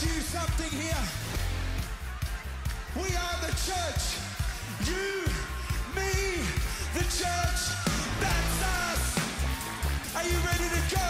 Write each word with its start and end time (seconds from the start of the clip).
to 0.00 0.06
you 0.08 0.20
something 0.20 0.78
here. 0.78 1.04
We 2.96 3.08
are 3.16 3.36
the 3.40 3.52
church. 3.64 4.04
You, 4.84 5.24
me, 5.96 6.44
the 6.92 7.04
church. 7.16 7.60
That's 8.20 8.60
us. 8.76 9.02
Are 10.16 10.24
you 10.24 10.36
ready 10.44 10.68
to 10.68 10.82
go? 10.92 11.08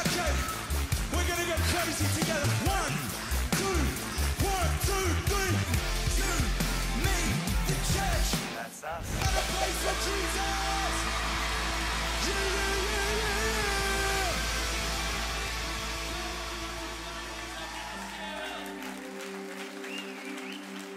Okay, 0.00 0.32
we're 1.12 1.28
gonna 1.28 1.48
go 1.52 1.58
crazy 1.76 2.08
together. 2.20 2.48
One, 2.64 2.94
two, 3.60 3.80
one, 4.48 4.72
two, 4.88 5.08
three. 5.28 5.56
You, 6.16 6.34
me, 7.04 7.18
the 7.68 7.76
church. 7.92 8.28
That's 8.56 8.80
us. 8.84 9.06
And 9.12 9.36
a 9.36 9.44
place 9.52 9.78
for 9.84 9.96
Jesus. 10.08 10.94
Yeah, 12.24 12.32
yeah, 12.32 12.76
yeah, 12.88 13.12
yeah, 13.20 13.37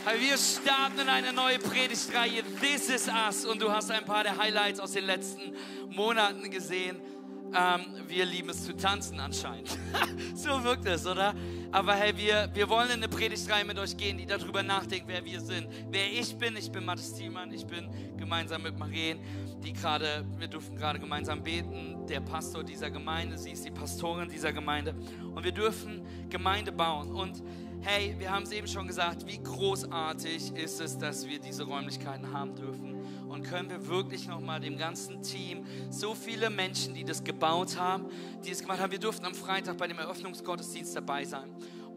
Wir 0.03 0.35
starten 0.35 0.99
in 0.99 1.09
eine 1.09 1.31
neue 1.31 1.59
Predigtreihe. 1.59 2.41
This 2.59 2.89
is 2.89 3.07
us. 3.07 3.45
Und 3.45 3.61
du 3.61 3.71
hast 3.71 3.91
ein 3.91 4.03
paar 4.03 4.23
der 4.23 4.35
Highlights 4.35 4.79
aus 4.79 4.93
den 4.93 5.05
letzten 5.05 5.53
Monaten 5.89 6.49
gesehen. 6.49 6.99
Ähm, 7.53 7.85
wir 8.07 8.25
lieben 8.25 8.49
es 8.49 8.65
zu 8.65 8.75
tanzen 8.75 9.19
anscheinend. 9.19 9.69
so 10.35 10.63
wirkt 10.63 10.87
es, 10.87 11.05
oder? 11.05 11.35
Aber 11.71 11.93
hey, 11.93 12.17
wir, 12.17 12.49
wir 12.53 12.67
wollen 12.67 12.87
in 12.87 12.95
eine 12.95 13.09
Predigtreihe 13.09 13.63
mit 13.63 13.77
euch 13.77 13.95
gehen, 13.95 14.17
die 14.17 14.25
darüber 14.25 14.63
nachdenkt, 14.63 15.07
wer 15.07 15.23
wir 15.23 15.39
sind. 15.39 15.67
Wer 15.91 16.11
ich 16.11 16.35
bin, 16.35 16.55
ich 16.57 16.71
bin 16.71 16.83
Mathis 16.83 17.13
Thielmann, 17.13 17.53
ich 17.53 17.67
bin 17.67 17.87
gemeinsam 18.17 18.63
mit 18.63 18.79
Marien, 18.79 19.19
die 19.63 19.73
gerade, 19.73 20.25
wir 20.39 20.47
dürfen 20.47 20.77
gerade 20.77 20.99
gemeinsam 20.99 21.43
beten, 21.43 22.07
der 22.07 22.21
Pastor 22.21 22.63
dieser 22.63 22.89
Gemeinde, 22.89 23.37
sie 23.37 23.51
ist 23.51 23.65
die 23.65 23.71
Pastorin 23.71 24.29
dieser 24.29 24.51
Gemeinde. 24.51 24.95
Und 25.35 25.43
wir 25.43 25.51
dürfen 25.51 26.01
Gemeinde 26.29 26.71
bauen. 26.71 27.11
Und 27.11 27.43
hey, 27.83 28.15
wir 28.19 28.31
haben 28.31 28.43
es 28.43 28.51
eben 28.51 28.67
schon 28.67 28.87
gesagt, 28.87 29.25
wie 29.25 29.41
großartig 29.41 30.55
ist 30.55 30.79
es, 30.81 30.97
dass 30.97 31.27
wir 31.27 31.39
diese 31.39 31.63
Räumlichkeiten 31.63 32.31
haben 32.31 32.55
dürfen. 32.55 32.95
Und 33.27 33.43
können 33.43 33.69
wir 33.69 33.87
wirklich 33.87 34.27
nochmal 34.27 34.59
dem 34.59 34.77
ganzen 34.77 35.23
Team, 35.23 35.65
so 35.89 36.13
viele 36.13 36.49
Menschen, 36.49 36.93
die 36.93 37.03
das 37.03 37.23
gebaut 37.23 37.77
haben, 37.77 38.05
die 38.45 38.51
es 38.51 38.59
gemacht 38.61 38.79
haben, 38.79 38.91
wir 38.91 38.99
durften 38.99 39.25
am 39.25 39.33
Freitag 39.33 39.77
bei 39.77 39.87
dem 39.87 39.97
Eröffnungsgottesdienst 39.97 40.95
dabei 40.95 41.25
sein. 41.25 41.49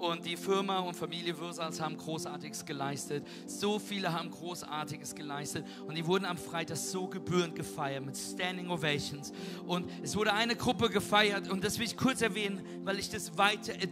Und 0.05 0.27
die 0.27 0.36
Firma 0.36 0.80
und 0.80 0.94
Familie 0.94 1.38
Würsals 1.38 1.80
haben 1.80 1.97
Großartiges 1.97 2.66
geleistet. 2.66 3.27
So 3.47 3.78
viele 3.78 4.12
haben 4.12 4.30
Großartiges 4.30 5.14
geleistet. 5.14 5.64
Und 5.86 5.96
die 5.96 6.05
wurden 6.05 6.27
am 6.27 6.36
Freitag 6.36 6.77
so 6.77 7.06
gebührend 7.06 7.56
gefeiert 7.56 8.05
mit 8.05 8.14
Standing 8.14 8.69
Ovations. 8.69 9.33
Und 9.66 9.91
es 10.02 10.14
wurde 10.14 10.34
eine 10.34 10.56
Gruppe 10.56 10.91
gefeiert. 10.91 11.48
Und 11.48 11.64
das 11.64 11.78
will 11.78 11.86
ich 11.86 11.96
kurz 11.96 12.20
erwähnen, 12.20 12.61
weil 12.84 12.98
ich 12.98 13.08
das 13.08 13.38
weiter 13.38 13.72
äh, 13.72 13.88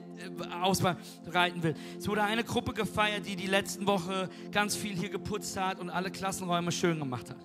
ausbreiten 0.62 1.62
will. 1.62 1.74
Es 1.98 2.06
wurde 2.06 2.24
eine 2.24 2.44
Gruppe 2.44 2.74
gefeiert, 2.74 3.24
die 3.24 3.34
die 3.34 3.46
letzten 3.46 3.86
Woche 3.86 4.28
ganz 4.50 4.76
viel 4.76 4.94
hier 4.94 5.08
geputzt 5.08 5.56
hat 5.58 5.80
und 5.80 5.88
alle 5.88 6.10
Klassenräume 6.10 6.72
schön 6.72 6.98
gemacht 6.98 7.30
hat. 7.30 7.38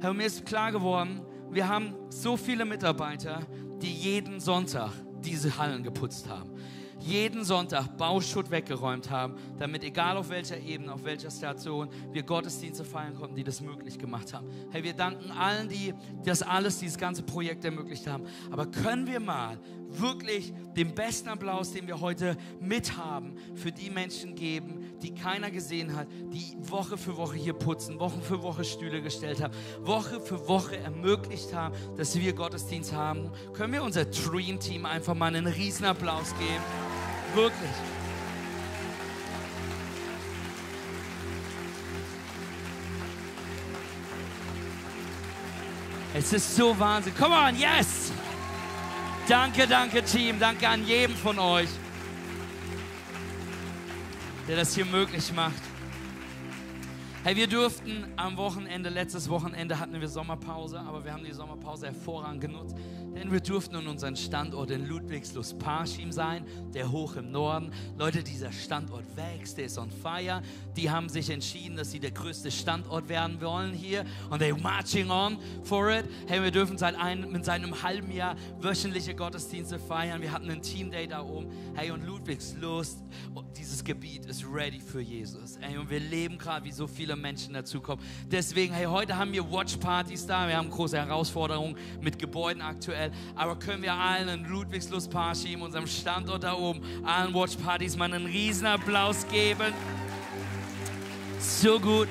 Herr, 0.00 0.14
mir 0.14 0.24
ist 0.24 0.46
klar 0.46 0.72
geworden, 0.72 1.20
wir 1.50 1.68
haben 1.68 1.94
so 2.08 2.38
viele 2.38 2.64
Mitarbeiter, 2.64 3.40
die 3.82 3.92
jeden 3.92 4.40
Sonntag 4.40 4.90
diese 5.22 5.58
Hallen 5.58 5.82
geputzt 5.82 6.30
haben 6.30 6.50
jeden 7.00 7.44
Sonntag 7.44 7.96
Bauschutt 7.96 8.50
weggeräumt 8.50 9.10
haben, 9.10 9.34
damit 9.58 9.84
egal 9.84 10.16
auf 10.16 10.30
welcher 10.30 10.58
Ebene, 10.58 10.92
auf 10.92 11.04
welcher 11.04 11.30
Station, 11.30 11.88
wir 12.12 12.22
Gottesdienste 12.22 12.84
feiern 12.84 13.14
konnten, 13.14 13.36
die 13.36 13.44
das 13.44 13.60
möglich 13.60 13.98
gemacht 13.98 14.32
haben. 14.34 14.46
Hey, 14.70 14.82
wir 14.82 14.92
danken 14.92 15.30
allen, 15.30 15.68
die 15.68 15.94
das 16.24 16.42
alles, 16.42 16.78
dieses 16.78 16.98
ganze 16.98 17.22
Projekt 17.22 17.64
ermöglicht 17.64 18.06
haben. 18.06 18.24
Aber 18.50 18.66
können 18.66 19.06
wir 19.06 19.20
mal 19.20 19.58
wirklich 19.88 20.52
den 20.76 20.94
besten 20.94 21.28
Applaus, 21.28 21.72
den 21.72 21.86
wir 21.86 22.00
heute 22.00 22.36
mithaben, 22.60 23.36
für 23.54 23.72
die 23.72 23.90
Menschen 23.90 24.34
geben, 24.34 24.92
die 25.02 25.14
keiner 25.14 25.50
gesehen 25.50 25.96
hat, 25.96 26.06
die 26.32 26.56
Woche 26.60 26.96
für 26.96 27.16
Woche 27.16 27.36
hier 27.36 27.54
putzen, 27.54 27.98
Woche 27.98 28.20
für 28.20 28.42
Woche 28.42 28.64
Stühle 28.64 29.02
gestellt 29.02 29.42
haben, 29.42 29.54
Woche 29.80 30.20
für 30.20 30.46
Woche 30.46 30.76
ermöglicht 30.76 31.52
haben, 31.54 31.74
dass 31.96 32.16
wir 32.16 32.32
Gottesdienst 32.32 32.92
haben. 32.92 33.30
Können 33.52 33.72
wir 33.72 33.82
unser 33.82 34.04
Dream 34.04 34.60
Team 34.60 34.86
einfach 34.86 35.14
mal 35.14 35.34
einen 35.34 35.46
riesen 35.46 35.86
Applaus 35.86 36.34
geben? 36.38 36.89
Wirklich. 37.34 37.70
Es 46.12 46.32
ist 46.32 46.56
so 46.56 46.76
Wahnsinn. 46.78 47.14
Come 47.16 47.34
on, 47.34 47.56
yes! 47.56 48.12
Danke, 49.28 49.66
danke 49.68 50.02
Team. 50.02 50.40
Danke 50.40 50.68
an 50.68 50.84
jedem 50.84 51.16
von 51.16 51.38
euch, 51.38 51.68
der 54.48 54.56
das 54.56 54.74
hier 54.74 54.86
möglich 54.86 55.32
macht. 55.32 55.69
Hey, 57.22 57.36
wir 57.36 57.48
durften 57.48 58.06
am 58.16 58.38
Wochenende, 58.38 58.88
letztes 58.88 59.28
Wochenende 59.28 59.78
hatten 59.78 60.00
wir 60.00 60.08
Sommerpause, 60.08 60.80
aber 60.80 61.04
wir 61.04 61.12
haben 61.12 61.22
die 61.22 61.34
Sommerpause 61.34 61.88
hervorragend 61.88 62.40
genutzt, 62.40 62.74
denn 63.14 63.30
wir 63.30 63.40
durften 63.40 63.74
in 63.74 63.88
unseren 63.88 64.16
Standort 64.16 64.70
in 64.70 64.86
Ludwigslust-Parschim 64.86 66.12
sein, 66.12 66.46
der 66.72 66.90
hoch 66.90 67.16
im 67.16 67.30
Norden. 67.30 67.72
Leute, 67.98 68.22
dieser 68.22 68.50
Standort 68.52 69.04
wächst, 69.16 69.58
der 69.58 69.66
ist 69.66 69.76
on 69.76 69.90
fire. 69.90 70.40
Die 70.78 70.88
haben 70.88 71.10
sich 71.10 71.28
entschieden, 71.28 71.76
dass 71.76 71.90
sie 71.90 72.00
der 72.00 72.12
größte 72.12 72.50
Standort 72.50 73.10
werden 73.10 73.38
wollen 73.42 73.74
hier 73.74 74.06
und 74.30 74.38
they 74.38 74.54
marching 74.54 75.10
on 75.10 75.36
for 75.62 75.90
it. 75.90 76.06
Hey, 76.26 76.42
wir 76.42 76.50
dürfen 76.50 76.78
seit 76.78 76.94
einem, 76.94 77.44
seit 77.44 77.62
einem 77.62 77.82
halben 77.82 78.12
Jahr 78.12 78.34
wöchentliche 78.62 79.14
Gottesdienste 79.14 79.78
feiern. 79.78 80.22
Wir 80.22 80.32
hatten 80.32 80.48
einen 80.48 80.62
Team 80.62 80.90
Day 80.90 81.06
da 81.06 81.20
oben. 81.22 81.50
Hey, 81.74 81.90
und 81.90 82.02
Ludwigslust, 82.06 83.04
dieses 83.58 83.84
Gebiet 83.84 84.24
ist 84.24 84.42
ready 84.50 84.80
für 84.80 85.02
Jesus. 85.02 85.58
Hey, 85.60 85.76
und 85.76 85.90
wir 85.90 86.00
leben 86.00 86.38
gerade, 86.38 86.64
wie 86.64 86.72
so 86.72 86.86
viele 86.86 87.09
Menschen 87.16 87.54
dazukommen. 87.54 88.04
Deswegen, 88.30 88.74
hey, 88.74 88.86
heute 88.86 89.16
haben 89.16 89.32
wir 89.32 89.50
Watchpartys 89.50 90.26
da. 90.26 90.46
Wir 90.48 90.56
haben 90.56 90.70
große 90.70 90.96
Herausforderungen 90.96 91.76
mit 92.00 92.18
Gebäuden 92.18 92.62
aktuell. 92.62 93.10
Aber 93.34 93.56
können 93.58 93.82
wir 93.82 93.94
allen 93.94 94.28
in 94.28 94.44
Ludwigslust 94.48 95.10
Parschim, 95.10 95.62
unserem 95.62 95.86
Standort 95.86 96.44
da 96.44 96.54
oben, 96.54 96.80
allen 97.04 97.34
Watchpartys 97.34 97.96
mal 97.96 98.12
einen 98.12 98.26
riesen 98.26 98.66
Applaus 98.66 99.26
geben? 99.28 99.72
So 101.38 101.80
gut. 101.80 102.08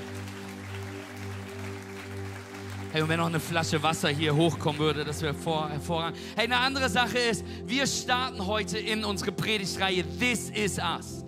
Hey, 2.92 3.04
und 3.04 3.10
wenn 3.10 3.20
noch 3.20 3.28
eine 3.28 3.40
Flasche 3.40 3.82
Wasser 3.84 4.10
hier 4.10 4.36
hochkommen 4.36 4.80
würde, 4.80 5.06
das 5.06 5.22
wäre 5.22 5.36
hervorragend. 5.36 6.18
Hey, 6.36 6.46
eine 6.46 6.58
andere 6.58 6.90
Sache 6.90 7.20
ist, 7.20 7.46
wir 7.68 7.86
starten 7.86 8.48
heute 8.48 8.80
in 8.80 9.06
unsere 9.06 9.32
Predigtreihe 9.32 10.04
This 10.18 10.50
is 10.50 10.80
Us. 10.80 11.24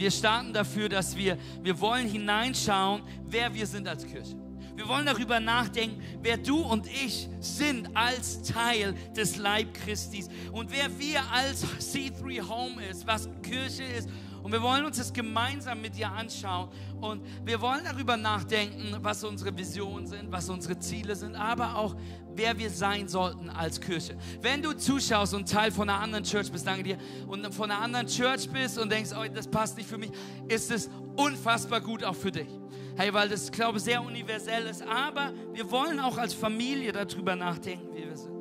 Wir 0.00 0.10
starten 0.10 0.54
dafür, 0.54 0.88
dass 0.88 1.14
wir, 1.14 1.36
wir 1.62 1.78
wollen 1.78 2.08
hineinschauen, 2.08 3.02
wer 3.26 3.52
wir 3.52 3.66
sind 3.66 3.86
als 3.86 4.06
Kirche. 4.06 4.34
Wir 4.74 4.88
wollen 4.88 5.04
darüber 5.04 5.40
nachdenken, 5.40 6.02
wer 6.22 6.38
du 6.38 6.56
und 6.56 6.86
ich 6.86 7.28
sind 7.40 7.94
als 7.94 8.40
Teil 8.40 8.94
des 9.14 9.36
Leib 9.36 9.74
Christis 9.74 10.30
und 10.52 10.72
wer 10.72 10.98
wir 10.98 11.20
als 11.30 11.66
C3 11.78 12.48
Home 12.48 12.82
ist, 12.86 13.06
was 13.06 13.28
Kirche 13.42 13.82
ist. 13.82 14.08
Und 14.42 14.52
wir 14.52 14.62
wollen 14.62 14.84
uns 14.84 14.96
das 14.96 15.12
gemeinsam 15.12 15.80
mit 15.80 15.96
dir 15.96 16.10
anschauen 16.10 16.68
und 17.00 17.22
wir 17.44 17.60
wollen 17.60 17.82
darüber 17.84 18.16
nachdenken, 18.16 18.96
was 19.02 19.22
unsere 19.24 19.56
Visionen 19.56 20.06
sind, 20.06 20.32
was 20.32 20.48
unsere 20.48 20.78
Ziele 20.78 21.14
sind, 21.14 21.34
aber 21.34 21.76
auch, 21.76 21.94
wer 22.34 22.58
wir 22.58 22.70
sein 22.70 23.08
sollten 23.08 23.50
als 23.50 23.80
Kirche. 23.80 24.16
Wenn 24.40 24.62
du 24.62 24.72
zuschaust 24.72 25.34
und 25.34 25.48
Teil 25.48 25.70
von 25.72 25.88
einer 25.88 26.00
anderen 26.00 26.24
Church 26.24 26.50
bist, 26.50 26.66
danke 26.66 26.82
dir, 26.82 26.98
und 27.26 27.54
von 27.54 27.70
einer 27.70 27.80
anderen 27.80 28.06
Church 28.06 28.48
bist 28.50 28.78
und 28.78 28.90
denkst, 28.90 29.10
oh, 29.12 29.24
das 29.32 29.48
passt 29.48 29.76
nicht 29.76 29.88
für 29.88 29.98
mich, 29.98 30.10
ist 30.48 30.70
es 30.70 30.88
unfassbar 31.16 31.80
gut 31.80 32.02
auch 32.04 32.16
für 32.16 32.30
dich. 32.30 32.48
Hey, 32.96 33.12
weil 33.14 33.28
das, 33.28 33.50
glaube 33.50 33.78
ich, 33.78 33.84
sehr 33.84 34.02
universell 34.02 34.66
ist. 34.66 34.82
Aber 34.82 35.32
wir 35.52 35.70
wollen 35.70 36.00
auch 36.00 36.18
als 36.18 36.34
Familie 36.34 36.92
darüber 36.92 37.36
nachdenken, 37.36 37.94
wie 37.94 38.04
wir 38.04 38.16
sind. 38.16 38.34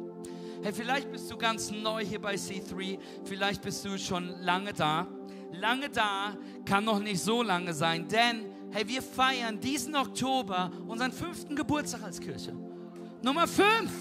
Hey, 0.61 0.73
vielleicht 0.73 1.11
bist 1.11 1.31
du 1.31 1.37
ganz 1.37 1.71
neu 1.71 2.03
hier 2.03 2.19
bei 2.19 2.35
C3, 2.35 2.99
vielleicht 3.23 3.61
bist 3.61 3.85
du 3.85 3.97
schon 3.97 4.27
lange 4.41 4.73
da. 4.73 5.07
Lange 5.51 5.89
da 5.89 6.37
kann 6.65 6.83
noch 6.83 6.99
nicht 6.99 7.21
so 7.21 7.41
lange 7.41 7.73
sein, 7.73 8.07
denn 8.07 8.45
hey, 8.71 8.87
wir 8.87 9.01
feiern 9.01 9.59
diesen 9.59 9.95
Oktober 9.95 10.71
unseren 10.87 11.11
fünften 11.11 11.55
Geburtstag 11.55 12.03
als 12.03 12.19
Kirche. 12.19 12.53
Nummer 13.21 13.47
fünf. 13.47 13.91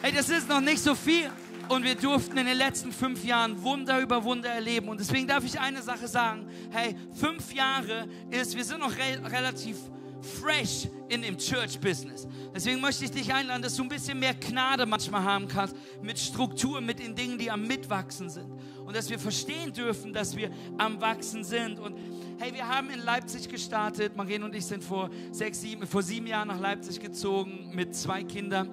Hey, 0.00 0.12
das 0.12 0.28
ist 0.30 0.48
noch 0.48 0.60
nicht 0.60 0.82
so 0.82 0.94
viel. 0.94 1.30
Und 1.68 1.84
wir 1.84 1.94
durften 1.94 2.36
in 2.36 2.46
den 2.46 2.58
letzten 2.58 2.90
fünf 2.90 3.24
Jahren 3.24 3.62
Wunder 3.62 4.00
über 4.00 4.24
Wunder 4.24 4.50
erleben. 4.50 4.88
Und 4.88 4.98
deswegen 4.98 5.28
darf 5.28 5.44
ich 5.44 5.58
eine 5.58 5.80
Sache 5.80 6.08
sagen. 6.08 6.48
Hey, 6.70 6.96
fünf 7.14 7.54
Jahre 7.54 8.08
ist, 8.30 8.56
wir 8.56 8.64
sind 8.64 8.80
noch 8.80 8.92
re 8.96 9.30
relativ 9.30 9.76
fresh 10.20 10.88
in 11.08 11.22
dem 11.22 11.38
Church-Business. 11.38 12.26
Deswegen 12.54 12.80
möchte 12.80 13.04
ich 13.04 13.10
dich 13.10 13.32
einladen, 13.32 13.62
dass 13.62 13.76
du 13.76 13.82
ein 13.82 13.88
bisschen 13.88 14.18
mehr 14.18 14.34
Gnade 14.34 14.86
manchmal 14.86 15.22
haben 15.22 15.48
kannst 15.48 15.76
mit 16.02 16.18
Struktur, 16.18 16.80
mit 16.80 16.98
den 16.98 17.14
Dingen, 17.14 17.38
die 17.38 17.50
am 17.50 17.66
Mitwachsen 17.66 18.28
sind. 18.28 18.51
Und 18.92 18.96
dass 18.98 19.08
wir 19.08 19.18
verstehen 19.18 19.72
dürfen, 19.72 20.12
dass 20.12 20.36
wir 20.36 20.50
am 20.76 21.00
Wachsen 21.00 21.44
sind. 21.44 21.80
Und 21.80 21.96
hey, 22.38 22.52
wir 22.52 22.68
haben 22.68 22.90
in 22.90 23.00
Leipzig 23.00 23.48
gestartet. 23.48 24.18
Marien 24.18 24.42
und 24.42 24.54
ich 24.54 24.66
sind 24.66 24.84
vor 24.84 25.08
sechs, 25.30 25.62
sieben, 25.62 25.86
vor 25.86 26.02
sieben 26.02 26.26
Jahren 26.26 26.48
nach 26.48 26.60
Leipzig 26.60 27.00
gezogen 27.00 27.70
mit 27.72 27.94
zwei 27.96 28.22
Kindern. 28.22 28.68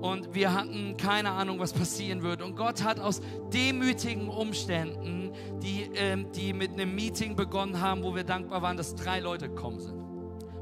und 0.00 0.32
wir 0.32 0.54
hatten 0.54 0.96
keine 0.96 1.32
Ahnung, 1.32 1.58
was 1.58 1.72
passieren 1.72 2.22
würde. 2.22 2.44
Und 2.44 2.54
Gott 2.54 2.84
hat 2.84 3.00
aus 3.00 3.20
demütigen 3.52 4.28
Umständen, 4.28 5.32
die, 5.60 5.90
ähm, 5.96 6.30
die 6.30 6.52
mit 6.52 6.74
einem 6.74 6.94
Meeting 6.94 7.34
begonnen 7.34 7.80
haben, 7.80 8.04
wo 8.04 8.14
wir 8.14 8.22
dankbar 8.22 8.62
waren, 8.62 8.76
dass 8.76 8.94
drei 8.94 9.18
Leute 9.18 9.48
gekommen 9.48 9.80
sind. 9.80 9.98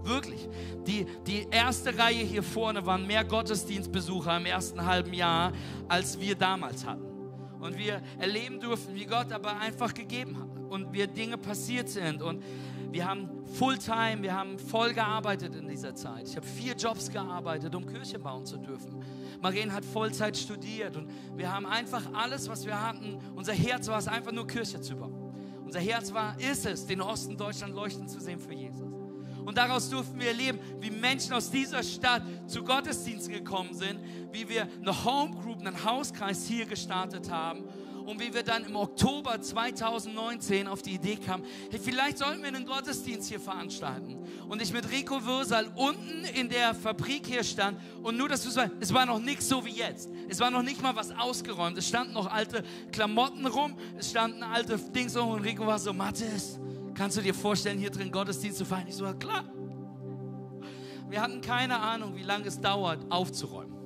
Wirklich. 0.04 0.48
Die, 0.86 1.04
die 1.26 1.46
erste 1.50 1.98
Reihe 1.98 2.24
hier 2.24 2.42
vorne 2.42 2.86
waren 2.86 3.06
mehr 3.06 3.24
Gottesdienstbesucher 3.24 4.38
im 4.38 4.46
ersten 4.46 4.86
halben 4.86 5.12
Jahr, 5.12 5.52
als 5.86 6.18
wir 6.18 6.34
damals 6.34 6.86
hatten. 6.86 7.11
Und 7.62 7.78
wir 7.78 8.02
erleben 8.18 8.60
durften, 8.60 8.94
wie 8.94 9.06
Gott 9.06 9.30
aber 9.30 9.56
einfach 9.58 9.94
gegeben 9.94 10.36
hat 10.36 10.48
und 10.68 10.92
wie 10.92 11.06
Dinge 11.06 11.38
passiert 11.38 11.88
sind. 11.88 12.20
Und 12.20 12.42
wir 12.90 13.08
haben 13.08 13.30
Fulltime, 13.54 14.20
wir 14.20 14.34
haben 14.34 14.58
voll 14.58 14.92
gearbeitet 14.92 15.54
in 15.54 15.68
dieser 15.68 15.94
Zeit. 15.94 16.28
Ich 16.28 16.36
habe 16.36 16.46
vier 16.46 16.74
Jobs 16.74 17.08
gearbeitet, 17.08 17.72
um 17.74 17.86
Kirche 17.86 18.18
bauen 18.18 18.44
zu 18.44 18.58
dürfen. 18.58 19.02
Marien 19.40 19.72
hat 19.72 19.84
Vollzeit 19.84 20.36
studiert 20.36 20.96
und 20.96 21.08
wir 21.36 21.52
haben 21.52 21.64
einfach 21.64 22.02
alles, 22.12 22.48
was 22.48 22.66
wir 22.66 22.80
hatten. 22.84 23.18
Unser 23.36 23.52
Herz 23.52 23.86
war 23.86 23.98
es 23.98 24.08
einfach 24.08 24.32
nur 24.32 24.46
Kirche 24.46 24.80
zu 24.80 24.96
bauen. 24.96 25.32
Unser 25.64 25.80
Herz 25.80 26.12
war, 26.12 26.38
ist 26.40 26.66
es, 26.66 26.84
den 26.84 27.00
Osten 27.00 27.36
Deutschland 27.36 27.74
leuchten 27.74 28.08
zu 28.08 28.20
sehen 28.20 28.40
für 28.40 28.52
Jesus. 28.52 28.91
Und 29.44 29.58
daraus 29.58 29.90
durften 29.90 30.18
wir 30.18 30.28
erleben, 30.28 30.58
wie 30.80 30.90
Menschen 30.90 31.32
aus 31.32 31.50
dieser 31.50 31.82
Stadt 31.82 32.22
zu 32.46 32.62
Gottesdiensten 32.62 33.32
gekommen 33.32 33.74
sind, 33.74 34.00
wie 34.32 34.48
wir 34.48 34.68
eine 34.80 35.04
Home 35.04 35.34
Group, 35.42 35.60
einen 35.60 35.84
Hauskreis 35.84 36.46
hier 36.46 36.66
gestartet 36.66 37.30
haben 37.30 37.64
und 38.06 38.20
wie 38.20 38.32
wir 38.34 38.42
dann 38.42 38.64
im 38.64 38.76
Oktober 38.76 39.40
2019 39.40 40.66
auf 40.66 40.82
die 40.82 40.94
Idee 40.94 41.16
kamen, 41.16 41.44
hey, 41.70 41.78
vielleicht 41.78 42.18
sollten 42.18 42.42
wir 42.42 42.48
einen 42.48 42.66
Gottesdienst 42.66 43.28
hier 43.28 43.40
veranstalten. 43.40 44.18
Und 44.48 44.60
ich 44.60 44.72
mit 44.72 44.90
Rico 44.90 45.24
Würsal 45.24 45.70
unten 45.76 46.24
in 46.34 46.48
der 46.48 46.74
Fabrik 46.74 47.26
hier 47.26 47.44
stand 47.44 47.78
und 48.02 48.16
nur, 48.16 48.28
dass 48.28 48.42
du 48.42 48.54
weißt, 48.54 48.72
es 48.80 48.92
war 48.92 49.06
noch 49.06 49.20
nichts 49.20 49.48
so 49.48 49.64
wie 49.64 49.70
jetzt. 49.70 50.10
Es 50.28 50.40
war 50.40 50.50
noch 50.50 50.62
nicht 50.62 50.82
mal 50.82 50.96
was 50.96 51.10
ausgeräumt. 51.12 51.78
Es 51.78 51.88
standen 51.88 52.14
noch 52.14 52.30
alte 52.30 52.62
Klamotten 52.90 53.46
rum, 53.46 53.76
es 53.98 54.10
standen 54.10 54.42
alte 54.42 54.78
Dings 54.78 55.16
rum 55.16 55.30
und 55.30 55.40
Rico 55.40 55.66
war 55.66 55.78
so, 55.78 55.92
Mathis, 55.92 56.58
kannst 56.94 57.16
du 57.16 57.22
dir 57.22 57.34
vorstellen, 57.34 57.78
hier 57.78 57.90
drin 57.90 58.10
Gottesdienst 58.10 58.58
zu 58.58 58.64
feiern? 58.64 58.86
Ich 58.88 58.96
so, 58.96 59.04
klar. 59.14 59.44
Wir 61.08 61.20
hatten 61.20 61.40
keine 61.40 61.78
Ahnung, 61.78 62.16
wie 62.16 62.22
lange 62.22 62.46
es 62.46 62.60
dauert, 62.60 62.98
aufzuräumen. 63.10 63.82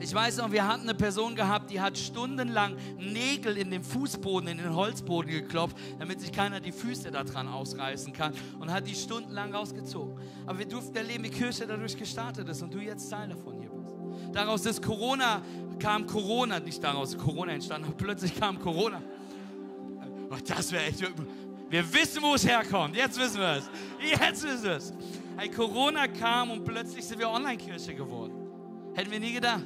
Ich 0.00 0.12
weiß 0.12 0.38
noch, 0.38 0.50
wir 0.50 0.66
hatten 0.66 0.82
eine 0.82 0.94
Person 0.94 1.36
gehabt, 1.36 1.70
die 1.70 1.80
hat 1.80 1.96
stundenlang 1.96 2.76
Nägel 2.98 3.56
in 3.56 3.70
den 3.70 3.84
Fußboden, 3.84 4.48
in 4.48 4.58
den 4.58 4.74
Holzboden 4.74 5.30
geklopft, 5.30 5.76
damit 5.98 6.20
sich 6.20 6.32
keiner 6.32 6.60
die 6.60 6.72
Füße 6.72 7.10
daran 7.10 7.46
ausreißen 7.48 8.12
kann 8.12 8.34
und 8.58 8.72
hat 8.72 8.88
die 8.88 8.94
stundenlang 8.94 9.54
rausgezogen. 9.54 10.18
Aber 10.46 10.58
wir 10.58 10.66
durften 10.66 10.96
erleben, 10.96 11.24
wie 11.24 11.30
Kirche 11.30 11.66
dadurch 11.66 11.96
gestartet 11.96 12.48
ist 12.48 12.60
und 12.62 12.74
du 12.74 12.78
jetzt 12.78 13.08
Teil 13.08 13.28
davon 13.28 13.60
hier 13.60 13.70
bist. 13.70 13.94
Daraus 14.32 14.66
ist 14.66 14.82
Corona, 14.82 15.42
kam 15.78 16.06
Corona, 16.06 16.58
nicht 16.58 16.82
daraus 16.82 17.16
Corona 17.16 17.52
entstanden, 17.52 17.94
plötzlich 17.96 18.34
kam 18.38 18.58
Corona. 18.58 19.00
Das 20.46 20.72
wäre 20.72 20.84
echt. 20.84 21.02
Wir 21.70 21.92
wissen, 21.92 22.22
wo 22.22 22.34
es 22.34 22.46
herkommt. 22.46 22.96
Jetzt 22.96 23.18
wissen 23.18 23.40
wir 23.40 23.56
es. 23.56 23.70
Jetzt 24.00 24.42
wissen 24.42 24.62
wir 24.62 24.76
es. 24.76 24.92
Hey, 25.36 25.50
Corona 25.50 26.06
kam 26.06 26.50
und 26.50 26.64
plötzlich 26.64 27.04
sind 27.04 27.18
wir 27.18 27.28
Online-Kirche 27.28 27.94
geworden. 27.94 28.34
Hätten 28.94 29.10
wir 29.10 29.20
nie 29.20 29.32
gedacht. 29.32 29.64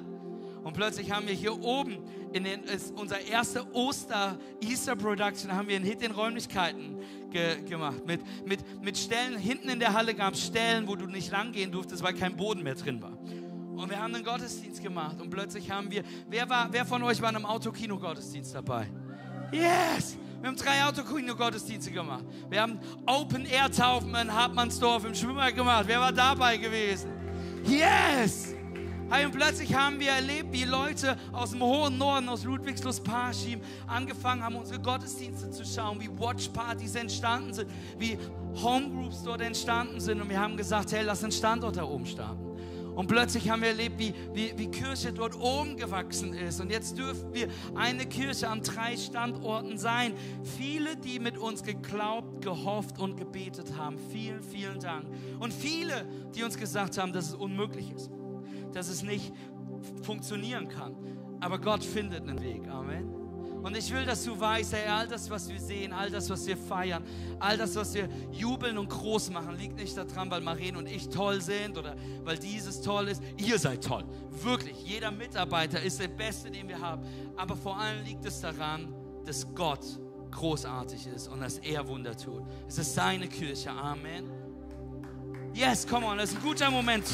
Und 0.63 0.75
plötzlich 0.75 1.11
haben 1.11 1.27
wir 1.27 1.35
hier 1.35 1.59
oben 1.63 1.99
in 2.33 2.45
den, 2.45 2.63
ist 2.65 2.93
unser 2.95 3.21
erster 3.21 3.67
Oster 3.75 4.39
Easter 4.61 4.97
Production 4.97 5.53
haben 5.53 5.69
wir 5.69 5.77
einen 5.77 5.85
Hit 5.85 6.03
in 6.03 6.11
Räumlichkeiten 6.11 6.99
ge, 7.31 7.63
gemacht 7.63 8.05
mit, 8.07 8.21
mit, 8.47 8.83
mit 8.83 8.99
Stellen 8.99 9.39
hinten 9.39 9.69
in 9.69 9.81
der 9.81 9.95
Halle 9.95 10.15
gab 10.15 10.35
es 10.35 10.45
Stellen, 10.45 10.87
wo 10.87 10.97
du 10.97 11.07
nicht 11.07 11.31
langgehen 11.31 11.73
durftest, 11.73 12.03
weil 12.03 12.15
kein 12.15 12.37
Boden 12.37 12.63
mehr 12.63 12.75
drin 12.75 13.01
war. 13.01 13.17
Und 13.77 13.89
wir 13.89 14.03
haben 14.03 14.15
einen 14.15 14.25
Gottesdienst 14.25 14.83
gemacht 14.83 15.21
und 15.21 15.31
plötzlich 15.31 15.71
haben 15.71 15.91
wir 15.91 16.03
wer 16.29 16.49
war 16.51 16.69
wer 16.71 16.85
von 16.85 17.03
euch 17.03 17.23
war 17.23 17.31
in 17.31 17.37
einem 17.37 17.47
Autokino 17.47 17.99
Gottesdienst 17.99 18.55
dabei? 18.55 18.89
Yes! 19.53 20.19
Wir 20.41 20.49
haben 20.49 20.57
drei 20.57 20.85
Autokino-Gottesdienste 20.85 21.91
gemacht. 21.91 22.25
Wir 22.49 22.63
haben 22.63 22.79
Open 23.07 23.45
Air 23.45 23.71
Taufen 23.73 24.15
in 24.15 24.33
Hartmannsdorf 24.33 25.05
im 25.05 25.15
Schwimmer 25.15 25.51
gemacht. 25.51 25.85
Wer 25.87 26.01
war 26.01 26.13
dabei 26.13 26.57
gewesen? 26.57 27.11
Yes! 27.65 28.55
Und 29.11 29.33
plötzlich 29.33 29.75
haben 29.75 29.99
wir 29.99 30.11
erlebt, 30.11 30.53
wie 30.53 30.65
Leute 30.65 31.17
aus 31.33 31.51
dem 31.51 31.63
hohen 31.63 31.97
Norden, 31.97 32.29
aus 32.29 32.45
Ludwigslust 32.45 33.03
Parchim, 33.03 33.61
angefangen 33.87 34.45
haben, 34.45 34.55
unsere 34.57 34.79
Gottesdienste 34.81 35.51
zu 35.51 35.65
schauen, 35.65 35.99
wie 36.01 36.11
Watchpartys 36.11 36.95
entstanden 36.95 37.55
sind, 37.55 37.71
wie 37.99 38.19
Homegroups 38.63 39.23
dort 39.25 39.41
entstanden 39.41 39.99
sind. 39.99 40.21
Und 40.21 40.29
wir 40.29 40.39
haben 40.39 40.57
gesagt, 40.57 40.93
hey, 40.93 41.03
lass 41.03 41.23
einen 41.23 41.33
Standort 41.33 41.79
da 41.79 41.85
oben 41.85 42.07
starten. 42.07 42.48
Und 42.99 43.07
plötzlich 43.07 43.49
haben 43.49 43.63
wir 43.63 43.69
erlebt, 43.69 43.97
wie, 44.01 44.13
wie, 44.35 44.53
wie 44.59 44.67
Kirche 44.73 45.13
dort 45.13 45.39
oben 45.39 45.77
gewachsen 45.77 46.35
ist. 46.35 46.61
Und 46.61 46.73
jetzt 46.73 46.99
dürfen 46.99 47.33
wir 47.33 47.47
eine 47.77 48.07
Kirche 48.07 48.49
an 48.49 48.61
drei 48.63 48.97
Standorten 48.97 49.79
sein. 49.79 50.15
Viele, 50.57 50.97
die 50.97 51.21
mit 51.21 51.39
uns 51.39 51.63
geglaubt, 51.63 52.43
gehofft 52.43 52.99
und 52.99 53.17
gebetet 53.17 53.77
haben. 53.77 53.99
Vielen, 54.11 54.43
vielen 54.43 54.81
Dank. 54.81 55.07
Und 55.39 55.55
viele, 55.55 56.09
die 56.35 56.43
uns 56.43 56.59
gesagt 56.59 56.99
haben, 56.99 57.13
dass 57.13 57.29
es 57.29 57.35
unmöglich 57.35 57.93
ist 57.93 58.11
dass 58.73 58.89
es 58.89 59.03
nicht 59.03 59.33
funktionieren 60.03 60.69
kann. 60.69 60.95
Aber 61.41 61.59
Gott 61.59 61.85
findet 61.85 62.23
einen 62.23 62.43
Weg. 62.43 62.69
Amen. 62.69 63.18
Und 63.69 63.77
ich 63.77 63.93
will, 63.93 64.07
dass 64.07 64.25
du 64.25 64.41
weißt, 64.41 64.73
hey, 64.73 64.89
all 64.89 65.07
das, 65.07 65.29
was 65.29 65.47
wir 65.47 65.61
sehen, 65.61 65.93
all 65.93 66.09
das, 66.09 66.31
was 66.31 66.47
wir 66.47 66.57
feiern, 66.57 67.05
all 67.39 67.59
das, 67.59 67.77
was 67.77 67.93
wir 67.93 68.09
jubeln 68.33 68.79
und 68.79 68.89
groß 68.89 69.29
machen, 69.29 69.59
liegt 69.59 69.77
nicht 69.77 69.95
daran, 69.95 70.31
weil 70.31 70.41
Maren 70.41 70.77
und 70.77 70.87
ich 70.87 71.11
toll 71.11 71.43
sind 71.43 71.77
oder 71.77 71.95
weil 72.25 72.39
dieses 72.39 72.81
toll 72.81 73.09
ist. 73.09 73.23
Ihr 73.37 73.59
seid 73.59 73.85
toll. 73.85 74.07
Wirklich. 74.43 74.75
Jeder 74.87 75.11
Mitarbeiter 75.11 75.83
ist 75.83 76.01
der 76.01 76.09
Beste, 76.09 76.51
den 76.51 76.67
wir 76.67 76.81
haben. 76.81 77.03
Aber 77.37 77.55
vor 77.57 77.77
allem 77.77 78.03
liegt 78.07 78.25
es 78.25 78.41
daran, 78.41 78.95
dass 79.27 79.47
Gott 79.55 79.85
großartig 80.31 81.07
ist 81.09 81.29
und 81.29 81.41
dass 81.41 81.59
er 81.59 81.87
Wunder 81.89 82.17
tut. 82.17 82.45
Es 82.67 82.79
ist 82.79 82.95
seine 82.95 83.29
Kirche. 83.29 83.71
Amen. 83.71 84.31
Yes, 85.53 85.87
come 85.87 86.07
on. 86.07 86.17
Das 86.17 86.31
ist 86.31 86.37
ein 86.37 86.43
guter 86.43 86.71
Moment. 86.71 87.05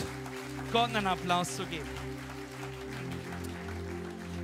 Gott 0.72 0.94
einen 0.94 1.04
Applaus 1.08 1.56
zu 1.56 1.66
geben. 1.66 2.13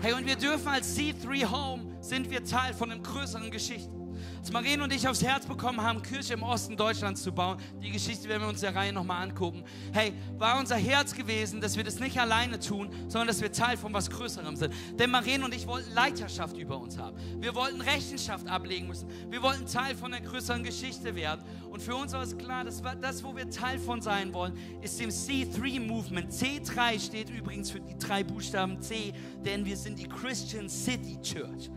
Hey, 0.02 0.14
und 0.14 0.24
wir 0.24 0.36
dürfen 0.36 0.68
als 0.68 0.96
C3 0.96 1.50
Home, 1.50 1.98
sind 2.00 2.30
wir 2.30 2.42
Teil 2.42 2.72
von 2.72 2.90
einem 2.90 3.02
größeren 3.02 3.50
Geschichte. 3.50 3.99
Als 4.40 4.50
Marien 4.52 4.80
und 4.80 4.90
ich 4.90 5.06
aufs 5.06 5.22
Herz 5.22 5.44
bekommen 5.44 5.82
haben, 5.82 6.00
Kirche 6.00 6.32
im 6.32 6.42
Osten 6.42 6.74
Deutschlands 6.74 7.22
zu 7.22 7.30
bauen, 7.30 7.58
die 7.82 7.90
Geschichte 7.90 8.26
werden 8.26 8.40
wir 8.40 8.48
uns 8.48 8.62
der 8.62 8.74
Reihe 8.74 8.90
nochmal 8.90 9.22
angucken. 9.22 9.62
Hey, 9.92 10.14
war 10.38 10.58
unser 10.58 10.76
Herz 10.76 11.12
gewesen, 11.14 11.60
dass 11.60 11.76
wir 11.76 11.84
das 11.84 12.00
nicht 12.00 12.18
alleine 12.18 12.58
tun, 12.58 12.88
sondern 13.06 13.28
dass 13.28 13.42
wir 13.42 13.52
Teil 13.52 13.76
von 13.76 13.92
was 13.92 14.08
Größerem 14.08 14.56
sind. 14.56 14.72
Denn 14.98 15.10
Marien 15.10 15.44
und 15.44 15.54
ich 15.54 15.66
wollten 15.66 15.92
Leiterschaft 15.92 16.56
über 16.56 16.78
uns 16.78 16.96
haben. 16.96 17.18
Wir 17.38 17.54
wollten 17.54 17.82
Rechenschaft 17.82 18.48
ablegen 18.48 18.88
müssen. 18.88 19.10
Wir 19.30 19.42
wollten 19.42 19.66
Teil 19.66 19.94
von 19.94 20.14
einer 20.14 20.26
größeren 20.26 20.64
Geschichte 20.64 21.14
werden. 21.14 21.44
Und 21.70 21.82
für 21.82 21.94
uns 21.94 22.14
war 22.14 22.22
es 22.22 22.38
klar, 22.38 22.64
dass 22.64 22.80
das, 23.02 23.22
wo 23.22 23.36
wir 23.36 23.50
Teil 23.50 23.78
von 23.78 24.00
sein 24.00 24.32
wollen, 24.32 24.56
ist 24.80 24.98
dem 24.98 25.10
C3-Movement. 25.10 26.32
C3 26.32 26.98
steht 26.98 27.28
übrigens 27.28 27.70
für 27.70 27.80
die 27.80 27.98
drei 27.98 28.24
Buchstaben 28.24 28.80
C, 28.80 29.12
denn 29.44 29.66
wir 29.66 29.76
sind 29.76 29.98
die 29.98 30.08
Christian 30.08 30.70
City 30.70 31.20
Church. 31.20 31.70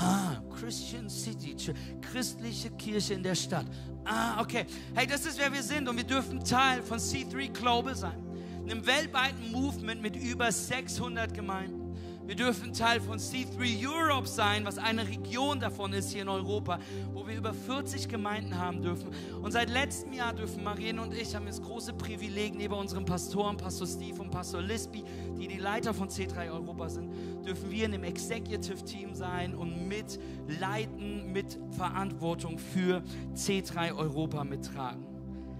Ah, 0.00 0.40
Christian 0.60 1.10
City, 1.10 1.56
christliche 2.00 2.70
Kirche 2.70 3.14
in 3.14 3.22
der 3.24 3.34
Stadt. 3.34 3.66
Ah, 4.04 4.40
okay. 4.40 4.64
Hey, 4.94 5.08
das 5.08 5.26
ist 5.26 5.38
wer 5.38 5.52
wir 5.52 5.62
sind 5.62 5.88
und 5.88 5.96
wir 5.96 6.04
dürfen 6.04 6.44
Teil 6.44 6.82
von 6.82 6.98
C3 6.98 7.52
Global 7.52 7.96
sein. 7.96 8.16
Einem 8.62 8.86
weltweiten 8.86 9.50
Movement 9.50 10.00
mit 10.00 10.14
über 10.14 10.52
600 10.52 11.34
Gemeinden. 11.34 11.87
Wir 12.28 12.36
dürfen 12.36 12.74
Teil 12.74 13.00
von 13.00 13.18
C3 13.18 13.88
Europe 13.88 14.28
sein, 14.28 14.66
was 14.66 14.76
eine 14.76 15.08
Region 15.08 15.60
davon 15.60 15.94
ist 15.94 16.12
hier 16.12 16.20
in 16.20 16.28
Europa, 16.28 16.78
wo 17.14 17.26
wir 17.26 17.34
über 17.34 17.54
40 17.54 18.06
Gemeinden 18.06 18.58
haben 18.58 18.82
dürfen. 18.82 19.08
Und 19.40 19.52
seit 19.52 19.70
letztem 19.70 20.12
Jahr 20.12 20.34
dürfen 20.34 20.62
Marien 20.62 20.98
und 20.98 21.14
ich 21.14 21.34
haben 21.34 21.46
das 21.46 21.62
große 21.62 21.94
Privileg, 21.94 22.54
neben 22.54 22.74
unseren 22.74 23.06
Pastoren, 23.06 23.56
Pastor 23.56 23.86
Steve 23.86 24.20
und 24.20 24.30
Pastor 24.30 24.60
Lisby, 24.60 25.04
die 25.38 25.48
die 25.48 25.56
Leiter 25.56 25.94
von 25.94 26.10
C3 26.10 26.52
Europa 26.52 26.90
sind, 26.90 27.10
dürfen 27.46 27.70
wir 27.70 27.86
in 27.86 27.92
dem 27.92 28.04
Executive 28.04 28.84
Team 28.84 29.14
sein 29.14 29.54
und 29.54 29.88
mitleiten, 29.88 31.32
mit 31.32 31.58
Verantwortung 31.70 32.58
für 32.58 33.02
C3 33.34 33.96
Europa 33.96 34.44
mittragen. 34.44 35.06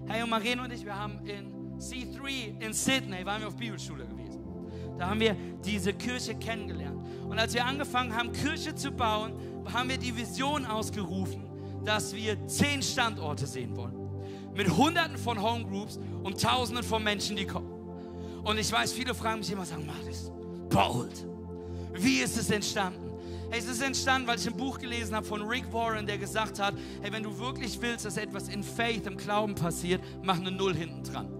Hey, 0.07 0.23
und 0.23 0.29
Marien 0.29 0.61
und 0.61 0.71
ich, 0.71 0.85
wir 0.85 0.95
haben 0.95 1.19
in 1.25 1.79
C3 1.79 2.61
in 2.63 2.75
Sydney, 2.75 3.25
waren 3.25 3.41
wir 3.41 3.49
auf 3.49 3.57
Bibelschule 3.57 4.07
gewesen. 4.07 4.38
Da 4.99 5.09
haben 5.09 5.21
wir 5.21 5.37
diese 5.65 5.93
Kirche 5.95 6.35
kennengelernt. 6.35 7.07
Und 7.29 7.39
als 7.39 7.55
wir 7.55 7.65
angefangen 7.65 8.15
haben, 8.15 8.33
Kirche 8.33 8.75
zu 8.75 8.91
bauen, 8.91 9.33
haben 9.73 9.89
wir 9.89 9.99
die 9.99 10.17
Vision 10.17 10.67
ausgerufen, 10.67 11.49
dass 11.85 12.15
wir 12.15 12.47
zehn 12.47 12.83
Standorte 12.83 13.47
sehen 13.47 13.77
wollen. 13.77 13.97
Mit 14.55 14.77
Hunderten 14.77 15.17
von 15.17 15.41
Homegroups 15.41 16.01
und 16.25 16.41
Tausenden 16.41 16.85
von 16.85 17.05
Menschen, 17.05 17.37
die 17.37 17.47
kommen. 17.47 17.71
Und 18.43 18.59
ich 18.59 18.73
weiß, 18.73 18.93
viele 18.93 19.15
fragen 19.15 19.39
mich 19.41 19.53
immer, 19.53 19.65
sagen, 19.65 19.87
Martis, 19.87 20.33
bold. 20.69 21.27
Wie 21.93 22.19
ist 22.19 22.37
es 22.37 22.51
entstanden? 22.51 23.09
Hey, 23.51 23.61
es 23.61 23.67
ist 23.67 23.83
entstanden, 23.83 24.27
weil 24.27 24.39
ich 24.39 24.47
ein 24.47 24.57
Buch 24.57 24.79
gelesen 24.79 25.15
habe 25.15 25.25
von 25.25 25.43
Rick 25.43 25.73
Warren, 25.73 26.07
der 26.07 26.19
gesagt 26.19 26.59
hat, 26.59 26.75
hey, 27.03 27.13
wenn 27.13 27.23
du 27.23 27.39
wirklich 27.39 27.81
willst, 27.81 28.05
dass 28.05 28.17
etwas 28.17 28.49
in 28.49 28.63
Faith, 28.63 29.07
im 29.07 29.17
Glauben 29.17 29.55
passiert, 29.55 30.03
mach 30.23 30.39
eine 30.39 30.51
Null 30.51 30.75
hinten 30.75 31.03
dran. 31.03 31.38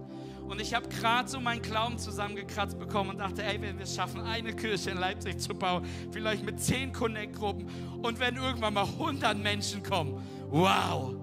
Und 0.49 0.59
ich 0.59 0.73
habe 0.73 0.89
gerade 0.89 1.29
so 1.29 1.39
meinen 1.39 1.61
Glauben 1.61 1.99
zusammengekratzt 1.99 2.79
bekommen 2.79 3.11
und 3.11 3.19
dachte, 3.19 3.43
ey, 3.43 3.61
wenn 3.61 3.77
wir 3.77 3.83
es 3.83 3.95
schaffen, 3.95 4.21
eine 4.21 4.51
Kirche 4.51 4.89
in 4.89 4.97
Leipzig 4.97 5.39
zu 5.39 5.53
bauen, 5.53 5.85
vielleicht 6.11 6.43
mit 6.43 6.59
zehn 6.59 6.91
Connect-Gruppen 6.91 7.67
und 8.01 8.19
wenn 8.19 8.35
irgendwann 8.35 8.73
mal 8.73 8.85
100 8.85 9.37
Menschen 9.37 9.83
kommen, 9.83 10.19
wow. 10.49 11.13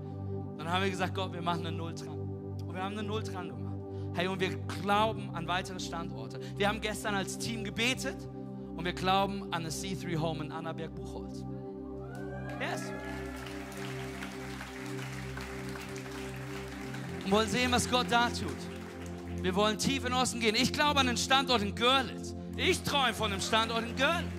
Dann 0.57 0.71
haben 0.71 0.85
wir 0.85 0.91
gesagt, 0.91 1.13
Gott, 1.13 1.33
wir 1.33 1.43
machen 1.43 1.67
eine 1.67 1.77
Null 1.77 1.93
dran. 1.93 2.21
Und 2.21 2.73
wir 2.73 2.83
haben 2.83 2.97
eine 2.97 3.03
Null 3.03 3.25
dran 3.25 3.49
gemacht. 3.49 3.75
Hey, 4.15 4.29
und 4.29 4.39
wir 4.39 4.57
glauben 4.81 5.29
an 5.35 5.49
weitere 5.49 5.81
Standorte. 5.81 6.39
Wir 6.57 6.69
haben 6.69 6.81
gestern 6.81 7.17
als 7.17 7.37
Team 7.37 7.65
gebetet 7.65 8.17
und 8.77 8.85
wir 8.85 8.93
glauben 8.93 9.43
an 9.53 9.63
eine 9.63 9.71
C3 9.71 10.17
Home 10.19 10.45
in 10.45 10.53
Annaberg-Buchholz. 10.53 11.45
Yes. 12.61 12.93
Und 17.25 17.33
wollen 17.33 17.49
sehen, 17.49 17.73
was 17.73 17.91
Gott 17.91 18.07
da 18.09 18.29
tut. 18.29 18.76
Wir 19.43 19.55
wollen 19.55 19.79
tief 19.79 19.99
in 19.99 20.05
den 20.05 20.15
Osten 20.15 20.41
gehen. 20.41 20.55
Ich 20.55 20.73
glaube 20.73 21.01
an 21.01 21.09
einen 21.09 21.17
Standort 21.17 21.63
in 21.63 21.75
Görlitz. 21.75 22.35
Ich 22.57 22.83
träume 22.83 23.15
von 23.15 23.33
einem 23.33 23.41
Standort 23.41 23.85
in 23.85 23.97
Görlitz. 23.97 24.36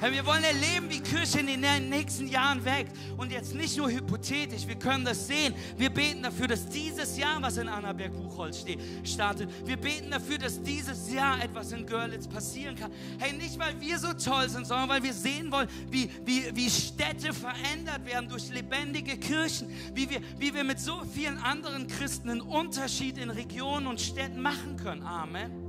Herr, 0.00 0.12
wir 0.12 0.26
wollen 0.26 0.44
erleben, 0.44 0.90
wie 0.90 1.00
Kirche 1.00 1.40
in 1.40 1.46
den 1.46 1.88
nächsten 1.88 2.28
Jahren 2.28 2.64
wächst. 2.64 2.92
Und 3.16 3.30
jetzt 3.30 3.54
nicht 3.54 3.76
nur 3.76 3.90
hypothetisch, 3.90 4.66
wir 4.66 4.74
können 4.74 5.04
das 5.04 5.26
sehen. 5.26 5.54
Wir 5.76 5.90
beten 5.90 6.22
dafür, 6.22 6.48
dass 6.48 6.68
dieses 6.68 7.16
Jahr, 7.16 7.40
was 7.40 7.56
in 7.56 7.68
Annaberg-Buchholz 7.68 8.60
steht, 8.60 8.80
startet. 9.04 9.48
Wir 9.66 9.76
beten 9.76 10.10
dafür, 10.10 10.38
dass 10.38 10.62
dieses 10.62 11.12
Jahr 11.12 11.42
etwas 11.42 11.72
in 11.72 11.86
Görlitz 11.86 12.26
passieren 12.26 12.76
kann. 12.76 12.90
Hey, 13.18 13.32
nicht 13.32 13.58
weil 13.58 13.80
wir 13.80 13.98
so 13.98 14.12
toll 14.12 14.48
sind, 14.48 14.66
sondern 14.66 14.88
weil 14.88 15.02
wir 15.02 15.12
sehen 15.12 15.50
wollen, 15.50 15.68
wie, 15.90 16.10
wie, 16.24 16.44
wie 16.54 16.70
Städte 16.70 17.32
verändert 17.32 18.04
werden 18.04 18.28
durch 18.28 18.50
lebendige 18.50 19.16
Kirchen. 19.16 19.68
Wie 19.94 20.08
wir, 20.10 20.20
wie 20.38 20.52
wir 20.52 20.64
mit 20.64 20.80
so 20.80 21.02
vielen 21.04 21.38
anderen 21.38 21.86
Christen 21.86 22.30
einen 22.30 22.40
Unterschied 22.40 23.18
in 23.18 23.30
Regionen 23.30 23.86
und 23.86 24.00
Städten 24.00 24.40
machen 24.40 24.76
können. 24.76 25.02
Amen. 25.02 25.63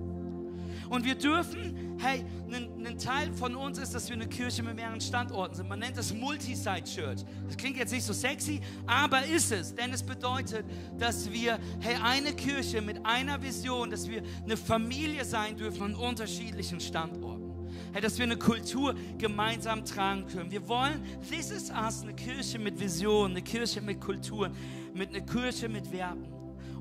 Und 0.90 1.06
wir 1.06 1.16
dürfen, 1.16 1.98
hey, 2.00 2.24
ein, 2.52 2.98
Teil 2.98 3.34
von 3.34 3.56
uns 3.56 3.78
ist, 3.78 3.94
dass 3.94 4.08
wir 4.08 4.16
eine 4.16 4.28
Kirche 4.28 4.64
mit 4.64 4.76
mehreren 4.76 5.02
Standorten 5.02 5.56
sind. 5.56 5.68
Man 5.68 5.80
nennt 5.80 5.98
das 5.98 6.14
Multi-Site 6.14 6.84
Church. 6.84 7.26
Das 7.48 7.58
klingt 7.58 7.78
jetzt 7.78 7.92
nicht 7.92 8.06
so 8.06 8.14
sexy, 8.14 8.62
aber 8.86 9.26
ist 9.26 9.52
es. 9.52 9.76
Denn 9.76 9.92
es 9.92 10.04
bedeutet, 10.04 10.66
dass 10.98 11.32
wir, 11.32 11.60
hey, 11.82 11.96
eine 12.02 12.34
Kirche 12.34 12.82
mit 12.82 13.06
einer 13.06 13.42
Vision, 13.42 13.90
dass 13.90 14.08
wir 14.08 14.22
eine 14.44 14.56
Familie 14.56 15.26
sein 15.26 15.58
dürfen 15.58 15.84
an 15.84 15.96
unterschiedlichen 15.96 16.80
Standorten. 16.80 17.46
Hey, 17.92 18.02
dass 18.02 18.18
wir 18.18 18.26
eine 18.26 18.38
Kultur 18.38 18.96
gemeinsam 19.18 19.84
tragen 19.84 20.26
können. 20.28 20.52
Wir 20.52 20.68
wollen, 20.68 21.02
this 21.30 21.52
is 21.52 21.70
us, 21.72 22.04
eine 22.04 22.14
Kirche 22.14 22.60
mit 22.60 22.80
Vision, 22.80 23.32
eine 23.32 23.42
Kirche 23.42 23.82
mit 23.82 24.00
Kultur, 24.00 24.52
mit 24.94 25.10
einer 25.10 25.26
Kirche 25.26 25.68
mit 25.68 25.92
Werten. 25.92 26.26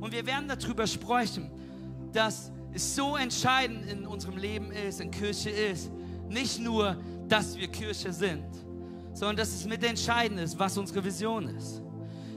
Und 0.01 0.13
wir 0.13 0.27
werden 0.27 0.49
darüber 0.49 0.87
sprechen, 0.87 1.51
dass 2.13 2.53
es 2.75 2.97
so 2.97 3.17
entscheidend 3.17 3.89
in 3.89 4.05
unserem 4.05 4.37
Leben 4.37 4.73
ist, 4.73 5.01
in 5.01 5.11
Kirche 5.11 5.51
ist, 5.51 5.91
nicht 6.29 6.59
nur, 6.59 6.97
dass 7.29 7.57
wir 7.57 7.69
Kirche 7.69 8.13
sind, 8.13 8.45
sondern 9.13 9.37
dass 9.37 9.55
es 9.55 9.65
mit 9.65 9.85
entscheidend 9.85 10.41
ist, 10.41 10.59
was 10.59 10.77
unsere 10.77 11.05
Vision 11.05 11.49
ist. 11.57 11.81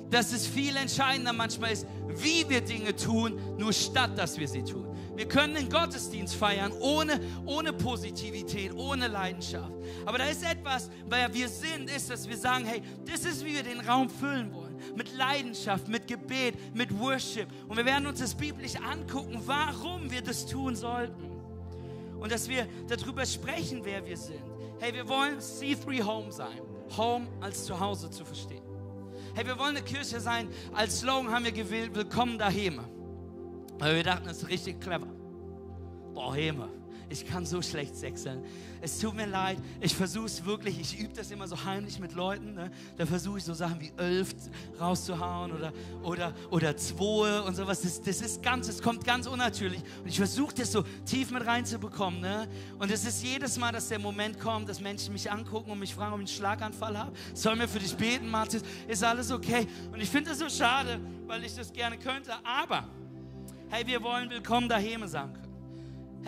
Dass 0.09 0.31
es 0.31 0.47
viel 0.47 0.77
entscheidender 0.77 1.33
manchmal 1.33 1.71
ist, 1.71 1.87
wie 2.07 2.47
wir 2.47 2.61
Dinge 2.61 2.95
tun, 2.95 3.39
nur 3.57 3.73
statt 3.73 4.17
dass 4.17 4.37
wir 4.37 4.47
sie 4.47 4.63
tun. 4.63 4.85
Wir 5.15 5.27
können 5.27 5.55
den 5.55 5.67
Gottesdienst 5.67 6.35
feiern 6.35 6.71
ohne, 6.79 7.19
ohne 7.45 7.73
Positivität, 7.73 8.73
ohne 8.75 9.07
Leidenschaft. 9.07 9.73
Aber 10.05 10.19
da 10.19 10.25
ist 10.25 10.43
etwas, 10.43 10.91
weil 11.09 11.33
wir 11.33 11.49
sind, 11.49 11.89
ist, 11.89 12.11
dass 12.11 12.29
wir 12.29 12.37
sagen, 12.37 12.65
hey, 12.65 12.83
das 13.05 13.25
ist, 13.25 13.43
wie 13.43 13.55
wir 13.55 13.63
den 13.63 13.81
Raum 13.81 14.09
füllen 14.09 14.53
wollen 14.53 14.66
mit 14.95 15.15
Leidenschaft, 15.15 15.87
mit 15.87 16.07
Gebet, 16.07 16.75
mit 16.75 16.97
Worship. 16.99 17.47
Und 17.67 17.77
wir 17.77 17.85
werden 17.85 18.07
uns 18.07 18.19
das 18.19 18.35
biblisch 18.35 18.75
angucken, 18.75 19.41
warum 19.45 20.09
wir 20.09 20.21
das 20.21 20.45
tun 20.45 20.75
sollten. 20.75 21.31
Und 22.19 22.31
dass 22.31 22.47
wir 22.49 22.67
darüber 22.87 23.25
sprechen, 23.25 23.81
wer 23.83 24.05
wir 24.05 24.17
sind. 24.17 24.41
Hey, 24.79 24.93
wir 24.93 25.07
wollen 25.07 25.39
C3 25.39 26.03
Home 26.03 26.31
sein. 26.31 26.61
Home 26.95 27.27
als 27.41 27.65
Zuhause 27.65 28.09
zu 28.09 28.25
verstehen. 28.25 28.63
Hey, 29.35 29.45
wir 29.45 29.57
wollen 29.59 29.75
eine 29.75 29.83
Kirche 29.85 30.19
sein. 30.19 30.49
Als 30.73 30.99
Slogan 30.99 31.31
haben 31.31 31.45
wir 31.45 31.51
gewählt, 31.51 31.93
willkommen 31.93 32.37
daheim. 32.37 32.79
Weil 33.77 33.95
wir 33.95 34.03
dachten, 34.03 34.25
das 34.25 34.37
ist 34.37 34.49
richtig 34.49 34.81
clever. 34.81 35.07
Daheim 36.15 36.63
ich 37.09 37.25
kann 37.25 37.45
so 37.45 37.61
schlecht 37.61 37.95
sechseln. 37.95 38.43
Es 38.81 38.99
tut 38.99 39.15
mir 39.15 39.25
leid, 39.25 39.57
ich 39.79 39.95
versuche 39.95 40.25
es 40.25 40.45
wirklich, 40.45 40.79
ich 40.79 40.99
übe 40.99 41.13
das 41.13 41.31
immer 41.31 41.47
so 41.47 41.63
heimlich 41.63 41.99
mit 41.99 42.13
Leuten. 42.13 42.53
Ne? 42.53 42.69
Da 42.97 43.05
versuche 43.05 43.37
ich 43.37 43.43
so 43.43 43.53
Sachen 43.53 43.79
wie 43.79 43.91
elf 43.97 44.35
rauszuhauen 44.79 45.51
oder, 45.51 45.73
oder, 46.03 46.33
oder 46.51 46.75
zwei 46.77 47.41
und 47.41 47.55
sowas. 47.55 47.81
Das, 47.81 48.01
das 48.01 48.21
ist 48.21 48.43
ganz, 48.43 48.67
es 48.67 48.81
kommt 48.81 49.05
ganz 49.05 49.25
unnatürlich. 49.25 49.81
Und 50.03 50.09
ich 50.09 50.17
versuche 50.17 50.53
das 50.55 50.71
so 50.71 50.83
tief 51.05 51.31
mit 51.31 51.45
reinzubekommen. 51.45 52.19
Ne? 52.19 52.47
Und 52.77 52.91
es 52.91 53.05
ist 53.05 53.23
jedes 53.23 53.57
Mal, 53.57 53.71
dass 53.71 53.87
der 53.87 53.99
Moment 53.99 54.39
kommt, 54.39 54.69
dass 54.69 54.81
Menschen 54.81 55.13
mich 55.13 55.31
angucken 55.31 55.71
und 55.71 55.79
mich 55.79 55.95
fragen, 55.95 56.13
ob 56.13 56.19
ich 56.19 56.29
einen 56.29 56.37
Schlaganfall 56.37 56.97
habe. 56.97 57.11
Sollen 57.33 57.59
wir 57.59 57.67
für 57.67 57.79
dich 57.79 57.95
beten, 57.95 58.29
Martin? 58.29 58.61
Ist 58.87 59.03
alles 59.03 59.31
okay? 59.31 59.65
Und 59.91 60.01
ich 60.01 60.09
finde 60.09 60.31
das 60.31 60.39
so 60.39 60.49
schade, 60.49 60.99
weil 61.25 61.43
ich 61.43 61.55
das 61.55 61.71
gerne 61.71 61.97
könnte. 61.97 62.33
Aber, 62.43 62.87
hey, 63.69 63.85
wir 63.87 64.03
wollen 64.03 64.29
willkommen 64.29 64.69
daheim 64.69 65.07
sagen 65.07 65.33
können. 65.33 65.46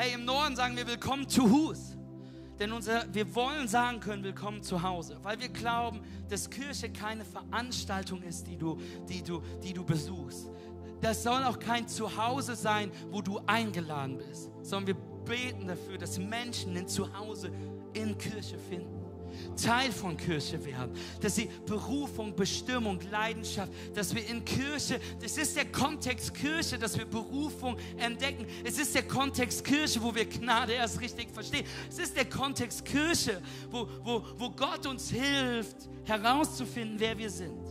Hey, 0.01 0.13
im 0.13 0.23
Norden 0.23 0.55
sagen 0.55 0.77
wir 0.77 0.87
willkommen 0.87 1.27
zu 1.27 1.51
Hus. 1.51 1.97
Denn 2.57 2.71
unser, 2.71 3.13
wir 3.13 3.35
wollen 3.35 3.67
sagen 3.67 3.99
können, 3.99 4.23
willkommen 4.23 4.63
zu 4.63 4.81
Hause, 4.81 5.17
weil 5.23 5.37
wir 5.41 5.49
glauben, 5.49 5.99
dass 6.29 6.49
Kirche 6.49 6.89
keine 6.89 7.25
Veranstaltung 7.25 8.23
ist, 8.23 8.47
die 8.47 8.55
du, 8.55 8.79
die 9.09 9.21
du, 9.21 9.43
die 9.61 9.73
du 9.73 9.83
besuchst. 9.83 10.49
Das 11.01 11.21
soll 11.21 11.43
auch 11.43 11.59
kein 11.59 11.85
Zuhause 11.85 12.55
sein, 12.55 12.91
wo 13.11 13.21
du 13.21 13.41
eingeladen 13.45 14.19
bist, 14.19 14.49
sondern 14.61 14.95
wir 14.95 15.25
beten 15.25 15.67
dafür, 15.67 15.97
dass 15.97 16.17
Menschen 16.17 16.77
ein 16.77 16.87
Zuhause 16.87 17.51
in 17.91 18.17
Kirche 18.17 18.57
finden. 18.57 18.98
Teil 19.55 19.91
von 19.91 20.17
Kirche 20.17 20.63
werden, 20.65 20.91
dass 21.21 21.35
sie 21.35 21.49
Berufung, 21.65 22.35
Bestimmung, 22.35 22.99
Leidenschaft, 23.11 23.71
dass 23.93 24.13
wir 24.13 24.25
in 24.27 24.43
Kirche, 24.45 24.99
das 25.21 25.37
ist 25.37 25.55
der 25.55 25.65
Kontext 25.65 26.33
Kirche, 26.33 26.77
dass 26.77 26.97
wir 26.97 27.05
Berufung 27.05 27.77
entdecken. 27.97 28.45
Es 28.63 28.77
ist 28.79 28.95
der 28.95 29.03
Kontext 29.03 29.63
Kirche, 29.63 30.01
wo 30.01 30.13
wir 30.13 30.25
Gnade 30.25 30.73
erst 30.73 31.01
richtig 31.01 31.29
verstehen. 31.31 31.65
Es 31.89 31.99
ist 31.99 32.15
der 32.15 32.25
Kontext 32.25 32.85
Kirche, 32.85 33.41
wo, 33.69 33.87
wo, 34.03 34.23
wo 34.37 34.49
Gott 34.51 34.85
uns 34.85 35.09
hilft, 35.09 35.89
herauszufinden, 36.05 36.99
wer 36.99 37.17
wir 37.17 37.29
sind. 37.29 37.65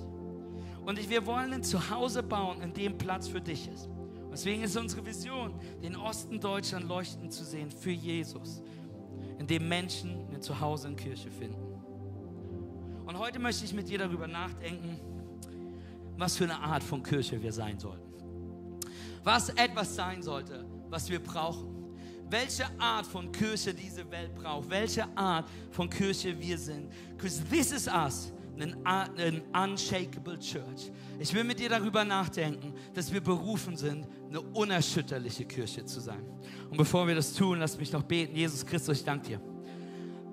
Und 0.84 1.10
wir 1.10 1.26
wollen 1.26 1.52
ein 1.52 1.62
Zuhause 1.62 2.22
bauen, 2.22 2.62
in 2.62 2.72
dem 2.72 2.96
Platz 2.96 3.28
für 3.28 3.40
dich 3.40 3.68
ist. 3.68 3.88
Deswegen 4.32 4.62
ist 4.62 4.76
unsere 4.76 5.04
Vision, 5.04 5.52
den 5.82 5.96
Osten 5.96 6.40
Deutschland 6.40 6.86
leuchten 6.86 7.30
zu 7.30 7.44
sehen 7.44 7.70
für 7.70 7.90
Jesus 7.90 8.62
in 9.38 9.46
dem 9.46 9.68
Menschen 9.68 10.26
ein 10.32 10.42
Zuhause 10.42 10.88
in 10.88 10.96
Kirche 10.96 11.30
finden. 11.30 11.56
Und 13.06 13.18
heute 13.18 13.38
möchte 13.38 13.64
ich 13.64 13.72
mit 13.72 13.88
dir 13.88 13.98
darüber 13.98 14.26
nachdenken, 14.26 14.98
was 16.16 16.36
für 16.36 16.44
eine 16.44 16.58
Art 16.58 16.82
von 16.82 17.02
Kirche 17.02 17.40
wir 17.40 17.52
sein 17.52 17.78
sollten. 17.78 18.08
Was 19.24 19.48
etwas 19.50 19.94
sein 19.94 20.22
sollte, 20.22 20.64
was 20.90 21.08
wir 21.08 21.22
brauchen. 21.22 21.74
Welche 22.30 22.64
Art 22.78 23.06
von 23.06 23.32
Kirche 23.32 23.72
diese 23.72 24.10
Welt 24.10 24.34
braucht. 24.34 24.68
Welche 24.68 25.06
Art 25.16 25.48
von 25.70 25.88
Kirche 25.88 26.38
wir 26.38 26.58
sind. 26.58 26.90
Because 27.16 27.42
this 27.44 27.72
is 27.72 27.86
us 27.88 28.32
ein 28.84 29.42
unshakable 29.52 30.38
church. 30.38 30.90
Ich 31.18 31.32
will 31.32 31.44
mit 31.44 31.58
dir 31.58 31.68
darüber 31.68 32.04
nachdenken, 32.04 32.74
dass 32.94 33.12
wir 33.12 33.20
berufen 33.20 33.76
sind, 33.76 34.06
eine 34.28 34.40
unerschütterliche 34.40 35.44
Kirche 35.44 35.84
zu 35.84 36.00
sein. 36.00 36.22
Und 36.70 36.76
bevor 36.76 37.06
wir 37.06 37.14
das 37.14 37.32
tun, 37.34 37.58
lass 37.58 37.78
mich 37.78 37.92
noch 37.92 38.02
beten. 38.02 38.36
Jesus 38.36 38.64
Christus, 38.64 38.98
ich 38.98 39.04
danke 39.04 39.28
dir 39.28 39.40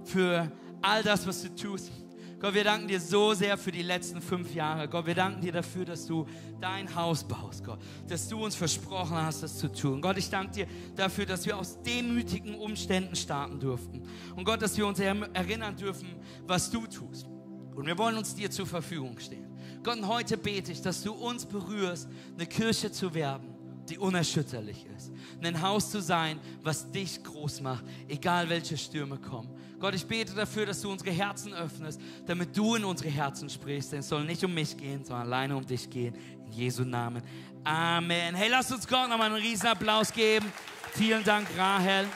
für 0.04 0.52
all 0.82 1.04
das, 1.04 1.26
was 1.26 1.42
du 1.42 1.56
tust. 1.56 1.92
Gott, 2.40 2.54
wir 2.54 2.66
danken 2.66 2.88
dir 2.88 3.00
so 3.00 3.34
sehr 3.34 3.58
für 3.58 3.72
die 3.72 3.82
letzten 3.82 4.22
fünf 4.22 4.54
Jahre. 4.54 4.90
Gott, 4.90 5.06
wir 5.06 5.16
danken 5.16 5.42
dir 5.42 5.54
dafür, 5.54 5.86
dass 5.86 6.06
du 6.06 6.28
dein 6.60 6.94
Haus 6.94 7.24
baust, 7.24 7.64
Gott. 7.64 7.80
Dass 8.08 8.28
du 8.28 8.44
uns 8.44 8.56
versprochen 8.56 9.16
hast, 9.16 9.42
das 9.42 9.58
zu 9.58 9.72
tun. 9.72 10.02
Gott, 10.02 10.18
ich 10.18 10.30
danke 10.30 10.52
dir 10.52 10.68
dafür, 10.96 11.26
dass 11.26 11.46
wir 11.46 11.58
aus 11.58 11.82
demütigen 11.82 12.56
Umständen 12.56 13.16
starten 13.16 13.60
durften. 13.60 14.04
Und 14.36 14.44
Gott, 14.44 14.62
dass 14.62 14.78
wir 14.78 14.86
uns 14.86 15.00
erinnern 15.00 15.76
dürfen, 15.78 16.10
was 16.46 16.70
du 16.70 16.86
tust. 16.86 17.26
Und 17.74 17.86
wir 17.86 17.98
wollen 17.98 18.18
uns 18.18 18.36
dir 18.36 18.52
zur 18.52 18.68
Verfügung 18.68 19.18
stehen. 19.18 19.48
Gott, 19.82 19.98
und 19.98 20.08
heute 20.08 20.38
bete 20.38 20.72
ich, 20.72 20.82
dass 20.82 21.04
du 21.04 21.14
uns 21.14 21.46
berührst, 21.46 22.10
eine 22.36 22.46
Kirche 22.46 22.92
zu 22.92 23.14
werden, 23.14 23.55
die 23.90 23.98
unerschütterlich 23.98 24.86
ist. 24.98 25.12
Ein 25.42 25.62
Haus 25.62 25.92
zu 25.92 26.02
sein, 26.02 26.40
was 26.62 26.90
dich 26.92 27.24
groß 27.24 27.62
macht, 27.62 27.84
egal 28.08 28.50
welche 28.50 28.78
Stürme 28.78 29.18
kommen. 29.18 29.50
Gott, 29.80 29.94
ich 29.94 30.06
bete 30.06 30.34
dafür, 30.34 30.66
dass 30.66 30.82
du 30.82 30.92
unsere 30.92 31.12
Herzen 31.12 31.54
öffnest, 31.54 32.00
damit 32.26 32.56
du 32.56 32.76
in 32.76 32.86
unsere 32.86 33.10
Herzen 33.10 33.50
sprichst. 33.50 33.92
Denn 33.92 34.00
es 34.00 34.10
soll 34.10 34.24
nicht 34.24 34.44
um 34.44 34.54
mich 34.54 34.76
gehen, 34.76 35.04
sondern 35.04 35.28
alleine 35.28 35.56
um 35.56 35.66
dich 35.66 35.90
gehen. 35.90 36.16
In 36.46 36.52
Jesu 36.52 36.84
Namen. 36.84 37.22
Amen. 37.64 38.36
Hey, 38.36 38.50
lass 38.50 38.72
uns 38.72 38.88
Gott 38.88 39.10
nochmal 39.10 39.32
einen 39.32 39.44
riesen 39.44 39.68
Applaus 39.68 40.12
geben. 40.12 40.52
Vielen 40.94 41.24
Dank, 41.24 41.48
Rahel. 41.58 42.08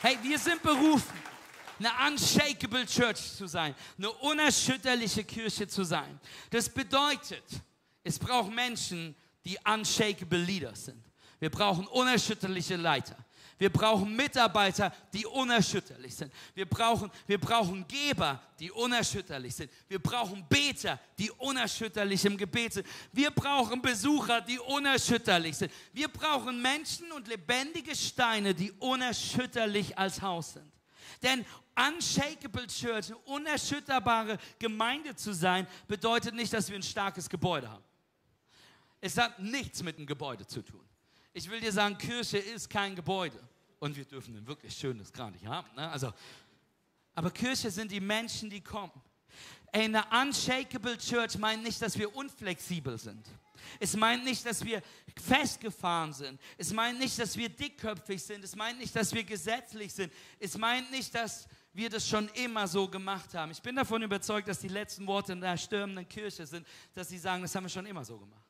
Hey, 0.00 0.16
wir 0.22 0.38
sind 0.38 0.62
berufen 0.62 1.26
eine 1.78 1.90
unshakable 2.08 2.86
Church 2.86 3.32
zu 3.36 3.46
sein, 3.46 3.74
eine 3.98 4.10
unerschütterliche 4.10 5.24
Kirche 5.24 5.66
zu 5.68 5.84
sein. 5.84 6.18
Das 6.50 6.68
bedeutet, 6.68 7.44
es 8.02 8.18
braucht 8.18 8.52
Menschen, 8.52 9.14
die 9.46 9.56
unshakable 9.64 10.38
Leaders 10.38 10.86
sind. 10.86 11.02
Wir 11.38 11.50
brauchen 11.50 11.86
unerschütterliche 11.86 12.74
Leiter. 12.74 13.16
Wir 13.58 13.70
brauchen 13.70 14.14
Mitarbeiter, 14.14 14.92
die 15.14 15.24
unerschütterlich 15.24 16.14
sind. 16.14 16.32
Wir 16.54 16.68
brauchen, 16.68 17.10
wir 17.26 17.38
brauchen 17.38 17.86
Geber, 17.86 18.42
die 18.58 18.70
unerschütterlich 18.70 19.54
sind. 19.54 19.70
Wir 19.88 20.00
brauchen 20.00 20.44
Beter, 20.48 20.98
die 21.16 21.30
unerschütterlich 21.30 22.24
im 22.24 22.36
Gebet 22.36 22.74
sind. 22.74 22.86
Wir 23.12 23.30
brauchen 23.30 23.80
Besucher, 23.80 24.40
die 24.40 24.58
unerschütterlich 24.58 25.56
sind. 25.56 25.72
Wir 25.92 26.08
brauchen 26.08 26.60
Menschen 26.60 27.10
und 27.12 27.28
lebendige 27.28 27.94
Steine, 27.94 28.52
die 28.52 28.72
unerschütterlich 28.72 29.96
als 29.96 30.20
Haus 30.20 30.54
sind. 30.54 30.70
Denn 31.22 31.46
unshakable 31.76 32.66
Church, 32.66 33.06
eine 33.06 33.18
unerschütterbare 33.18 34.38
Gemeinde 34.58 35.14
zu 35.14 35.32
sein, 35.32 35.66
bedeutet 35.86 36.34
nicht, 36.34 36.52
dass 36.52 36.68
wir 36.68 36.76
ein 36.76 36.82
starkes 36.82 37.28
Gebäude 37.28 37.70
haben. 37.70 37.84
Es 39.00 39.16
hat 39.18 39.38
nichts 39.38 39.82
mit 39.82 39.98
dem 39.98 40.06
Gebäude 40.06 40.46
zu 40.46 40.62
tun. 40.62 40.84
Ich 41.32 41.50
will 41.50 41.60
dir 41.60 41.72
sagen, 41.72 41.98
Kirche 41.98 42.38
ist 42.38 42.70
kein 42.70 42.96
Gebäude. 42.96 43.38
Und 43.78 43.94
wir 43.94 44.04
dürfen 44.06 44.34
ein 44.36 44.46
wirklich 44.46 44.74
schönes 44.74 45.12
gar 45.12 45.30
nicht 45.30 45.44
haben. 45.46 45.68
Ne? 45.76 45.88
Also, 45.90 46.12
aber 47.14 47.30
Kirche 47.30 47.70
sind 47.70 47.92
die 47.92 48.00
Menschen, 48.00 48.48
die 48.48 48.62
kommen. 48.62 48.92
Eine 49.72 50.02
unshakable 50.22 50.96
Church 50.96 51.36
meint 51.36 51.62
nicht, 51.62 51.80
dass 51.82 51.98
wir 51.98 52.14
unflexibel 52.16 52.96
sind. 52.98 53.26
Es 53.78 53.94
meint 53.96 54.24
nicht, 54.24 54.46
dass 54.46 54.64
wir 54.64 54.82
festgefahren 55.22 56.12
sind. 56.12 56.40
Es 56.56 56.72
meint 56.72 56.98
nicht, 56.98 57.18
dass 57.18 57.36
wir 57.36 57.50
dickköpfig 57.50 58.22
sind. 58.22 58.44
Es 58.44 58.56
meint 58.56 58.78
nicht, 58.78 58.96
dass 58.96 59.12
wir 59.12 59.24
gesetzlich 59.24 59.92
sind. 59.92 60.12
Es 60.38 60.56
meint 60.56 60.90
nicht, 60.90 61.14
dass 61.14 61.46
wir 61.74 61.90
das 61.90 62.08
schon 62.08 62.28
immer 62.30 62.66
so 62.66 62.88
gemacht 62.88 63.34
haben. 63.34 63.50
Ich 63.50 63.60
bin 63.60 63.76
davon 63.76 64.02
überzeugt, 64.02 64.48
dass 64.48 64.60
die 64.60 64.68
letzten 64.68 65.06
Worte 65.06 65.32
in 65.32 65.40
der 65.42 65.58
stürmenden 65.58 66.08
Kirche 66.08 66.46
sind, 66.46 66.66
dass 66.94 67.08
sie 67.08 67.18
sagen, 67.18 67.42
das 67.42 67.54
haben 67.54 67.64
wir 67.64 67.70
schon 67.70 67.84
immer 67.84 68.04
so 68.04 68.18
gemacht 68.18 68.45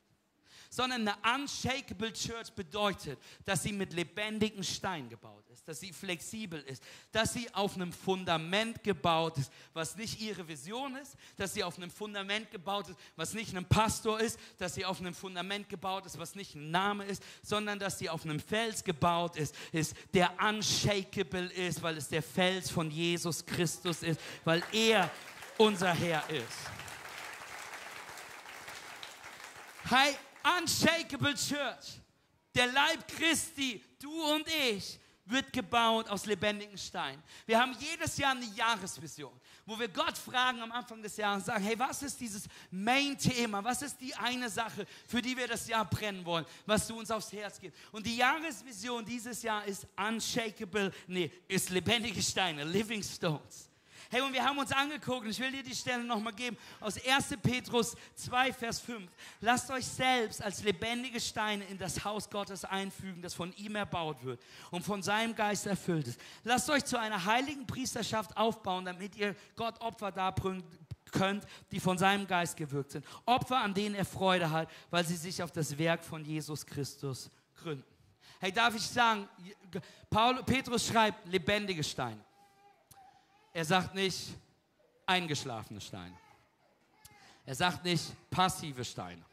sondern 0.77 1.09
eine 1.09 1.41
unshakable 1.41 2.13
Church 2.13 2.53
bedeutet, 2.53 3.19
dass 3.47 3.63
sie 3.63 3.73
mit 3.73 3.95
lebendigen 3.95 4.63
Steinen 4.63 5.09
gebaut 5.09 5.49
ist, 5.51 5.67
dass 5.67 5.81
sie 5.81 5.91
flexibel 5.91 6.61
ist, 6.65 6.83
dass 7.13 7.33
sie 7.33 7.53
auf 7.55 7.77
einem 7.77 7.95
Fundament 7.95 8.85
gebaut 8.85 9.39
ist, 9.39 9.51
was 9.73 9.97
nicht 9.97 10.21
ihre 10.21 10.47
Vision 10.47 10.95
ist, 10.97 11.17
dass 11.39 11.55
sie 11.55 11.65
auf 11.65 11.79
einem 11.79 11.91
Fundament 11.91 12.51
gebaut 12.51 12.91
ist, 12.91 12.99
was 13.17 13.33
nicht 13.33 13.57
ein 13.57 13.65
Pastor 13.65 14.21
ist, 14.21 14.39
dass 14.59 14.75
sie 14.75 14.85
auf 14.85 15.01
einem 15.01 15.15
Fundament 15.15 15.71
gebaut 15.71 16.05
ist, 16.05 16.19
was 16.19 16.35
nicht 16.35 16.55
ein 16.55 16.71
Name 16.71 17.07
ist, 17.07 17.23
sondern 17.43 17.79
dass 17.79 17.99
sie 17.99 18.11
auf 18.11 18.27
einem 18.27 18.39
Fels 18.39 18.85
gebaut 18.85 19.37
ist, 19.37 19.55
ist 19.73 19.97
der 20.13 20.31
unshakable 20.39 21.47
ist, 21.55 21.83
weil 21.83 21.97
es 21.97 22.09
der 22.09 22.23
Fels 22.23 22.71
von 22.71 22.91
Jesus 22.91 23.47
Christus 23.47 24.03
ist, 24.03 24.21
weil 24.45 24.63
er 24.73 25.11
unser 25.57 25.95
Herr 25.95 26.29
ist. 26.29 26.59
Hi, 29.91 30.17
Unshakable 30.59 31.35
Church, 31.35 32.01
der 32.55 32.67
Leib 32.69 33.09
Christi, 33.09 33.83
du 33.99 34.11
und 34.33 34.47
ich, 34.71 34.99
wird 35.27 35.53
gebaut 35.53 36.09
aus 36.09 36.25
lebendigen 36.27 36.79
Steinen. 36.79 37.23
Wir 37.47 37.61
haben 37.61 37.77
jedes 37.79 38.17
Jahr 38.17 38.31
eine 38.31 38.47
Jahresvision, 38.47 39.33
wo 39.65 39.79
wir 39.79 39.89
Gott 39.89 40.17
fragen 40.17 40.63
am 40.63 40.71
Anfang 40.71 41.03
des 41.03 41.17
Jahres, 41.17 41.47
sagen, 41.47 41.65
hey, 41.65 41.77
was 41.79 42.03
ist 42.03 42.21
dieses 42.21 42.45
Main-Thema? 42.71 43.63
Was 43.65 43.83
ist 43.83 44.01
die 44.01 44.15
eine 44.15 44.49
Sache, 44.49 44.87
für 45.07 45.21
die 45.21 45.37
wir 45.37 45.49
das 45.49 45.67
Jahr 45.67 45.85
brennen 45.85 46.25
wollen, 46.25 46.47
was 46.65 46.87
du 46.87 46.99
uns 46.99 47.11
aufs 47.11 47.33
Herz 47.33 47.61
gibst? 47.61 47.79
Und 47.91 48.07
die 48.07 48.17
Jahresvision 48.17 49.05
dieses 49.05 49.43
Jahr 49.43 49.65
ist 49.65 49.87
unshakable, 49.97 50.93
nee, 51.09 51.31
ist 51.49 51.71
lebendige 51.71 52.23
Steine, 52.23 52.63
living 52.63 53.03
stones. 53.03 53.66
Hey, 54.11 54.21
und 54.21 54.33
wir 54.33 54.45
haben 54.45 54.59
uns 54.59 54.71
angeguckt, 54.73 55.25
und 55.25 55.31
ich 55.31 55.41
will 55.41 55.51
dir 55.51 55.63
die 55.63 55.75
Stelle 55.75 56.05
nochmal 56.05 56.33
geben, 56.33 56.57
aus 56.81 56.97
1. 57.05 57.37
Petrus 57.43 57.97
2, 58.15 58.53
Vers 58.53 58.81
5. 58.81 59.11
Lasst 59.41 59.71
euch 59.71 59.85
selbst 59.85 60.43
als 60.43 60.63
lebendige 60.63 61.21
Steine 61.21 61.65
in 61.65 61.77
das 61.77 62.05
Haus 62.05 62.31
Gottes 62.31 62.65
einfügen, 62.65 63.21
das 63.21 63.35
von 63.35 63.53
ihm 63.57 63.75
erbaut 63.75 64.23
wird 64.25 64.41
und 64.71 64.85
von 64.85 65.03
seinem 65.03 65.35
Geist 65.35 65.67
erfüllt 65.67 66.07
ist. 66.07 66.21
Lasst 66.45 66.71
euch 66.71 66.85
zu 66.85 66.99
einer 66.99 67.25
heiligen 67.25 67.67
Priesterschaft 67.67 68.37
aufbauen, 68.37 68.85
damit 68.85 69.17
ihr 69.17 69.35
Gott 69.57 69.81
Opfer 69.81 70.13
darbringen 70.13 70.63
könnt, 71.11 71.45
die 71.71 71.81
von 71.81 71.99
seinem 71.99 72.27
Geist 72.27 72.57
gewirkt 72.57 72.93
sind. 72.93 73.05
Opfer, 73.25 73.59
an 73.59 73.75
denen 73.75 73.95
er 73.95 74.05
Freude 74.05 74.51
hat, 74.51 74.71
weil 74.91 75.05
sie 75.05 75.17
sich 75.17 75.43
auf 75.43 75.51
das 75.51 75.77
Werk 75.79 76.05
von 76.05 76.25
Jesus 76.25 76.65
Christus 76.65 77.31
gründen. 77.57 77.85
Hey, 78.39 78.53
darf 78.53 78.75
ich 78.75 78.83
sagen, 78.83 79.29
Paul, 80.11 80.43
Petrus 80.45 80.87
schreibt 80.87 81.27
lebendige 81.27 81.83
Steine. 81.83 82.23
Er 83.57 83.65
sagt 83.65 83.95
nicht 83.95 84.35
eingeschlafene 85.07 85.81
Steine. 85.81 86.15
Er 87.47 87.55
sagt 87.55 87.87
nicht 87.87 88.05
passive 88.29 88.85
Steine. 88.85 89.25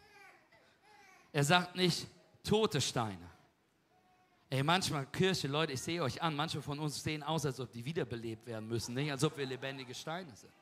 Er 1.34 1.44
sagt 1.44 1.76
nicht 1.76 2.08
tote 2.42 2.80
Steine. 2.80 3.30
Ey, 4.50 4.64
manchmal 4.64 5.08
Kirche, 5.08 5.50
Leute, 5.50 5.74
ich 5.74 5.82
sehe 5.82 6.02
euch 6.02 6.22
an, 6.22 6.38
manche 6.38 6.62
von 6.62 6.80
uns 6.80 7.04
sehen 7.04 7.22
aus, 7.22 7.46
als 7.46 7.60
ob 7.60 7.70
die 7.74 7.84
wiederbelebt 7.84 8.46
werden 8.46 8.70
müssen, 8.70 8.96
nicht 8.96 9.12
als 9.12 9.26
ob 9.26 9.38
wir 9.38 9.46
lebendige 9.46 9.94
Steine 9.94 10.34
sind. 10.38 10.54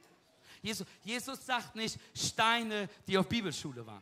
Jesus, 0.64 0.88
Jesus 1.04 1.46
sagt 1.46 1.76
nicht 1.76 2.00
Steine, 2.16 2.90
die 3.08 3.16
auf 3.16 3.28
Bibelschule 3.28 3.86
waren. 3.86 4.02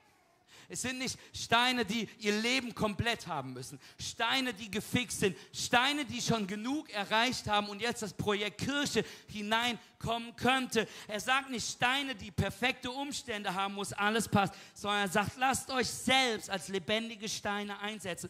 Es 0.70 0.84
sind 0.84 1.00
nicht 1.00 1.18
Steine, 1.34 1.84
die 1.84 2.08
ihr 2.20 2.40
Leben 2.40 2.76
komplett 2.76 3.26
haben 3.26 3.54
müssen. 3.54 3.80
Steine, 4.00 4.54
die 4.54 4.70
gefixt 4.70 5.20
sind. 5.20 5.36
Steine, 5.52 6.06
die 6.06 6.22
schon 6.22 6.46
genug 6.46 6.92
erreicht 6.92 7.48
haben 7.48 7.70
und 7.70 7.82
jetzt 7.82 8.04
das 8.04 8.14
Projekt 8.14 8.60
Kirche 8.60 9.04
hineinkommen 9.28 10.36
könnte. 10.36 10.88
Er 11.08 11.20
sagt 11.20 11.50
nicht 11.50 11.68
Steine, 11.68 12.14
die 12.14 12.32
perfekte 12.32 12.92
Umstände 12.92 13.54
haben, 13.54 13.74
muss 13.74 13.94
alles 13.94 14.28
passt, 14.28 14.54
sondern 14.76 15.02
er 15.02 15.08
sagt, 15.10 15.38
lasst 15.38 15.72
euch 15.72 15.90
selbst 15.90 16.50
als 16.50 16.68
lebendige 16.68 17.28
Steine 17.28 17.80
einsetzen. 17.80 18.30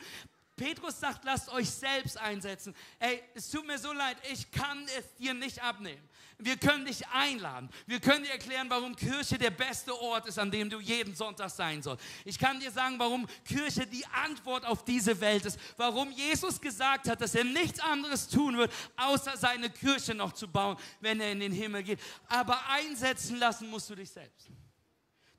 Petrus 0.55 0.99
sagt, 0.99 1.23
lasst 1.23 1.49
euch 1.49 1.69
selbst 1.69 2.17
einsetzen. 2.17 2.75
Ey, 2.99 3.23
es 3.33 3.49
tut 3.49 3.65
mir 3.65 3.77
so 3.77 3.93
leid, 3.93 4.17
ich 4.31 4.51
kann 4.51 4.83
es 4.97 5.15
dir 5.15 5.33
nicht 5.33 5.61
abnehmen. 5.61 6.08
Wir 6.41 6.55
können 6.55 6.85
dich 6.85 7.05
einladen. 7.09 7.69
Wir 7.85 7.99
können 7.99 8.23
dir 8.23 8.31
erklären, 8.31 8.69
warum 8.69 8.95
Kirche 8.95 9.37
der 9.37 9.49
beste 9.49 9.93
Ort 9.99 10.25
ist, 10.25 10.39
an 10.39 10.49
dem 10.49 10.69
du 10.69 10.79
jeden 10.79 11.13
Sonntag 11.13 11.49
sein 11.49 11.83
sollst. 11.83 12.03
Ich 12.23 12.39
kann 12.39 12.61
dir 12.61 12.71
sagen, 12.71 12.97
warum 12.97 13.27
Kirche 13.43 13.85
die 13.85 14.05
Antwort 14.05 14.65
auf 14.65 14.85
diese 14.85 15.19
Welt 15.19 15.45
ist. 15.45 15.59
Warum 15.75 16.11
Jesus 16.11 16.61
gesagt 16.61 17.09
hat, 17.09 17.19
dass 17.19 17.35
er 17.35 17.43
nichts 17.43 17.81
anderes 17.81 18.29
tun 18.29 18.57
wird, 18.57 18.71
außer 18.95 19.35
seine 19.35 19.69
Kirche 19.69 20.15
noch 20.15 20.31
zu 20.31 20.47
bauen, 20.47 20.77
wenn 21.01 21.19
er 21.19 21.33
in 21.33 21.41
den 21.41 21.51
Himmel 21.51 21.83
geht. 21.83 21.99
Aber 22.29 22.57
einsetzen 22.69 23.37
lassen 23.37 23.69
musst 23.69 23.89
du 23.89 23.95
dich 23.95 24.09
selbst. 24.09 24.49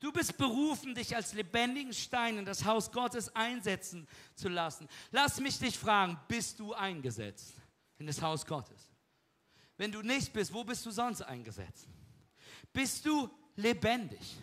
Du 0.00 0.12
bist 0.12 0.36
berufen, 0.36 0.94
dich 0.94 1.16
als 1.16 1.32
lebendigen 1.32 1.94
Stein 1.94 2.36
in 2.36 2.44
das 2.44 2.64
Haus 2.66 2.92
Gottes 2.92 3.34
einsetzen 3.34 4.06
zu 4.34 4.48
lassen. 4.48 4.86
Lass 5.12 5.40
mich 5.40 5.58
dich 5.58 5.78
fragen, 5.78 6.20
bist 6.28 6.60
du 6.60 6.74
eingesetzt 6.74 7.54
in 7.98 8.06
das 8.06 8.20
Haus 8.20 8.44
Gottes? 8.44 8.89
Wenn 9.80 9.90
du 9.90 10.02
nicht 10.02 10.30
bist, 10.30 10.52
wo 10.52 10.62
bist 10.62 10.84
du 10.84 10.90
sonst 10.90 11.22
eingesetzt? 11.22 11.88
Bist 12.70 13.06
du 13.06 13.30
lebendig? 13.56 14.36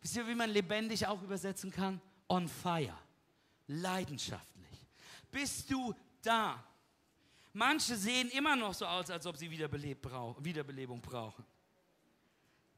Wisst 0.00 0.16
ihr, 0.16 0.26
wie 0.26 0.34
man 0.34 0.48
lebendig 0.48 1.06
auch 1.06 1.20
übersetzen 1.22 1.70
kann? 1.70 2.00
On 2.30 2.48
fire, 2.48 2.96
leidenschaftlich. 3.66 4.86
Bist 5.30 5.70
du 5.70 5.94
da? 6.22 6.64
Manche 7.52 7.94
sehen 7.94 8.30
immer 8.30 8.56
noch 8.56 8.72
so 8.72 8.86
aus, 8.86 9.10
als 9.10 9.26
ob 9.26 9.36
sie 9.36 9.50
Wiederbelebung 9.50 11.02
brauchen. 11.02 11.44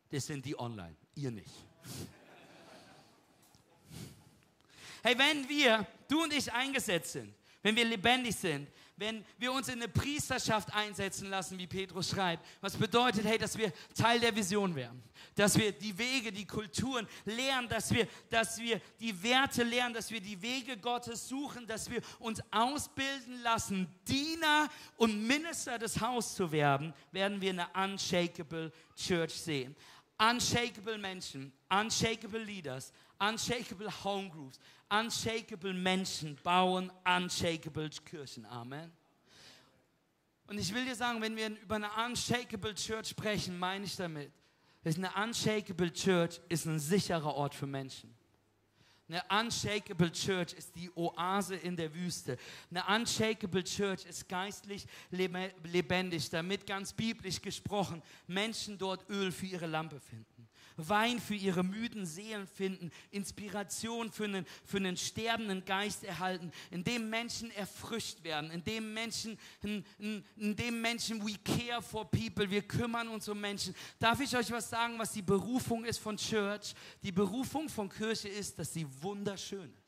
Das 0.09 0.27
sind 0.27 0.45
die 0.45 0.59
online, 0.59 0.97
ihr 1.15 1.31
nicht. 1.31 1.55
Hey, 5.05 5.17
wenn 5.17 5.49
wir, 5.49 5.87
du 6.09 6.25
und 6.25 6.33
ich 6.33 6.53
eingesetzt 6.53 7.13
sind, 7.13 7.33
wenn 7.67 7.75
wir 7.75 7.85
lebendig 7.85 8.37
sind, 8.37 8.71
wenn 8.97 9.25
wir 9.39 9.51
uns 9.51 9.67
in 9.67 9.83
eine 9.83 9.89
Priesterschaft 9.89 10.73
einsetzen 10.73 11.29
lassen, 11.29 11.59
wie 11.59 11.67
Petrus 11.67 12.11
schreibt, 12.11 12.47
was 12.61 12.77
bedeutet, 12.77 13.25
hey, 13.25 13.39
dass 13.39 13.59
wir 13.59 13.73
Teil 13.93 14.21
der 14.21 14.37
Vision 14.37 14.77
werden, 14.77 15.03
dass 15.35 15.59
wir 15.59 15.73
die 15.73 15.99
Wege, 15.99 16.31
die 16.31 16.47
Kulturen 16.47 17.09
lernen, 17.25 17.69
dass 17.69 17.93
wir, 17.93 18.07
dass 18.31 18.61
wir 18.61 18.81
die 19.01 19.21
Werte 19.21 19.65
lernen, 19.65 19.95
dass 19.95 20.13
wir 20.13 20.21
die 20.21 20.41
Wege 20.41 20.77
Gottes 20.77 21.27
suchen, 21.29 21.67
dass 21.67 21.91
wir 21.91 22.01
uns 22.21 22.41
ausbilden 22.53 23.43
lassen, 23.43 23.89
Diener 24.07 24.69
und 24.97 25.27
Minister 25.27 25.77
des 25.77 26.01
Hauses 26.01 26.37
zu 26.37 26.53
werden, 26.53 26.95
werden 27.11 27.41
wir 27.41 27.51
eine 27.51 27.67
unshakable 27.75 28.71
Church 28.95 29.33
sehen. 29.33 29.75
Unshakable 30.19 30.99
Menschen, 30.99 31.53
unshakable 31.69 32.45
Leaders, 32.45 32.93
unshakable 33.19 33.91
Home 34.05 34.29
Groups, 34.29 34.59
unshakable 34.89 35.73
Menschen 35.73 36.37
bauen 36.43 36.91
unshakable 37.05 37.91
Kirchen. 38.05 38.45
Amen. 38.47 38.93
Und 40.49 40.59
ich 40.59 40.73
will 40.73 40.85
dir 40.85 40.95
sagen, 40.95 41.21
wenn 41.21 41.37
wir 41.37 41.49
über 41.61 41.77
eine 41.77 41.91
unshakable 42.07 42.75
Church 42.75 43.09
sprechen, 43.09 43.59
meine 43.59 43.85
ich 43.85 43.97
damit, 43.97 44.31
dass 44.85 44.97
eine 44.97 45.11
unshakable 45.13 45.93
Church 45.93 46.41
ist 46.49 46.67
ein 46.67 46.79
sicherer 46.79 47.35
Ort 47.35 47.55
für 47.55 47.67
Menschen. 47.67 48.15
Eine 49.09 49.23
unshakable 49.31 50.11
Church 50.11 50.53
ist 50.53 50.75
die 50.75 50.91
Oase 50.97 51.55
in 51.55 51.77
der 51.77 51.93
Wüste. 51.95 52.37
Eine 52.71 52.85
unshakable 52.87 53.63
Church 53.63 54.05
ist 54.05 54.29
geistlich 54.29 54.85
lebendig, 55.11 56.29
damit 56.31 56.67
ganz 56.67 56.93
biblisch 56.93 57.41
gesprochen 57.41 58.03
Menschen 58.27 58.77
dort 58.77 59.09
Öl 59.09 59.31
für 59.31 59.47
ihre 59.47 59.67
Lampe 59.67 60.01
finden 60.01 60.36
Wein 60.77 61.21
für 61.21 61.35
ihre 61.35 61.65
müden 61.65 62.07
Seelen 62.07 62.47
finden, 62.47 62.91
Inspiration 63.11 64.11
für 64.11 64.25
einen, 64.25 64.47
für 64.65 64.77
einen 64.77 64.97
sterbenden 64.97 65.65
Geist 65.65 66.05
erhalten, 66.05 66.53
in 66.71 66.85
dem 66.85 67.09
Menschen 67.09 67.51
erfrischt 67.53 68.23
werden, 68.25 68.51
in 68.51 68.63
dem 68.65 68.93
Menschen, 68.93 69.39
in, 69.63 69.85
in, 69.99 70.25
in 70.37 70.57
dem 70.57 70.81
Menschen, 70.81 71.27
we 71.27 71.37
care 71.45 71.83
for 71.83 72.11
people, 72.11 72.51
wir 72.51 72.63
kümmern 72.63 73.09
uns 73.09 73.29
um 73.29 73.41
Menschen. 73.41 73.75
Darf 73.99 74.21
ich 74.21 74.37
euch 74.37 74.51
was 74.51 74.69
sagen, 74.69 74.99
was 74.99 75.13
die 75.13 75.23
Berufung 75.23 75.85
ist 75.85 75.99
von 75.99 76.17
Church? 76.17 76.75
Die 77.03 77.13
Berufung 77.13 77.69
von 77.69 77.89
Kirche 77.89 78.29
ist, 78.29 78.59
dass 78.59 78.73
sie 78.73 78.87
wunderschön 79.03 79.73
ist. 79.73 79.86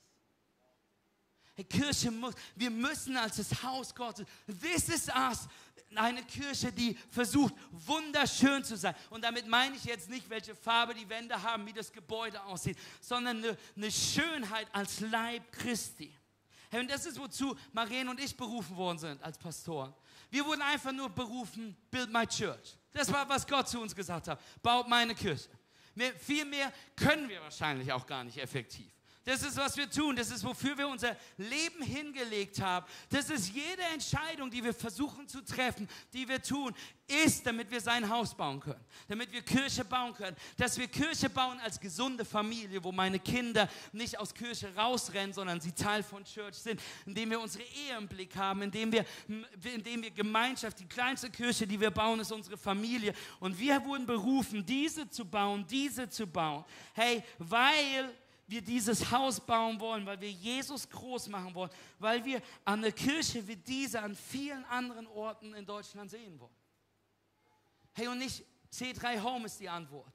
Kirche 1.65 2.11
muss, 2.11 2.35
wir 2.57 2.71
müssen 2.71 3.17
als 3.17 3.37
das 3.37 3.63
Haus 3.63 3.95
Gottes, 3.95 4.27
this 4.61 4.89
is 4.89 5.09
us, 5.09 5.49
eine 5.95 6.23
Kirche, 6.23 6.71
die 6.73 6.97
versucht, 7.11 7.55
wunderschön 7.71 8.63
zu 8.63 8.77
sein. 8.77 8.95
Und 9.11 9.25
damit 9.25 9.47
meine 9.47 9.77
ich 9.77 9.85
jetzt 9.85 10.09
nicht, 10.11 10.29
welche 10.29 10.55
Farbe 10.55 10.95
die 10.95 11.09
Wände 11.09 11.41
haben, 11.43 11.67
wie 11.67 11.73
das 11.73 11.93
Gebäude 11.93 12.43
aussieht, 12.45 12.79
sondern 13.01 13.39
eine, 13.39 13.57
eine 13.77 13.91
Schönheit 13.91 14.69
als 14.73 15.01
Leib 15.01 15.51
Christi. 15.53 16.15
Hey, 16.71 16.81
und 16.81 16.91
das 16.91 17.07
ist, 17.07 17.19
wozu 17.19 17.57
Maren 17.73 18.09
und 18.09 18.21
ich 18.21 18.37
berufen 18.37 18.77
worden 18.77 18.99
sind 18.99 19.23
als 19.23 19.39
Pastoren. 19.39 19.95
Wir 20.31 20.45
wurden 20.45 20.61
einfach 20.61 20.93
nur 20.93 21.09
berufen, 21.09 21.75
build 21.91 22.13
my 22.13 22.27
church. 22.27 22.77
Das 22.93 23.11
war, 23.11 23.27
was 23.29 23.47
Gott 23.47 23.69
zu 23.69 23.81
uns 23.81 23.95
gesagt 23.95 24.29
hat. 24.29 24.41
Baut 24.63 24.87
meine 24.89 25.15
Kirche. 25.15 25.49
Mehr, 25.95 26.13
viel 26.15 26.45
mehr 26.45 26.73
können 26.95 27.29
wir 27.29 27.41
wahrscheinlich 27.41 27.91
auch 27.91 28.07
gar 28.07 28.23
nicht 28.25 28.37
effektiv. 28.37 28.93
Das 29.29 29.43
ist, 29.43 29.59
was 29.59 29.77
wir 29.77 29.91
tun. 29.91 30.17
Das 30.17 30.31
ist, 30.31 30.43
wofür 30.43 30.79
wir 30.79 30.89
unser 30.89 31.15
Leben 31.37 31.83
hingelegt 31.83 32.63
haben. 32.63 32.87
Das 33.11 33.29
ist 33.29 33.53
jede 33.53 33.83
Entscheidung, 33.93 34.51
die 34.51 34.65
wir 34.65 34.73
versuchen 34.73 35.29
zu 35.29 35.45
treffen, 35.45 35.87
die 36.15 36.27
wir 36.27 36.41
tun, 36.41 36.75
ist, 37.07 37.45
damit 37.45 37.71
wir 37.71 37.83
sein 37.83 38.09
Haus 38.09 38.35
bauen 38.35 38.59
können. 38.59 38.83
Damit 39.07 39.31
wir 39.31 39.43
Kirche 39.43 39.85
bauen 39.85 40.15
können. 40.15 40.35
Dass 40.57 40.79
wir 40.79 40.89
Kirche 40.89 41.29
bauen 41.29 41.61
als 41.61 41.79
gesunde 41.79 42.25
Familie, 42.25 42.83
wo 42.83 42.91
meine 42.91 43.19
Kinder 43.19 43.69
nicht 43.93 44.19
aus 44.19 44.33
Kirche 44.33 44.75
rausrennen, 44.75 45.35
sondern 45.35 45.61
sie 45.61 45.73
Teil 45.73 46.03
von 46.03 46.25
Church 46.25 46.55
sind. 46.55 46.81
Indem 47.05 47.29
wir 47.29 47.41
unsere 47.41 47.65
Ehe 47.65 47.99
im 47.99 48.09
Blick 48.09 48.35
haben. 48.35 48.63
Indem 48.63 48.91
wir, 48.93 49.05
indem 49.75 50.05
wir 50.05 50.11
Gemeinschaft, 50.11 50.81
die 50.81 50.89
kleinste 50.89 51.29
Kirche, 51.29 51.67
die 51.67 51.79
wir 51.79 51.91
bauen, 51.91 52.19
ist 52.19 52.33
unsere 52.33 52.57
Familie. 52.57 53.13
Und 53.41 53.59
wir 53.59 53.85
wurden 53.85 54.07
berufen, 54.07 54.65
diese 54.65 55.11
zu 55.11 55.27
bauen, 55.27 55.67
diese 55.69 56.09
zu 56.09 56.27
bauen. 56.27 56.65
Hey, 56.95 57.23
weil 57.37 58.11
wir 58.49 58.63
dieses 58.63 59.11
Haus 59.11 59.39
bauen 59.39 59.79
wollen, 59.79 60.07
weil 60.07 60.21
wir 60.21 60.31
Jesus 60.31 60.89
groß 60.89 61.29
machen 61.29 61.55
wollen, 61.55 61.71
weil 61.99 62.25
wir 62.25 62.43
eine 62.65 62.91
Kirche 62.91 63.47
wie 63.47 63.57
diese 63.57 64.01
an 64.01 64.17
vielen 64.17 64.65
anderen 64.65 65.07
Orten 65.07 65.55
in 65.55 65.67
Deutschland 65.67 66.11
sehen 66.11 66.41
wollen. 66.41 66.57
Hey, 67.93 68.09
und 68.09 68.19
nicht 68.19 68.45
C3 68.73 69.23
Home 69.23 69.47
ist 69.47 69.61
die 69.61 69.69
Antwort, 69.69 70.13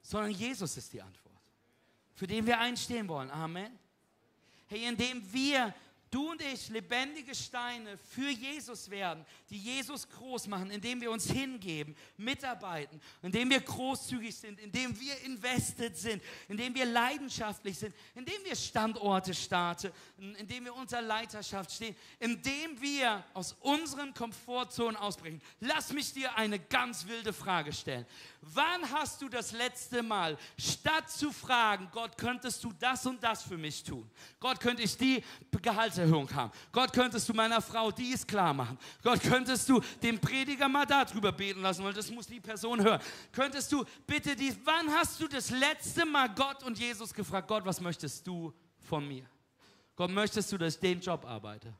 sondern 0.00 0.30
Jesus 0.30 0.76
ist 0.76 0.92
die 0.92 1.02
Antwort, 1.02 1.40
für 2.14 2.26
den 2.26 2.46
wir 2.46 2.58
einstehen 2.58 3.06
wollen. 3.06 3.30
Amen. 3.30 3.78
Hey, 4.66 4.86
indem 4.86 5.32
wir 5.32 5.74
du 6.10 6.30
und 6.30 6.42
ich 6.42 6.68
lebendige 6.68 7.34
Steine 7.34 7.96
für 7.96 8.28
Jesus 8.28 8.90
werden, 8.90 9.24
die 9.50 9.58
Jesus 9.58 10.08
groß 10.08 10.46
machen, 10.46 10.70
indem 10.70 11.00
wir 11.00 11.10
uns 11.10 11.30
hingeben, 11.30 11.96
mitarbeiten, 12.16 13.00
indem 13.22 13.50
wir 13.50 13.60
großzügig 13.60 14.34
sind, 14.34 14.58
indem 14.60 14.98
wir 14.98 15.20
invested 15.22 15.96
sind, 15.96 16.22
indem 16.48 16.74
wir 16.74 16.86
leidenschaftlich 16.86 17.78
sind, 17.78 17.94
indem 18.14 18.44
wir 18.44 18.56
Standorte 18.56 19.34
starten, 19.34 19.92
indem 20.38 20.64
wir 20.64 20.74
unter 20.74 21.02
Leiterschaft 21.02 21.72
stehen, 21.72 21.96
indem 22.18 22.80
wir 22.80 23.24
aus 23.34 23.56
unseren 23.60 24.14
Komfortzonen 24.14 24.96
ausbrechen. 24.96 25.40
Lass 25.60 25.92
mich 25.92 26.12
dir 26.12 26.36
eine 26.36 26.58
ganz 26.58 27.06
wilde 27.06 27.32
Frage 27.32 27.72
stellen. 27.72 28.06
Wann 28.40 28.90
hast 28.92 29.20
du 29.20 29.28
das 29.28 29.52
letzte 29.52 30.02
Mal, 30.02 30.38
statt 30.56 31.10
zu 31.10 31.32
fragen, 31.32 31.88
Gott, 31.92 32.16
könntest 32.16 32.62
du 32.62 32.72
das 32.78 33.04
und 33.04 33.22
das 33.22 33.42
für 33.42 33.58
mich 33.58 33.82
tun? 33.82 34.08
Gott, 34.38 34.60
könnte 34.60 34.82
ich 34.82 34.96
die 34.96 35.22
Gehaltserhöhung 35.50 36.32
haben? 36.32 36.52
Gott, 36.70 36.92
könntest 36.92 37.28
du 37.28 37.34
meiner 37.34 37.60
Frau 37.60 37.90
dies 37.90 38.26
klar 38.26 38.54
machen? 38.54 38.78
Gott, 39.02 39.20
könntest 39.22 39.68
du 39.68 39.80
den 40.02 40.20
Prediger 40.20 40.68
mal 40.68 40.86
darüber 40.86 41.32
beten 41.32 41.62
lassen, 41.62 41.82
weil 41.82 41.92
das 41.92 42.10
muss 42.10 42.26
die 42.26 42.40
Person 42.40 42.82
hören. 42.82 43.00
Könntest 43.32 43.72
du 43.72 43.84
bitte 44.06 44.36
dies, 44.36 44.56
wann 44.64 44.88
hast 44.92 45.20
du 45.20 45.26
das 45.26 45.50
letzte 45.50 46.06
Mal 46.06 46.28
Gott 46.34 46.62
und 46.62 46.78
Jesus 46.78 47.12
gefragt, 47.12 47.48
Gott, 47.48 47.64
was 47.64 47.80
möchtest 47.80 48.26
du 48.26 48.54
von 48.88 49.06
mir? 49.06 49.26
Gott, 49.96 50.10
möchtest 50.10 50.52
du, 50.52 50.58
dass 50.58 50.74
ich 50.74 50.80
den 50.80 51.00
Job 51.00 51.24
arbeite? 51.24 51.74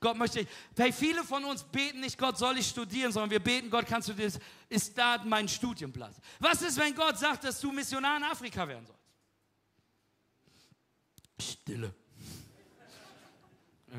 Gott 0.00 0.16
möchte, 0.16 0.46
hey, 0.76 0.92
viele 0.92 1.24
von 1.24 1.44
uns 1.44 1.62
beten 1.64 2.00
nicht, 2.00 2.18
Gott 2.18 2.38
soll 2.38 2.58
ich 2.58 2.68
studieren, 2.68 3.12
sondern 3.12 3.30
wir 3.30 3.40
beten, 3.40 3.70
Gott, 3.70 3.86
kannst 3.86 4.08
du 4.08 4.14
das, 4.14 4.38
ist 4.68 4.96
da 4.96 5.22
mein 5.24 5.48
Studienplatz? 5.48 6.16
Was 6.38 6.62
ist, 6.62 6.78
wenn 6.78 6.94
Gott 6.94 7.18
sagt, 7.18 7.44
dass 7.44 7.60
du 7.60 7.72
Missionar 7.72 8.16
in 8.16 8.24
Afrika 8.24 8.66
werden 8.66 8.86
sollst? 8.86 9.02
Stille. 11.38 11.94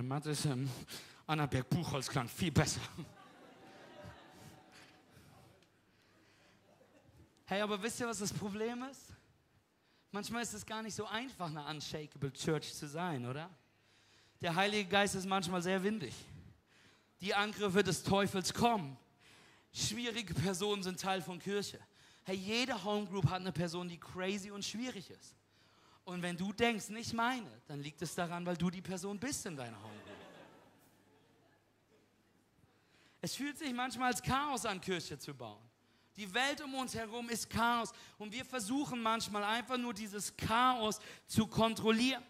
Mathe 0.02 0.32
ist 0.32 0.46
im 0.46 0.70
Annaberg 1.26 1.70
Buchholz 1.70 2.08
klang 2.08 2.28
viel 2.28 2.52
besser. 2.52 2.82
Hey, 7.46 7.62
aber 7.62 7.82
wisst 7.82 8.00
ihr, 8.00 8.08
was 8.08 8.20
das 8.20 8.34
Problem 8.34 8.84
ist? 8.84 9.14
Manchmal 10.12 10.44
ist 10.44 10.54
es 10.54 10.66
gar 10.66 10.82
nicht 10.82 10.96
so 10.96 11.06
einfach, 11.06 11.50
eine 11.50 11.66
unshakable 11.66 12.32
Church 12.34 12.74
zu 12.74 12.88
sein, 12.88 13.26
oder? 13.26 13.50
Der 14.42 14.56
Heilige 14.56 14.90
Geist 14.90 15.16
ist 15.16 15.26
manchmal 15.26 15.62
sehr 15.62 15.82
windig. 15.84 16.14
Die 17.22 17.34
Angriffe 17.34 17.84
des 17.84 18.04
Teufels 18.04 18.54
kommen. 18.54 18.98
Schwierige 19.74 20.34
Personen 20.34 20.84
sind 20.84 21.00
Teil 21.00 21.22
von 21.22 21.40
Kirche. 21.40 21.80
Hey, 22.24 22.36
jede 22.36 22.84
Homegroup 22.84 23.30
hat 23.30 23.42
eine 23.42 23.52
Person, 23.52 23.88
die 23.88 23.98
crazy 23.98 24.52
und 24.52 24.64
schwierig 24.64 25.10
ist. 25.10 25.36
Und 26.04 26.22
wenn 26.22 26.38
du 26.38 26.54
denkst, 26.54 26.90
nicht 26.90 27.14
meine, 27.14 27.50
dann 27.68 27.82
liegt 27.82 28.02
es 28.02 28.16
daran, 28.16 28.46
weil 28.46 28.58
du 28.58 28.70
die 28.70 28.82
Person 28.82 29.20
bist 29.20 29.46
in 29.46 29.56
deiner 29.56 29.78
Homegroup. 29.78 30.18
Es 33.22 33.36
fühlt 33.36 33.58
sich 33.58 33.74
manchmal 33.74 34.12
als 34.12 34.22
Chaos 34.22 34.66
an, 34.66 34.80
Kirche 34.80 35.18
zu 35.18 35.34
bauen. 35.34 35.62
Die 36.16 36.34
Welt 36.34 36.62
um 36.62 36.74
uns 36.76 36.96
herum 36.96 37.30
ist 37.30 37.50
Chaos 37.50 37.92
und 38.18 38.32
wir 38.32 38.46
versuchen 38.46 39.02
manchmal 39.02 39.44
einfach 39.44 39.78
nur 39.78 39.94
dieses 39.94 40.36
Chaos 40.36 41.00
zu 41.28 41.46
kontrollieren. 41.46 42.24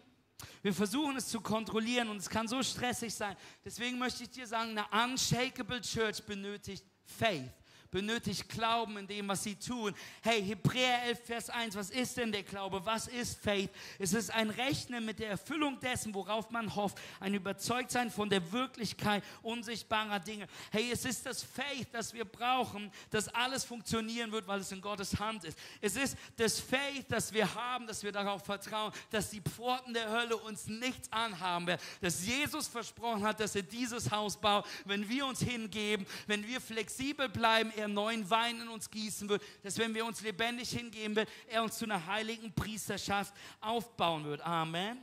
Wir 0.62 0.72
versuchen 0.72 1.16
es 1.16 1.28
zu 1.28 1.40
kontrollieren 1.40 2.08
und 2.08 2.18
es 2.18 2.28
kann 2.28 2.46
so 2.46 2.62
stressig 2.62 3.14
sein. 3.14 3.36
Deswegen 3.64 3.98
möchte 3.98 4.24
ich 4.24 4.30
dir 4.30 4.46
sagen, 4.46 4.78
eine 4.78 5.04
unshakable 5.04 5.80
Church 5.80 6.22
benötigt 6.24 6.84
Faith 7.04 7.50
benötigt 7.90 8.48
Glauben 8.48 8.98
in 8.98 9.06
dem, 9.06 9.28
was 9.28 9.44
sie 9.44 9.56
tun. 9.56 9.94
Hey, 10.22 10.42
Hebräer 10.42 11.04
11, 11.04 11.24
Vers 11.24 11.50
1, 11.50 11.76
was 11.76 11.90
ist 11.90 12.16
denn 12.16 12.32
der 12.32 12.42
Glaube? 12.42 12.84
Was 12.84 13.08
ist 13.08 13.40
Faith? 13.42 13.70
Es 13.98 14.12
ist 14.12 14.30
ein 14.30 14.50
Rechnen 14.50 15.04
mit 15.04 15.18
der 15.18 15.30
Erfüllung 15.30 15.78
dessen, 15.80 16.14
worauf 16.14 16.50
man 16.50 16.74
hofft, 16.74 16.98
ein 17.20 17.34
Überzeugtsein 17.34 18.10
von 18.10 18.28
der 18.28 18.52
Wirklichkeit 18.52 19.24
unsichtbarer 19.42 20.20
Dinge. 20.20 20.46
Hey, 20.70 20.90
es 20.92 21.04
ist 21.04 21.24
das 21.26 21.42
Faith, 21.42 21.88
das 21.92 22.12
wir 22.12 22.24
brauchen, 22.24 22.90
dass 23.10 23.28
alles 23.28 23.64
funktionieren 23.64 24.32
wird, 24.32 24.46
weil 24.46 24.60
es 24.60 24.72
in 24.72 24.80
Gottes 24.80 25.18
Hand 25.18 25.44
ist. 25.44 25.58
Es 25.80 25.96
ist 25.96 26.16
das 26.36 26.60
Faith, 26.60 27.06
das 27.08 27.32
wir 27.32 27.54
haben, 27.54 27.86
dass 27.86 28.02
wir 28.02 28.12
darauf 28.12 28.44
vertrauen, 28.44 28.92
dass 29.10 29.30
die 29.30 29.40
Pforten 29.40 29.94
der 29.94 30.10
Hölle 30.10 30.36
uns 30.36 30.66
nichts 30.66 31.10
anhaben 31.12 31.66
werden, 31.66 31.80
dass 32.00 32.26
Jesus 32.26 32.68
versprochen 32.68 33.22
hat, 33.22 33.40
dass 33.40 33.54
er 33.54 33.62
dieses 33.62 34.10
Haus 34.10 34.36
baut, 34.36 34.66
wenn 34.84 35.08
wir 35.08 35.26
uns 35.26 35.40
hingeben, 35.40 36.06
wenn 36.26 36.46
wir 36.46 36.60
flexibel 36.60 37.28
bleiben, 37.28 37.72
er 37.78 37.88
neuen 37.88 38.28
Wein 38.28 38.60
in 38.60 38.68
uns 38.68 38.90
gießen 38.90 39.28
wird, 39.28 39.42
dass 39.62 39.78
wenn 39.78 39.94
wir 39.94 40.04
uns 40.04 40.20
lebendig 40.20 40.70
hingeben 40.70 41.16
wird, 41.16 41.28
er 41.48 41.62
uns 41.62 41.78
zu 41.78 41.84
einer 41.84 42.04
heiligen 42.06 42.52
Priesterschaft 42.52 43.34
aufbauen 43.60 44.24
wird. 44.24 44.40
Amen. 44.42 44.98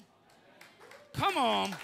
Come 1.14 1.40
on. 1.40 1.76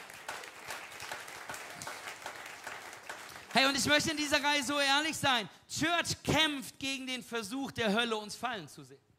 Hey, 3.54 3.65
und 3.65 3.77
ich 3.77 3.86
möchte 3.86 4.12
in 4.12 4.17
dieser 4.17 4.41
Reihe 4.41 4.63
so 4.63 4.80
ehrlich 4.80 5.17
sein. 5.17 5.49
Church 5.67 6.21
kämpft 6.23 6.80
gegen 6.80 7.06
den 7.06 7.21
Versuch 7.21 7.71
der 7.71 7.93
Hölle, 7.93 8.15
uns 8.15 8.36
fallen 8.36 8.67
zu 8.67 8.84
sehen. 8.84 9.11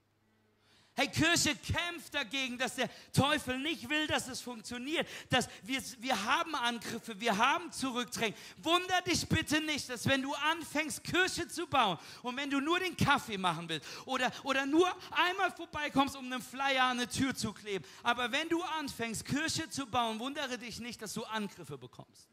Hey, 0.95 1.09
Kirche 1.09 1.57
kämpft 1.57 2.13
dagegen, 2.13 2.59
dass 2.59 2.75
der 2.75 2.91
Teufel 3.15 3.59
nicht 3.59 3.89
will, 3.89 4.07
dass 4.07 4.29
es 4.29 4.43
funktioniert. 4.43 5.09
Dass 5.31 5.49
wir, 5.63 5.81
wir 6.01 6.23
haben 6.25 6.55
Angriffe, 6.55 7.19
wir 7.19 7.35
haben 7.35 7.73
Zurückdrängen. 7.73 8.37
Wunder 8.59 9.01
dich 9.01 9.27
bitte 9.27 9.63
nicht, 9.63 9.89
dass 9.89 10.07
wenn 10.07 10.21
du 10.21 10.35
anfängst, 10.35 11.03
Kirche 11.03 11.49
zu 11.49 11.67
bauen 11.67 11.99
und 12.23 12.37
wenn 12.37 12.51
du 12.51 12.61
nur 12.61 12.79
den 12.79 12.95
Kaffee 12.95 13.39
machen 13.39 13.71
willst 13.71 13.89
oder, 14.05 14.31
oder 14.43 14.67
nur 14.67 14.87
einmal 15.13 15.51
vorbeikommst, 15.53 16.15
um 16.15 16.31
einen 16.31 16.43
Flyer 16.43 16.85
an 16.85 16.99
eine 16.99 17.09
Tür 17.09 17.35
zu 17.35 17.55
kleben, 17.55 17.87
aber 18.03 18.31
wenn 18.31 18.51
du 18.51 18.63
anfängst, 18.63 19.25
Kirche 19.25 19.71
zu 19.71 19.87
bauen, 19.87 20.19
wundere 20.19 20.59
dich 20.59 20.79
nicht, 20.79 21.01
dass 21.01 21.15
du 21.15 21.25
Angriffe 21.25 21.79
bekommst. 21.79 22.29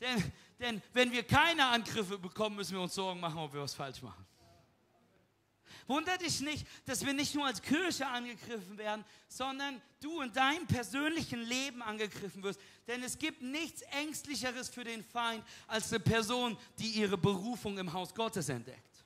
Denn, 0.00 0.32
denn 0.58 0.82
wenn 0.92 1.12
wir 1.12 1.22
keine 1.22 1.66
Angriffe 1.66 2.18
bekommen, 2.18 2.56
müssen 2.56 2.74
wir 2.74 2.80
uns 2.80 2.94
Sorgen 2.94 3.20
machen, 3.20 3.38
ob 3.38 3.52
wir 3.52 3.60
was 3.60 3.74
falsch 3.74 4.02
machen. 4.02 4.27
Wunder 5.88 6.18
dich 6.18 6.40
nicht, 6.40 6.66
dass 6.84 7.04
wir 7.04 7.14
nicht 7.14 7.34
nur 7.34 7.46
als 7.46 7.62
Kirche 7.62 8.06
angegriffen 8.06 8.76
werden, 8.76 9.04
sondern 9.26 9.80
du 10.00 10.20
in 10.20 10.32
deinem 10.32 10.66
persönlichen 10.66 11.40
Leben 11.40 11.82
angegriffen 11.82 12.42
wirst. 12.42 12.60
Denn 12.86 13.02
es 13.02 13.18
gibt 13.18 13.40
nichts 13.40 13.80
Ängstlicheres 13.82 14.68
für 14.68 14.84
den 14.84 15.02
Feind 15.02 15.42
als 15.66 15.90
eine 15.90 16.00
Person, 16.00 16.58
die 16.78 16.90
ihre 16.90 17.16
Berufung 17.16 17.78
im 17.78 17.90
Haus 17.92 18.14
Gottes 18.14 18.50
entdeckt. 18.50 18.97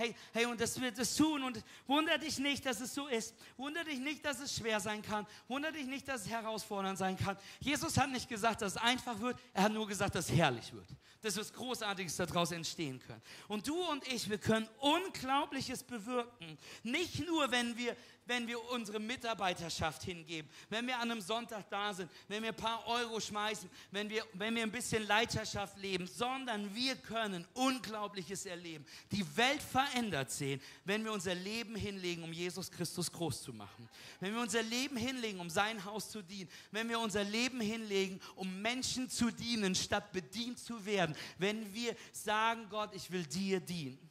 Hey, 0.00 0.14
hey, 0.32 0.46
und 0.46 0.58
das 0.58 0.80
wird 0.80 0.98
es 0.98 1.14
tun. 1.14 1.42
Und 1.42 1.62
wunder 1.86 2.16
dich 2.16 2.38
nicht, 2.38 2.64
dass 2.64 2.80
es 2.80 2.94
so 2.94 3.06
ist. 3.06 3.34
Wunder 3.58 3.84
dich 3.84 3.98
nicht, 3.98 4.24
dass 4.24 4.40
es 4.40 4.56
schwer 4.56 4.80
sein 4.80 5.02
kann. 5.02 5.26
Wunder 5.46 5.70
dich 5.72 5.86
nicht, 5.86 6.08
dass 6.08 6.22
es 6.22 6.28
herausfordernd 6.30 6.96
sein 6.96 7.18
kann. 7.18 7.36
Jesus 7.58 7.98
hat 7.98 8.10
nicht 8.10 8.28
gesagt, 8.28 8.62
dass 8.62 8.76
es 8.76 8.78
einfach 8.80 9.20
wird. 9.20 9.38
Er 9.52 9.64
hat 9.64 9.72
nur 9.72 9.86
gesagt, 9.86 10.14
dass 10.14 10.30
es 10.30 10.34
herrlich 10.34 10.72
wird. 10.72 10.88
Dass 11.20 11.36
was 11.36 11.52
Großartiges 11.52 12.16
daraus 12.16 12.50
entstehen 12.50 12.98
kann. 13.06 13.20
Und 13.46 13.68
du 13.68 13.76
und 13.90 14.06
ich, 14.08 14.30
wir 14.30 14.38
können 14.38 14.66
Unglaubliches 14.78 15.82
bewirken. 15.82 16.56
Nicht 16.82 17.26
nur, 17.26 17.50
wenn 17.50 17.76
wir 17.76 17.94
wenn 18.30 18.46
wir 18.46 18.62
unsere 18.70 19.00
Mitarbeiterschaft 19.00 20.04
hingeben, 20.04 20.48
wenn 20.68 20.86
wir 20.86 20.94
an 20.96 21.10
einem 21.10 21.20
Sonntag 21.20 21.68
da 21.68 21.92
sind, 21.92 22.08
wenn 22.28 22.42
wir 22.42 22.50
ein 22.50 22.56
paar 22.56 22.86
Euro 22.86 23.18
schmeißen, 23.18 23.68
wenn 23.90 24.08
wir, 24.08 24.24
wenn 24.34 24.54
wir 24.54 24.62
ein 24.62 24.70
bisschen 24.70 25.04
Leiterschaft 25.04 25.76
leben, 25.78 26.06
sondern 26.06 26.72
wir 26.72 26.94
können 26.94 27.44
Unglaubliches 27.54 28.46
erleben, 28.46 28.86
die 29.10 29.26
Welt 29.36 29.60
verändert 29.60 30.30
sehen, 30.30 30.60
wenn 30.84 31.04
wir 31.04 31.12
unser 31.12 31.34
Leben 31.34 31.74
hinlegen, 31.74 32.22
um 32.22 32.32
Jesus 32.32 32.70
Christus 32.70 33.10
groß 33.10 33.42
zu 33.42 33.52
machen. 33.52 33.88
Wenn 34.20 34.32
wir 34.32 34.42
unser 34.42 34.62
Leben 34.62 34.96
hinlegen, 34.96 35.40
um 35.40 35.50
sein 35.50 35.84
Haus 35.84 36.08
zu 36.08 36.22
dienen. 36.22 36.48
Wenn 36.70 36.88
wir 36.88 37.00
unser 37.00 37.24
Leben 37.24 37.60
hinlegen, 37.60 38.20
um 38.36 38.62
Menschen 38.62 39.10
zu 39.10 39.32
dienen, 39.32 39.74
statt 39.74 40.12
bedient 40.12 40.60
zu 40.60 40.86
werden. 40.86 41.16
Wenn 41.38 41.74
wir 41.74 41.96
sagen, 42.12 42.68
Gott, 42.70 42.94
ich 42.94 43.10
will 43.10 43.24
dir 43.24 43.58
dienen 43.58 44.09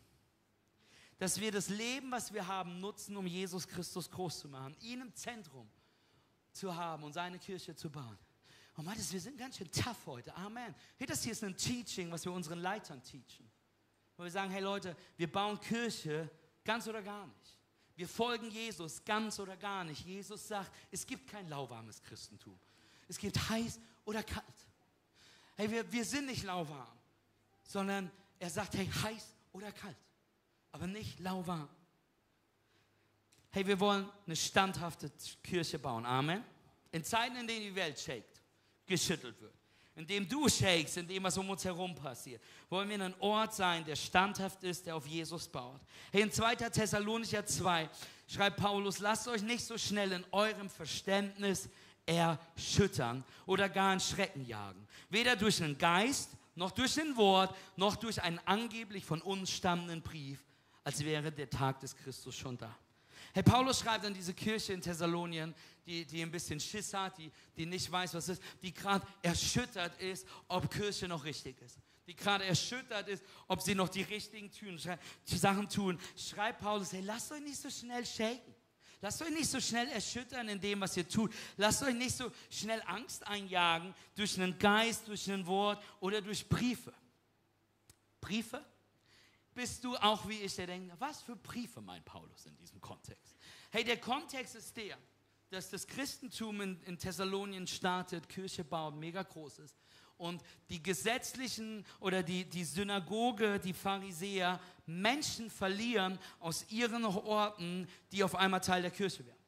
dass 1.19 1.39
wir 1.39 1.51
das 1.51 1.67
Leben, 1.67 2.11
was 2.11 2.33
wir 2.33 2.47
haben, 2.47 2.79
nutzen, 2.79 3.15
um 3.17 3.27
Jesus 3.27 3.67
Christus 3.67 4.09
groß 4.09 4.39
zu 4.39 4.47
machen, 4.47 4.75
ihn 4.79 5.01
im 5.01 5.13
Zentrum 5.13 5.69
zu 6.53 6.73
haben 6.73 7.03
und 7.03 7.13
seine 7.13 7.37
Kirche 7.37 7.75
zu 7.75 7.89
bauen. 7.89 8.17
Und 8.75 8.85
meint 8.85 9.11
wir 9.11 9.19
sind 9.19 9.37
ganz 9.37 9.57
schön 9.57 9.69
tough 9.69 10.05
heute. 10.05 10.33
Amen. 10.37 10.73
Das 10.97 11.21
hier 11.21 11.33
ist 11.33 11.43
ein 11.43 11.55
Teaching, 11.57 12.09
was 12.09 12.23
wir 12.23 12.31
unseren 12.31 12.59
Leitern 12.59 13.03
teachen. 13.03 13.51
Wo 14.15 14.23
wir 14.23 14.31
sagen, 14.31 14.49
hey 14.49 14.61
Leute, 14.61 14.95
wir 15.17 15.29
bauen 15.29 15.59
Kirche 15.59 16.29
ganz 16.63 16.87
oder 16.87 17.01
gar 17.01 17.27
nicht. 17.27 17.59
Wir 17.97 18.07
folgen 18.07 18.49
Jesus 18.49 19.03
ganz 19.03 19.41
oder 19.41 19.57
gar 19.57 19.83
nicht. 19.83 20.05
Jesus 20.05 20.47
sagt, 20.47 20.71
es 20.89 21.05
gibt 21.05 21.29
kein 21.29 21.49
lauwarmes 21.49 22.01
Christentum. 22.01 22.57
Es 23.09 23.17
gibt 23.17 23.37
heiß 23.49 23.77
oder 24.05 24.23
kalt. 24.23 24.45
Hey, 25.57 25.69
wir, 25.69 25.91
wir 25.91 26.05
sind 26.05 26.27
nicht 26.27 26.45
lauwarm, 26.45 26.97
sondern 27.63 28.09
er 28.39 28.49
sagt, 28.49 28.75
hey, 28.75 28.87
heiß 28.87 29.35
oder 29.51 29.73
kalt 29.73 29.97
aber 30.71 30.87
nicht 30.87 31.19
lauwarm. 31.19 31.69
Hey, 33.51 33.65
wir 33.65 33.79
wollen 33.79 34.07
eine 34.25 34.35
standhafte 34.35 35.11
Kirche 35.43 35.79
bauen. 35.79 36.05
Amen. 36.05 36.43
In 36.91 37.03
Zeiten, 37.03 37.35
in 37.35 37.47
denen 37.47 37.61
die 37.61 37.75
Welt 37.75 37.99
shakt, 37.99 38.41
geschüttelt 38.85 39.39
wird, 39.41 39.53
in 39.95 40.05
dem 40.05 40.27
du 40.29 40.47
shakes, 40.47 40.97
in 40.97 41.07
dem, 41.07 41.23
was 41.23 41.37
um 41.37 41.49
uns 41.49 41.65
herum 41.65 41.95
passiert, 41.95 42.41
wollen 42.69 42.89
wir 42.89 43.01
ein 43.01 43.15
Ort 43.19 43.55
sein, 43.55 43.83
der 43.85 43.95
standhaft 43.95 44.63
ist, 44.63 44.85
der 44.85 44.95
auf 44.95 45.07
Jesus 45.07 45.47
baut. 45.47 45.81
Hey, 46.11 46.21
in 46.21 46.31
2. 46.31 46.55
Thessalonicher 46.55 47.45
2 47.45 47.89
schreibt 48.27 48.57
Paulus, 48.57 48.99
lasst 48.99 49.27
euch 49.27 49.41
nicht 49.41 49.65
so 49.65 49.77
schnell 49.77 50.11
in 50.11 50.25
eurem 50.31 50.69
Verständnis 50.69 51.69
erschüttern 52.05 53.23
oder 53.45 53.67
gar 53.67 53.93
in 53.93 53.99
Schrecken 53.99 54.45
jagen. 54.45 54.87
Weder 55.09 55.35
durch 55.35 55.61
einen 55.61 55.77
Geist, 55.77 56.31
noch 56.55 56.71
durch 56.71 56.99
ein 56.99 57.15
Wort, 57.17 57.55
noch 57.75 57.95
durch 57.95 58.21
einen 58.21 58.39
angeblich 58.45 59.05
von 59.05 59.21
uns 59.21 59.51
stammenden 59.51 60.01
Brief, 60.01 60.39
als 60.89 61.05
wäre 61.05 61.31
der 61.31 61.47
Tag 61.47 61.79
des 61.81 61.95
Christus 61.95 62.35
schon 62.35 62.57
da. 62.57 62.75
Herr 63.35 63.43
Paulus 63.43 63.81
schreibt 63.81 64.05
an 64.05 64.13
diese 64.15 64.33
Kirche 64.33 64.73
in 64.73 64.81
Thessalonien, 64.81 65.53
die, 65.85 66.03
die 66.03 66.23
ein 66.23 66.31
bisschen 66.31 66.59
Schiss 66.59 66.91
hat, 66.95 67.15
die, 67.19 67.31
die 67.55 67.67
nicht 67.67 67.91
weiß, 67.91 68.15
was 68.15 68.27
ist, 68.27 68.41
die 68.63 68.73
gerade 68.73 69.05
erschüttert 69.21 70.01
ist, 70.01 70.25
ob 70.47 70.71
Kirche 70.71 71.07
noch 71.07 71.23
richtig 71.23 71.61
ist. 71.61 71.77
Die 72.07 72.15
gerade 72.15 72.43
erschüttert 72.43 73.07
ist, 73.07 73.23
ob 73.47 73.61
sie 73.61 73.75
noch 73.75 73.87
die 73.87 74.01
richtigen 74.01 74.51
tun, 74.51 74.79
die 75.27 75.37
Sachen 75.37 75.69
tun. 75.69 75.99
Schreibt 76.17 76.59
Paulus, 76.59 76.91
hey, 76.91 77.01
lasst 77.01 77.31
euch 77.33 77.41
nicht 77.41 77.59
so 77.61 77.69
schnell 77.69 78.03
shaken. 78.03 78.55
Lasst 78.99 79.21
euch 79.21 79.29
nicht 79.29 79.47
so 79.47 79.61
schnell 79.61 79.89
erschüttern 79.89 80.49
in 80.49 80.59
dem, 80.59 80.81
was 80.81 80.97
ihr 80.97 81.07
tut. 81.07 81.31
Lasst 81.55 81.83
euch 81.83 81.93
nicht 81.93 82.17
so 82.17 82.31
schnell 82.49 82.81
Angst 82.87 83.27
einjagen 83.27 83.93
durch 84.15 84.41
einen 84.41 84.57
Geist, 84.57 85.07
durch 85.07 85.29
ein 85.29 85.45
Wort 85.45 85.83
oder 85.99 86.19
durch 86.19 86.49
Briefe. 86.49 86.91
Briefe 88.19 88.65
bist 89.59 89.83
du 89.83 89.97
auch 89.97 90.25
wie 90.29 90.39
ich, 90.39 90.55
der 90.55 90.67
denkt, 90.67 90.89
was 90.99 91.21
für 91.21 91.35
Briefe 91.35 91.81
meint 91.81 92.05
Paulus 92.05 92.45
in 92.45 92.55
diesem 92.55 92.79
Kontext? 92.79 93.35
Hey, 93.71 93.83
der 93.83 93.97
Kontext 93.97 94.55
ist 94.55 94.77
der, 94.77 94.97
dass 95.49 95.69
das 95.69 95.85
Christentum 95.85 96.61
in, 96.61 96.81
in 96.83 96.97
Thessalonien 96.97 97.67
startet, 97.67 98.29
Kirche 98.29 98.63
baut, 98.63 98.95
mega 98.95 99.21
groß 99.21 99.59
ist. 99.59 99.75
Und 100.15 100.41
die 100.69 100.81
gesetzlichen 100.81 101.85
oder 101.99 102.23
die, 102.23 102.45
die 102.45 102.63
Synagoge, 102.63 103.59
die 103.59 103.73
Pharisäer, 103.73 104.61
Menschen 104.85 105.49
verlieren 105.49 106.17
aus 106.39 106.65
ihren 106.69 107.03
Orten, 107.03 107.85
die 108.13 108.23
auf 108.23 108.35
einmal 108.35 108.61
Teil 108.61 108.81
der 108.81 108.91
Kirche 108.91 109.25
werden. 109.25 109.43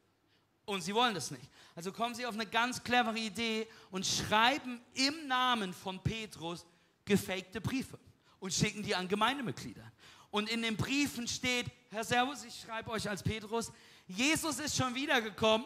Und 0.66 0.82
sie 0.82 0.94
wollen 0.94 1.16
das 1.16 1.32
nicht. 1.32 1.50
Also 1.74 1.94
kommen 1.94 2.16
sie 2.16 2.26
auf 2.26 2.34
eine 2.34 2.48
ganz 2.48 2.84
clevere 2.84 3.18
Idee 3.18 3.66
und 3.92 4.06
schreiben 4.06 4.82
im 4.94 5.28
Namen 5.30 5.74
von 5.74 6.04
Petrus 6.04 6.66
gefakte 7.06 7.62
Briefe 7.62 7.98
und 8.42 8.54
schicken 8.54 8.84
die 8.84 8.94
an 8.94 9.08
Gemeindemitglieder. 9.08 9.90
Und 10.32 10.50
in 10.50 10.62
den 10.62 10.76
Briefen 10.76 11.28
steht, 11.28 11.68
Herr 11.90 12.04
Servus, 12.04 12.44
ich 12.44 12.60
schreibe 12.60 12.92
euch 12.92 13.08
als 13.08 13.24
Petrus, 13.24 13.72
Jesus 14.08 14.60
ist 14.60 14.76
schon 14.76 14.94
wiedergekommen, 14.94 15.66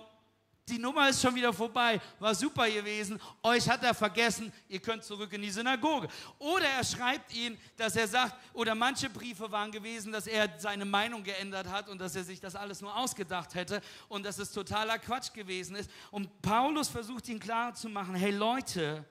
die 0.68 0.80
Nummer 0.80 1.08
ist 1.10 1.22
schon 1.22 1.36
wieder 1.36 1.54
vorbei, 1.54 2.02
war 2.20 2.34
super 2.34 2.68
gewesen, 2.70 3.22
euch 3.44 3.70
hat 3.70 3.84
er 3.84 3.94
vergessen, 3.94 4.52
ihr 4.68 4.80
könnt 4.80 5.04
zurück 5.04 5.32
in 5.32 5.44
die 5.44 5.52
Synagoge. 5.52 6.08
Oder 6.40 6.66
er 6.66 6.84
schreibt 6.84 7.34
ihnen, 7.36 7.58
dass 7.78 7.96
er 7.96 8.08
sagt, 8.08 8.36
oder 8.54 8.74
manche 8.74 9.10
Briefe 9.10 9.52
waren 9.52 9.72
gewesen, 9.72 10.12
dass 10.12 10.26
er 10.26 10.50
seine 10.58 10.86
Meinung 10.86 11.24
geändert 11.24 11.70
hat 11.70 11.88
und 11.88 12.00
dass 12.00 12.16
er 12.16 12.24
sich 12.24 12.40
das 12.40 12.56
alles 12.56 12.82
nur 12.82 12.96
ausgedacht 12.98 13.54
hätte 13.54 13.80
und 14.10 14.26
dass 14.26 14.40
es 14.40 14.52
totaler 14.52 14.98
Quatsch 14.98 15.32
gewesen 15.34 15.76
ist. 15.76 15.90
Und 16.10 16.42
Paulus 16.42 16.90
versucht 16.90 17.30
ihn 17.30 17.40
klar 17.40 17.76
zu 17.76 17.88
machen, 17.88 18.16
hey 18.16 18.32
Leute, 18.32 19.06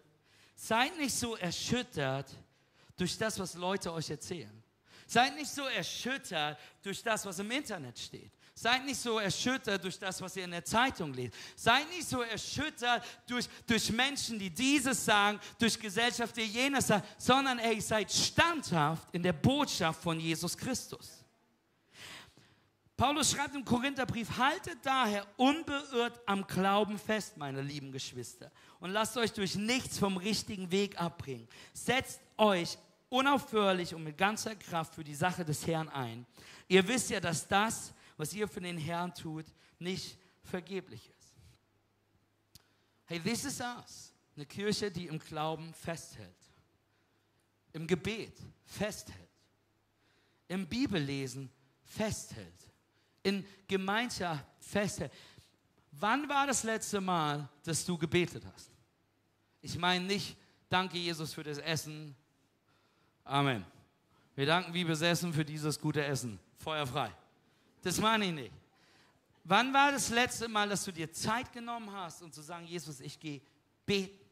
seid 0.57 0.99
nicht 0.99 1.15
so 1.15 1.37
erschüttert 1.37 2.35
durch 2.97 3.17
das, 3.19 3.39
was 3.39 3.55
Leute 3.55 3.93
euch 3.93 4.11
erzählen. 4.11 4.63
Seid 5.07 5.35
nicht 5.37 5.51
so 5.51 5.63
erschüttert 5.67 6.59
durch 6.83 7.03
das, 7.03 7.27
was 7.27 7.39
im 7.39 7.51
Internet 7.51 7.99
steht. 7.99 8.33
Seid 8.55 8.85
nicht 8.85 9.01
so 9.01 9.19
erschüttert 9.19 9.83
durch 9.83 9.99
das, 9.99 10.21
was 10.23 10.37
ihr 10.37 10.45
in 10.45 10.53
der 10.53 10.65
Zeitung 10.65 11.13
lest. 11.13 11.35
Seid 11.57 11.89
nicht 11.91 12.09
so 12.09 12.23
erschüttert 12.23 13.05
durch, 13.27 13.49
durch 13.67 13.91
Menschen, 13.91 14.39
die 14.39 14.49
dieses 14.49 15.05
sagen, 15.05 15.41
durch 15.59 15.79
Gesellschaft, 15.79 16.37
die 16.37 16.43
jenes 16.43 16.87
sagen, 16.87 17.05
sondern 17.19 17.59
ey, 17.59 17.81
seid 17.81 18.11
standhaft 18.13 19.09
in 19.13 19.23
der 19.23 19.33
Botschaft 19.33 20.01
von 20.01 20.21
Jesus 20.21 20.57
Christus. 20.57 21.25
Paulus 22.97 23.33
schreibt 23.33 23.57
im 23.57 23.65
Korintherbrief, 23.65 24.39
haltet 24.39 24.79
daher 24.85 25.27
unbeirrt 25.37 26.21
am 26.27 26.47
Glauben 26.47 26.97
fest, 26.97 27.37
meine 27.37 27.61
lieben 27.61 27.91
Geschwister, 27.91 28.53
und 28.79 28.91
lasst 28.91 29.17
euch 29.17 29.33
durch 29.33 29.57
nichts 29.57 29.99
vom 29.99 30.17
richtigen 30.17 30.71
Weg 30.71 31.01
abbringen. 31.01 31.49
Setzt 31.73 32.21
euch 32.37 32.79
unaufhörlich 33.15 33.95
und 33.95 34.03
mit 34.03 34.19
ganzer 34.19 34.57
Kraft 34.57 34.97
für 34.97 35.05
die 35.05 35.15
Sache 35.15 35.45
des 35.45 35.65
Herrn 35.67 35.89
ein. 35.89 36.27
Ihr 36.67 36.87
wisst 36.89 37.11
ja, 37.11 37.21
dass 37.21 37.47
das, 37.47 37.95
was 38.17 38.35
ihr 38.35 38.49
für 38.49 38.61
den 38.61 38.77
Herrn 38.77 39.15
tut, 39.15 39.47
nicht 39.79 40.19
vergeblich 40.43 41.09
ist. 41.09 41.37
Hey, 43.05 43.21
this 43.21 43.45
is 43.45 43.61
us. 43.61 44.13
Eine 44.35 44.47
Kirche, 44.47 44.91
die 44.91 45.07
im 45.07 45.21
Glauben 45.21 45.73
festhält. 45.75 46.29
Im 47.73 47.87
Gebet 47.87 48.37
festhält. 48.65 49.19
Im 50.49 50.67
Bibellesen 50.67 51.49
festhält. 51.85 52.73
In 53.23 53.47
Gemeinschaft 53.69 54.45
festhält. 54.59 55.13
Wann 55.93 56.29
war 56.29 56.49
das 56.49 56.65
letzte 56.65 57.01
Mal, 57.01 57.49
dass 57.63 57.85
du 57.85 57.97
gebetet 57.97 58.45
hast? 58.53 58.71
Ich 59.61 59.79
meine 59.79 60.05
nicht, 60.05 60.37
danke 60.69 60.99
Jesus 60.99 61.33
für 61.33 61.45
das 61.45 61.59
Essen, 61.59 62.17
Amen. 63.25 63.65
Wir 64.35 64.47
danken 64.47 64.75
wie 64.75 64.85
besessen 64.85 65.33
für 65.33 65.45
dieses 65.45 65.81
gute 65.81 66.05
Essen. 66.05 66.39
Feuerfrei. 66.59 67.11
Das 67.83 68.01
meine 68.01 68.27
ich 68.27 68.33
nicht. 68.33 68.53
Wann 69.45 69.73
war 69.73 69.93
das 69.93 70.09
letzte 70.11 70.49
Mal, 70.49 70.69
dass 70.69 70.85
du 70.85 70.93
dir 70.93 71.13
Zeit 71.13 71.53
genommen 71.53 71.91
hast, 71.93 72.23
um 72.23 72.33
zu 72.33 72.41
sagen, 72.43 72.67
Jesus, 72.67 73.01
ich 73.01 73.19
gehe 73.21 73.41
beten? 73.85 74.24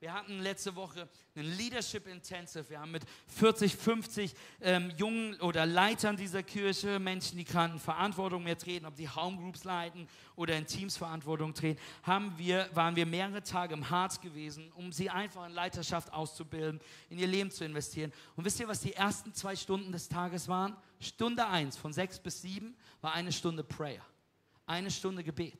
Wir 0.00 0.14
hatten 0.14 0.38
letzte 0.38 0.74
Woche 0.76 1.06
einen 1.34 1.58
Leadership 1.58 2.06
Intensive. 2.06 2.70
Wir 2.70 2.80
haben 2.80 2.90
mit 2.90 3.04
40, 3.36 3.76
50 3.76 4.34
ähm, 4.62 4.90
Jungen 4.96 5.38
oder 5.42 5.66
Leitern 5.66 6.16
dieser 6.16 6.42
Kirche, 6.42 6.98
Menschen, 6.98 7.36
die 7.36 7.44
gerade 7.44 7.78
Verantwortung 7.78 8.42
mehr 8.42 8.56
treten, 8.56 8.86
ob 8.86 8.96
sie 8.96 9.06
Homegroups 9.06 9.64
leiten 9.64 10.08
oder 10.36 10.56
in 10.56 10.64
Teams 10.64 10.96
Verantwortung 10.96 11.52
treten, 11.52 11.78
haben 12.02 12.32
wir, 12.38 12.70
waren 12.72 12.96
wir 12.96 13.04
mehrere 13.04 13.42
Tage 13.42 13.74
im 13.74 13.90
Harz 13.90 14.22
gewesen, 14.22 14.72
um 14.72 14.90
sie 14.90 15.10
einfach 15.10 15.46
in 15.46 15.52
Leiterschaft 15.52 16.10
auszubilden, 16.14 16.80
in 17.10 17.18
ihr 17.18 17.28
Leben 17.28 17.50
zu 17.50 17.66
investieren. 17.66 18.10
Und 18.36 18.46
wisst 18.46 18.58
ihr, 18.58 18.68
was 18.68 18.80
die 18.80 18.94
ersten 18.94 19.34
zwei 19.34 19.54
Stunden 19.54 19.92
des 19.92 20.08
Tages 20.08 20.48
waren? 20.48 20.74
Stunde 20.98 21.46
eins 21.46 21.76
von 21.76 21.92
sechs 21.92 22.18
bis 22.18 22.40
sieben 22.40 22.74
war 23.02 23.12
eine 23.12 23.32
Stunde 23.32 23.62
Prayer, 23.62 24.02
eine 24.64 24.90
Stunde 24.90 25.22
Gebet. 25.22 25.58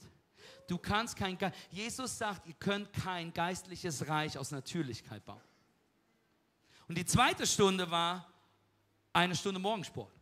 Du 0.71 0.79
kannst 0.79 1.17
kein 1.17 1.37
Ge 1.37 1.51
Jesus 1.73 2.17
sagt, 2.17 2.47
ihr 2.47 2.55
könnt 2.55 2.93
kein 2.93 3.35
geistliches 3.35 4.07
Reich 4.07 4.39
aus 4.39 4.53
Natürlichkeit 4.53 5.25
bauen. 5.25 5.41
Und 6.87 6.97
die 6.97 7.05
zweite 7.05 7.45
Stunde 7.45 7.91
war 7.91 8.33
eine 9.13 9.35
Stunde 9.35 9.59
Morgensport. 9.59 10.15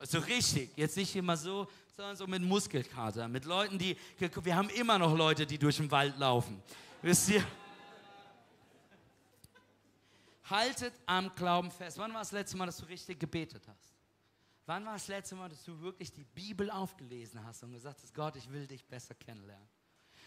Also 0.00 0.18
richtig, 0.18 0.70
jetzt 0.74 0.96
nicht 0.96 1.14
immer 1.14 1.36
so, 1.36 1.68
sondern 1.96 2.16
so 2.16 2.26
mit 2.26 2.42
Muskelkater, 2.42 3.28
mit 3.28 3.44
Leuten, 3.44 3.78
die, 3.78 3.96
wir 4.18 4.56
haben 4.56 4.68
immer 4.70 4.98
noch 4.98 5.16
Leute, 5.16 5.46
die 5.46 5.58
durch 5.58 5.76
den 5.76 5.92
Wald 5.92 6.18
laufen. 6.18 6.60
Wisst 7.00 7.28
ihr? 7.28 7.46
Haltet 10.50 10.92
am 11.06 11.32
Glauben 11.36 11.70
fest. 11.70 11.98
Wann 11.98 12.12
war 12.12 12.20
das 12.20 12.32
letzte 12.32 12.56
Mal, 12.56 12.66
dass 12.66 12.78
du 12.78 12.86
richtig 12.86 13.20
gebetet 13.20 13.62
hast? 13.68 13.95
Wann 14.66 14.84
war 14.84 14.94
das 14.94 15.06
letzte 15.08 15.36
Mal, 15.36 15.48
dass 15.48 15.64
du 15.64 15.80
wirklich 15.80 16.12
die 16.12 16.24
Bibel 16.24 16.70
aufgelesen 16.70 17.42
hast 17.44 17.62
und 17.62 17.72
gesagt 17.72 18.02
hast, 18.02 18.12
Gott, 18.12 18.36
ich 18.36 18.50
will 18.50 18.66
dich 18.66 18.84
besser 18.84 19.14
kennenlernen? 19.14 19.68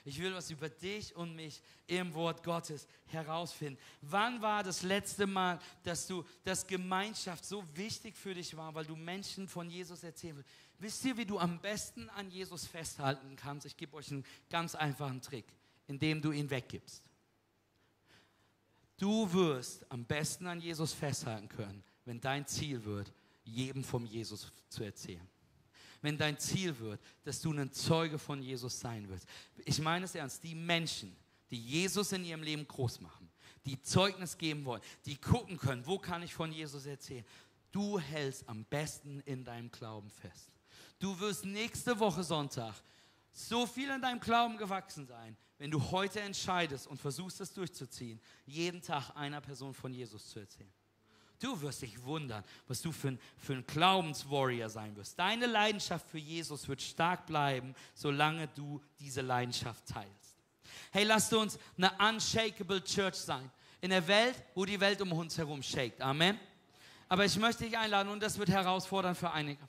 Ich 0.06 0.20
will 0.20 0.34
was 0.34 0.50
über 0.50 0.70
dich 0.70 1.14
und 1.16 1.36
mich 1.36 1.62
im 1.88 2.14
Wort 2.14 2.42
Gottes 2.44 2.88
herausfinden. 3.08 3.80
Wann 4.02 4.42
war 4.42 4.64
das 4.64 4.82
letzte 4.82 5.28
Mal, 5.28 5.60
dass 5.84 6.08
du, 6.08 6.24
dass 6.44 6.66
Gemeinschaft 6.66 7.44
so 7.44 7.64
wichtig 7.76 8.16
für 8.16 8.34
dich 8.34 8.56
war, 8.56 8.74
weil 8.74 8.86
du 8.86 8.96
Menschen 8.96 9.48
von 9.48 9.70
Jesus 9.70 10.04
erzählen 10.04 10.38
willst? 10.38 10.50
Wisst 10.80 11.04
ihr, 11.04 11.18
wie 11.18 11.26
du 11.26 11.38
am 11.38 11.60
besten 11.60 12.10
an 12.12 12.32
Jesus 12.32 12.66
festhalten 12.66 13.36
kannst? 13.36 13.66
Ich 13.66 13.76
gebe 13.76 13.98
euch 13.98 14.10
einen 14.10 14.26
ganz 14.50 14.74
einfachen 14.74 15.22
Trick, 15.22 15.46
indem 15.88 16.22
du 16.22 16.32
ihn 16.32 16.50
weggibst. 16.50 17.04
Du 18.98 19.32
wirst 19.34 19.90
am 19.92 20.06
besten 20.06 20.48
an 20.48 20.62
Jesus 20.62 20.94
festhalten 20.94 21.50
können, 21.50 21.84
wenn 22.06 22.22
dein 22.22 22.48
Ziel 22.48 22.84
wird, 22.86 23.12
jedem 23.50 23.84
vom 23.84 24.06
Jesus 24.06 24.52
zu 24.70 24.84
erzählen 24.84 25.28
wenn 26.02 26.18
dein 26.18 26.38
Ziel 26.38 26.78
wird, 26.80 27.02
dass 27.24 27.42
du 27.42 27.52
ein 27.52 27.72
Zeuge 27.72 28.18
von 28.18 28.42
Jesus 28.42 28.80
sein 28.80 29.08
wirst. 29.10 29.28
Ich 29.66 29.80
meine 29.80 30.06
es 30.06 30.16
ernst, 30.16 30.44
die 30.44 30.56
Menschen, 30.56 31.16
die 31.50 31.60
Jesus 31.60 32.12
in 32.12 32.24
ihrem 32.24 32.44
Leben 32.44 32.68
groß 32.68 33.02
machen, 33.02 33.30
die 33.66 33.82
Zeugnis 33.82 34.38
geben 34.38 34.66
wollen, 34.66 34.82
die 35.06 35.18
gucken 35.18 35.58
können, 35.58 35.86
wo 35.86 36.00
kann 36.00 36.24
ich 36.24 36.34
von 36.34 36.52
Jesus 36.52 36.86
erzählen. 36.86 37.26
Du 37.72 38.00
hältst 38.00 38.48
am 38.48 38.66
besten 38.66 39.20
in 39.22 39.44
deinem 39.44 39.72
Glauben 39.72 40.10
fest. 40.10 40.52
Du 41.00 41.20
wirst 41.20 41.46
nächste 41.46 42.00
Woche 42.00 42.24
Sonntag 42.24 42.76
so 43.32 43.66
viel 43.66 43.90
in 43.90 44.02
deinem 44.02 44.20
Glauben 44.20 44.58
gewachsen 44.58 45.06
sein, 45.06 45.38
wenn 45.58 45.72
du 45.72 45.92
heute 45.92 46.20
entscheidest 46.22 46.88
und 46.88 47.00
versuchst 47.00 47.42
es 47.42 47.54
durchzuziehen, 47.54 48.20
jeden 48.46 48.82
Tag 48.82 49.12
einer 49.16 49.40
Person 49.42 49.74
von 49.74 49.94
Jesus 49.94 50.30
zu 50.30 50.40
erzählen. 50.40 50.74
Du 51.40 51.60
wirst 51.62 51.82
dich 51.82 52.04
wundern, 52.04 52.44
was 52.68 52.82
du 52.82 52.92
für 52.92 53.10
ein, 53.10 53.20
für 53.38 53.54
ein 53.54 53.66
Glaubenswarrior 53.66 54.70
sein 54.70 54.96
wirst. 54.98 55.18
Deine 55.18 55.46
Leidenschaft 55.46 56.08
für 56.10 56.18
Jesus 56.18 56.68
wird 56.68 56.82
stark 56.82 57.26
bleiben, 57.26 57.74
solange 57.94 58.48
du 58.50 58.82
diese 59.00 59.22
Leidenschaft 59.22 59.86
teilst. 59.86 60.36
Hey, 60.92 61.06
lasst 61.06 61.34
uns 61.34 61.58
eine 61.78 61.92
unshakable 61.98 62.84
Church 62.84 63.16
sein. 63.16 63.50
In 63.80 63.92
der 63.92 64.06
Welt, 64.08 64.36
wo 64.54 64.66
die 64.66 64.80
Welt 64.80 65.02
um 65.02 65.14
uns 65.14 65.38
herum 65.38 65.64
shakt. 65.64 66.02
Amen. 66.02 66.38
Aber 67.08 67.24
ich 67.24 67.38
möchte 67.38 67.64
dich 67.64 67.78
einladen, 67.78 68.10
und 68.10 68.22
das 68.22 68.38
wird 68.38 68.50
herausfordernd 68.50 69.18
für 69.18 69.32
einige. 69.32 69.66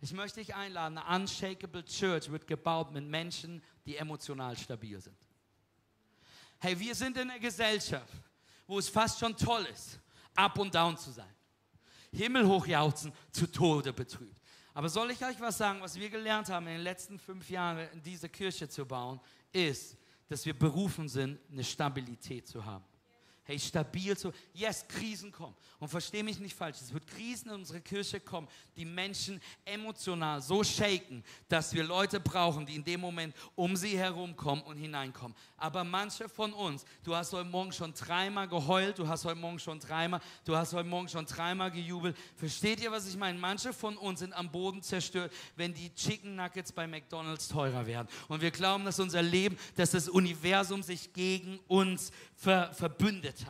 Ich 0.00 0.12
möchte 0.12 0.40
dich 0.40 0.54
einladen, 0.54 0.98
eine 0.98 1.22
unshakable 1.22 1.84
Church 1.84 2.30
wird 2.30 2.46
gebaut 2.46 2.92
mit 2.92 3.04
Menschen, 3.04 3.62
die 3.84 3.96
emotional 3.96 4.56
stabil 4.56 5.00
sind. 5.00 5.16
Hey, 6.58 6.78
wir 6.78 6.94
sind 6.94 7.16
in 7.16 7.30
einer 7.30 7.38
Gesellschaft, 7.38 8.12
wo 8.66 8.78
es 8.78 8.88
fast 8.88 9.18
schon 9.18 9.36
toll 9.36 9.66
ist, 9.66 9.98
up 10.34 10.58
und 10.58 10.74
down 10.74 10.96
zu 10.96 11.10
sein. 11.10 11.32
Himmelhoch 12.12 12.66
jauchzen, 12.66 13.12
zu 13.32 13.50
Tode 13.50 13.92
betrübt. 13.92 14.40
Aber 14.72 14.88
soll 14.88 15.10
ich 15.10 15.24
euch 15.24 15.40
was 15.40 15.58
sagen, 15.58 15.80
was 15.80 15.96
wir 15.96 16.10
gelernt 16.10 16.48
haben 16.48 16.66
in 16.66 16.74
den 16.74 16.82
letzten 16.82 17.18
fünf 17.18 17.48
Jahren 17.50 17.88
in 17.92 18.02
diese 18.02 18.28
Kirche 18.28 18.68
zu 18.68 18.84
bauen, 18.86 19.20
ist, 19.52 19.96
dass 20.28 20.44
wir 20.46 20.58
berufen 20.58 21.08
sind, 21.08 21.38
eine 21.50 21.62
Stabilität 21.62 22.48
zu 22.48 22.64
haben 22.64 22.84
hey, 23.44 23.58
stabil 23.58 24.16
zu. 24.16 24.32
Yes, 24.52 24.86
Krisen 24.88 25.30
kommen. 25.30 25.54
Und 25.78 25.88
verstehe 25.88 26.24
mich 26.24 26.38
nicht 26.38 26.56
falsch, 26.56 26.78
es 26.80 26.92
wird 26.92 27.06
Krisen 27.06 27.50
in 27.50 27.56
unsere 27.56 27.80
Kirche 27.80 28.18
kommen, 28.18 28.48
die 28.76 28.84
Menschen 28.84 29.40
emotional 29.64 30.40
so 30.40 30.64
shaken, 30.64 31.22
dass 31.48 31.74
wir 31.74 31.84
Leute 31.84 32.20
brauchen, 32.20 32.64
die 32.64 32.76
in 32.76 32.84
dem 32.84 33.00
Moment 33.00 33.34
um 33.54 33.76
sie 33.76 33.98
herum 33.98 34.34
kommen 34.34 34.62
und 34.62 34.78
hineinkommen. 34.78 35.36
Aber 35.58 35.84
manche 35.84 36.28
von 36.28 36.52
uns, 36.52 36.84
du 37.02 37.14
hast 37.14 37.32
heute 37.32 37.48
Morgen 37.48 37.72
schon 37.72 37.92
dreimal 37.92 38.48
geheult, 38.48 38.98
du 38.98 39.06
hast 39.06 39.24
heute 39.24 39.38
Morgen 39.38 39.58
schon 39.58 39.78
dreimal, 39.78 40.20
du 40.44 40.56
hast 40.56 40.72
heute 40.72 40.88
Morgen 40.88 41.08
schon 41.08 41.26
dreimal 41.26 41.70
gejubelt. 41.70 42.16
Versteht 42.36 42.80
ihr, 42.80 42.90
was 42.90 43.06
ich 43.06 43.16
meine? 43.16 43.38
Manche 43.38 43.72
von 43.72 43.96
uns 43.96 44.20
sind 44.20 44.32
am 44.32 44.50
Boden 44.50 44.82
zerstört, 44.82 45.32
wenn 45.56 45.74
die 45.74 45.94
Chicken 45.94 46.36
Nuggets 46.36 46.72
bei 46.72 46.86
McDonald's 46.86 47.48
teurer 47.48 47.86
werden. 47.86 48.08
Und 48.28 48.40
wir 48.40 48.50
glauben, 48.50 48.84
dass 48.84 48.98
unser 49.00 49.22
Leben, 49.22 49.58
dass 49.76 49.90
das 49.90 50.08
Universum 50.08 50.82
sich 50.82 51.12
gegen 51.12 51.58
uns 51.68 52.10
ver 52.36 52.72
verbündet. 52.72 53.43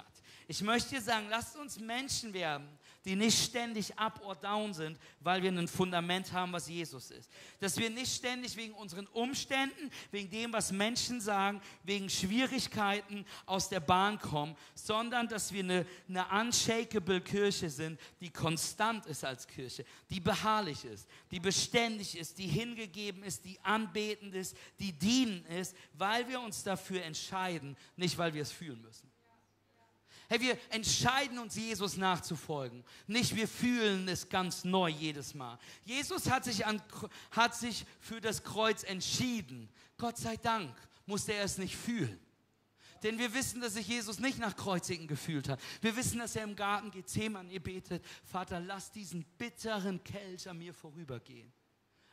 Ich 0.47 0.61
möchte 0.61 0.91
dir 0.91 1.01
sagen, 1.01 1.27
lasst 1.31 1.57
uns 1.57 1.79
Menschen 1.79 2.35
werden, 2.35 2.69
die 3.05 3.17
nicht 3.17 3.39
ständig 3.39 3.99
up 3.99 4.21
or 4.25 4.35
down 4.35 4.73
sind, 4.75 4.99
weil 5.21 5.43
wir 5.43 5.51
ein 5.51 5.69
Fundament 5.69 6.33
haben, 6.33 6.53
was 6.53 6.69
Jesus 6.69 7.11
ist. 7.11 7.31
Dass 7.61 7.77
wir 7.79 7.89
nicht 7.89 8.15
ständig 8.15 8.57
wegen 8.57 8.75
unseren 8.75 9.07
Umständen, 9.09 9.91
wegen 10.11 10.31
dem, 10.31 10.53
was 10.53 10.73
Menschen 10.73 11.21
sagen, 11.21 11.61
wegen 11.83 12.11
Schwierigkeiten 12.11 13.25
aus 13.47 13.69
der 13.69 13.81
Bahn 13.81 14.19
kommen, 14.19 14.57
sondern 14.75 15.29
dass 15.29 15.53
wir 15.53 15.65
eine, 15.65 15.87
eine 16.09 16.27
unshakable 16.41 17.21
Kirche 17.21 17.71
sind, 17.71 17.99
die 18.21 18.31
konstant 18.31 19.07
ist 19.07 19.25
als 19.25 19.47
Kirche, 19.47 19.85
die 20.11 20.21
beharrlich 20.21 20.85
ist, 20.85 21.09
die 21.31 21.41
beständig 21.41 22.19
ist, 22.19 22.39
die 22.39 22.49
hingegeben 22.49 23.23
ist, 23.23 23.45
die 23.45 23.59
anbetend 23.63 24.35
ist, 24.35 24.57
die 24.79 24.93
dienen 24.93 25.45
ist, 25.47 25.75
weil 25.95 26.29
wir 26.29 26.41
uns 26.41 26.63
dafür 26.63 27.03
entscheiden, 27.03 27.77
nicht 27.97 28.17
weil 28.19 28.35
wir 28.35 28.43
es 28.43 28.53
fühlen 28.53 28.81
müssen. 28.83 29.14
Hey, 30.35 30.41
wir 30.41 30.59
entscheiden 30.71 31.39
uns, 31.39 31.55
Jesus 31.55 31.97
nachzufolgen. 31.97 32.83
Nicht, 33.07 33.37
wir 33.37 33.47
fühlen 33.47 34.09
es 34.09 34.29
ganz 34.29 34.65
neu 34.65 34.89
jedes 34.89 35.33
Mal. 35.33 35.61
Jesus 35.85 36.29
hat 36.29 36.43
sich, 36.43 36.67
an, 36.67 36.83
hat 37.31 37.55
sich 37.55 37.87
für 38.01 38.21
das 38.21 38.43
Kreuz 38.43 38.83
entschieden. 38.83 39.69
Gott 39.97 40.17
sei 40.19 40.37
Dank 40.37 40.75
musste 41.07 41.35
er 41.35 41.45
es 41.45 41.57
nicht 41.57 41.77
fühlen. 41.77 42.19
Denn 43.05 43.17
wir 43.17 43.33
wissen, 43.33 43.61
dass 43.61 43.75
sich 43.75 43.87
Jesus 43.87 44.19
nicht 44.19 44.41
nach 44.41 44.57
Kreuzigen 44.57 45.07
gefühlt 45.07 45.49
hat. 45.49 45.61
Wir 45.81 45.95
wissen, 45.95 46.19
dass 46.19 46.35
er 46.35 46.43
im 46.43 46.57
Garten 46.57 46.91
Gethsemane 46.91 47.61
betet, 47.61 48.05
Vater, 48.25 48.59
lass 48.59 48.91
diesen 48.91 49.25
bitteren 49.39 50.03
Kelch 50.03 50.49
an 50.49 50.59
mir 50.59 50.75
vorübergehen. 50.75 51.53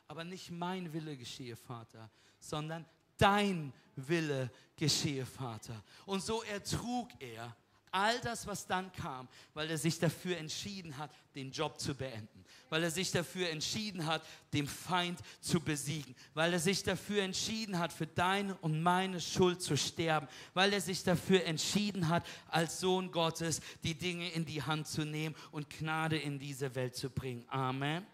Aber 0.07 0.23
nicht 0.23 0.51
mein 0.51 0.93
Wille 0.93 1.17
geschehe, 1.17 1.55
Vater, 1.55 2.12
sondern 2.39 2.86
dein 3.17 3.73
Wille 3.95 4.51
geschehe, 4.75 5.25
Vater. 5.25 5.84
Und 6.05 6.21
so 6.21 6.43
ertrug 6.43 7.10
er 7.19 7.57
All 7.91 8.19
das, 8.21 8.47
was 8.47 8.65
dann 8.65 8.89
kam, 8.93 9.27
weil 9.54 9.69
er 9.69 9.77
sich 9.77 9.99
dafür 9.99 10.38
entschieden 10.38 10.97
hat, 10.97 11.12
den 11.36 11.51
Job 11.51 11.77
zu 11.77 11.93
beenden, 11.93 12.45
weil 12.69 12.84
er 12.84 12.91
sich 12.91 13.12
dafür 13.12 13.49
entschieden 13.49 14.06
hat, 14.06 14.21
den 14.54 14.65
Feind 14.65 15.19
zu 15.41 15.60
besiegen, 15.60 16.15
weil 16.34 16.54
er 16.54 16.60
sich 16.60 16.84
dafür 16.84 17.23
entschieden 17.23 17.80
hat, 17.80 17.91
für 17.91 18.08
deine 18.08 18.56
und 18.60 18.82
meine 18.82 19.19
Schuld 19.19 19.62
zu 19.62 19.75
sterben, 19.75 20.30
weil 20.54 20.71
er 20.71 20.80
sich 20.80 21.04
dafür 21.04 21.43
entschieden 21.43 22.08
hat, 22.08 22.25
als 22.47 22.80
Sohn 22.80 23.12
Gottes 23.12 23.60
die 23.84 23.95
Dinge 23.95 24.32
in 24.32 24.45
die 24.45 24.63
Hand 24.63 24.88
zu 24.88 25.04
nehmen 25.04 25.36
und 25.51 25.69
Gnade 25.69 26.17
in 26.17 26.39
diese 26.39 26.73
Welt 26.75 26.95
zu 26.95 27.10
bringen. 27.10 27.43
Amen. 27.49 28.06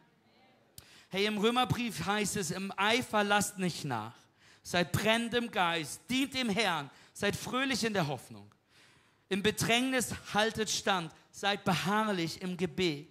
Hey, 1.09 1.25
im 1.27 1.37
Römerbrief 1.37 2.03
heißt 2.03 2.35
es, 2.37 2.49
im 2.49 2.73
Eifer 2.75 3.23
lasst 3.23 3.59
nicht 3.59 3.85
nach, 3.85 4.15
seid 4.63 4.91
brennendem 4.91 5.51
Geist, 5.51 6.01
dient 6.09 6.33
dem 6.33 6.49
Herrn, 6.49 6.89
seid 7.13 7.35
fröhlich 7.35 7.83
in 7.83 7.93
der 7.93 8.07
Hoffnung. 8.07 8.51
Im 9.29 9.43
Bedrängnis 9.43 10.13
haltet 10.33 10.69
stand, 10.69 11.11
seid 11.31 11.63
beharrlich 11.63 12.41
im 12.41 12.57
Gebet. 12.57 13.09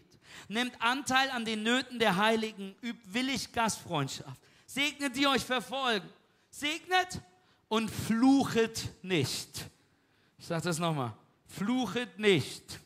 Nehmt 0.48 0.80
Anteil 0.80 1.30
an 1.30 1.44
den 1.44 1.62
Nöten 1.62 1.98
der 1.98 2.16
Heiligen, 2.16 2.74
übt 2.82 3.02
willig 3.12 3.52
Gastfreundschaft. 3.52 4.40
Segnet, 4.66 5.16
die 5.16 5.26
euch 5.26 5.44
verfolgen. 5.44 6.08
Segnet 6.50 7.20
und 7.68 7.90
fluchet 7.90 8.90
nicht. 9.02 9.66
Ich 10.38 10.46
sage 10.46 10.62
das 10.62 10.78
nochmal. 10.78 11.14
Fluchet 11.46 12.18
nicht. 12.18 12.80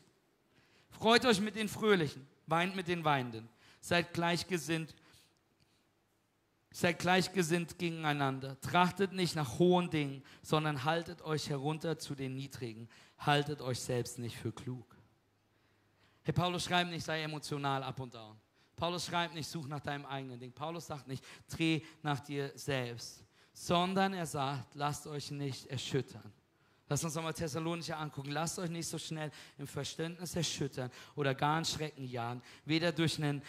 Freut 0.89 1.25
euch 1.25 1.39
mit 1.39 1.55
den 1.55 1.67
Fröhlichen, 1.67 2.27
weint 2.47 2.75
mit 2.75 2.87
den 2.87 3.03
Weinenden. 3.03 3.49
Seid 3.79 4.13
gleichgesinnt 4.13 4.93
Seid 6.73 6.99
gleichgesinnt 6.99 7.77
gegeneinander. 7.77 8.59
Trachtet 8.61 9.11
nicht 9.11 9.35
nach 9.35 9.59
hohen 9.59 9.89
Dingen, 9.89 10.23
sondern 10.41 10.85
haltet 10.85 11.21
euch 11.21 11.49
herunter 11.49 11.99
zu 11.99 12.15
den 12.15 12.35
Niedrigen. 12.35 12.87
Haltet 13.21 13.61
euch 13.61 13.79
selbst 13.79 14.19
nicht 14.19 14.35
für 14.35 14.51
klug. 14.51 14.97
Hey, 16.23 16.33
Paulus 16.33 16.65
schreibt 16.65 16.91
nicht, 16.91 17.03
sei 17.03 17.23
emotional 17.23 17.83
up 17.83 17.99
und 17.99 18.13
down. 18.13 18.39
Paulus 18.75 19.05
schreibt 19.05 19.33
nicht, 19.33 19.47
such 19.47 19.67
nach 19.67 19.79
deinem 19.79 20.05
eigenen 20.05 20.39
Ding. 20.39 20.51
Paulus 20.51 20.87
sagt 20.87 21.07
nicht, 21.07 21.23
dreh 21.47 21.81
nach 22.01 22.19
dir 22.19 22.51
selbst. 22.55 23.23
Sondern 23.53 24.13
er 24.13 24.25
sagt, 24.25 24.73
lasst 24.75 25.05
euch 25.07 25.29
nicht 25.29 25.67
erschüttern. 25.67 26.31
Lasst 26.87 27.03
uns 27.05 27.15
nochmal 27.15 27.33
Thessalonicher 27.33 27.97
angucken. 27.97 28.31
Lasst 28.31 28.59
euch 28.59 28.69
nicht 28.69 28.87
so 28.87 28.97
schnell 28.97 29.31
im 29.57 29.67
Verständnis 29.67 30.35
erschüttern 30.35 30.91
oder 31.15 31.33
gar 31.35 31.59
in 31.59 31.65
Schrecken 31.65 32.05
jagen. 32.05 32.41
Weder 32.65 32.91
durch 32.91 33.17
einen 33.17 33.41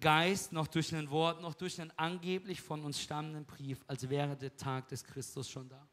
Geist, 0.00 0.52
noch 0.52 0.66
durch 0.66 0.94
ein 0.94 1.10
Wort, 1.10 1.40
noch 1.40 1.54
durch 1.54 1.80
einen 1.80 1.92
angeblich 1.96 2.60
von 2.60 2.84
uns 2.84 3.00
stammenden 3.00 3.44
Brief, 3.44 3.82
als 3.86 4.08
wäre 4.08 4.36
der 4.36 4.54
Tag 4.56 4.88
des 4.88 5.02
Christus 5.02 5.48
schon 5.48 5.68
da. 5.68 5.88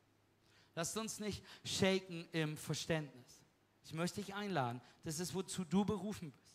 Lasst 0.76 0.98
uns 0.98 1.20
nicht 1.20 1.44
shaken 1.64 2.28
im 2.32 2.58
Verständnis. 2.58 3.44
Ich 3.86 3.94
möchte 3.94 4.22
dich 4.22 4.34
einladen, 4.34 4.82
das 5.04 5.20
ist, 5.20 5.34
wozu 5.34 5.64
du 5.64 5.86
berufen 5.86 6.32
bist. 6.32 6.46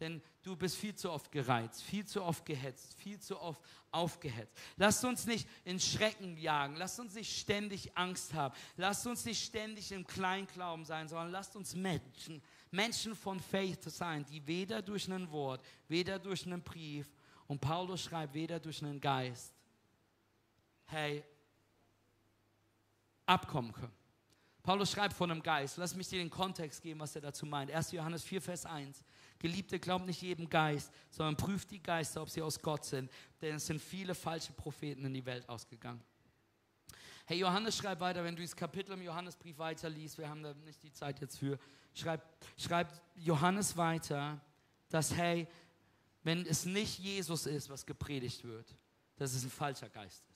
Denn 0.00 0.22
du 0.42 0.54
bist 0.54 0.76
viel 0.76 0.94
zu 0.94 1.10
oft 1.10 1.32
gereizt, 1.32 1.82
viel 1.82 2.06
zu 2.06 2.22
oft 2.22 2.46
gehetzt, 2.46 2.94
viel 2.94 3.18
zu 3.18 3.40
oft 3.40 3.60
aufgehetzt. 3.90 4.56
Lasst 4.76 5.04
uns 5.04 5.26
nicht 5.26 5.48
in 5.64 5.80
Schrecken 5.80 6.36
jagen, 6.36 6.76
lasst 6.76 7.00
uns 7.00 7.14
nicht 7.14 7.36
ständig 7.36 7.96
Angst 7.96 8.32
haben, 8.32 8.54
lasst 8.76 9.08
uns 9.08 9.24
nicht 9.24 9.44
ständig 9.44 9.90
im 9.90 10.06
Kleinglauben 10.06 10.84
sein, 10.84 11.08
sondern 11.08 11.32
lasst 11.32 11.56
uns 11.56 11.74
Menschen, 11.74 12.40
Menschen 12.70 13.16
von 13.16 13.40
Faith 13.40 13.82
sein, 13.90 14.24
die 14.26 14.46
weder 14.46 14.82
durch 14.82 15.10
ein 15.10 15.28
Wort, 15.32 15.64
weder 15.88 16.20
durch 16.20 16.46
einen 16.46 16.62
Brief, 16.62 17.08
und 17.48 17.60
Paulus 17.60 18.02
schreibt, 18.02 18.34
weder 18.34 18.60
durch 18.60 18.82
einen 18.84 19.00
Geist, 19.00 19.54
hey, 20.84 21.24
abkommen 23.28 23.72
können. 23.72 23.92
Paulus 24.62 24.90
schreibt 24.90 25.14
von 25.14 25.30
einem 25.30 25.42
Geist. 25.42 25.78
Lass 25.78 25.94
mich 25.94 26.08
dir 26.08 26.18
den 26.18 26.30
Kontext 26.30 26.82
geben, 26.82 27.00
was 27.00 27.14
er 27.14 27.22
dazu 27.22 27.46
meint. 27.46 27.70
1. 27.70 27.92
Johannes 27.92 28.22
4, 28.22 28.42
Vers 28.42 28.66
1. 28.66 29.02
Geliebte, 29.38 29.78
glaubt 29.78 30.04
nicht 30.04 30.20
jedem 30.20 30.48
Geist, 30.48 30.92
sondern 31.10 31.36
prüft 31.36 31.70
die 31.70 31.82
Geister, 31.82 32.20
ob 32.20 32.28
sie 32.28 32.42
aus 32.42 32.60
Gott 32.60 32.84
sind. 32.84 33.10
Denn 33.40 33.54
es 33.56 33.66
sind 33.66 33.80
viele 33.80 34.14
falsche 34.14 34.52
Propheten 34.52 35.04
in 35.06 35.14
die 35.14 35.24
Welt 35.24 35.48
ausgegangen. 35.48 36.02
Hey, 37.24 37.38
Johannes 37.38 37.76
schreibt 37.76 38.00
weiter, 38.00 38.24
wenn 38.24 38.36
du 38.36 38.42
das 38.42 38.56
Kapitel 38.56 38.92
im 38.92 39.02
Johannesbrief 39.02 39.58
weiterliest, 39.58 40.18
wir 40.18 40.28
haben 40.28 40.42
da 40.42 40.54
nicht 40.54 40.82
die 40.82 40.92
Zeit 40.92 41.20
jetzt 41.20 41.38
für, 41.38 41.58
schreibt, 41.94 42.26
schreibt 42.56 43.00
Johannes 43.14 43.76
weiter, 43.76 44.40
dass, 44.88 45.14
hey, 45.14 45.46
wenn 46.24 46.44
es 46.46 46.64
nicht 46.64 46.98
Jesus 46.98 47.46
ist, 47.46 47.70
was 47.70 47.86
gepredigt 47.86 48.44
wird, 48.44 48.74
dass 49.16 49.34
es 49.34 49.44
ein 49.44 49.50
falscher 49.50 49.88
Geist 49.88 50.24
ist. 50.26 50.27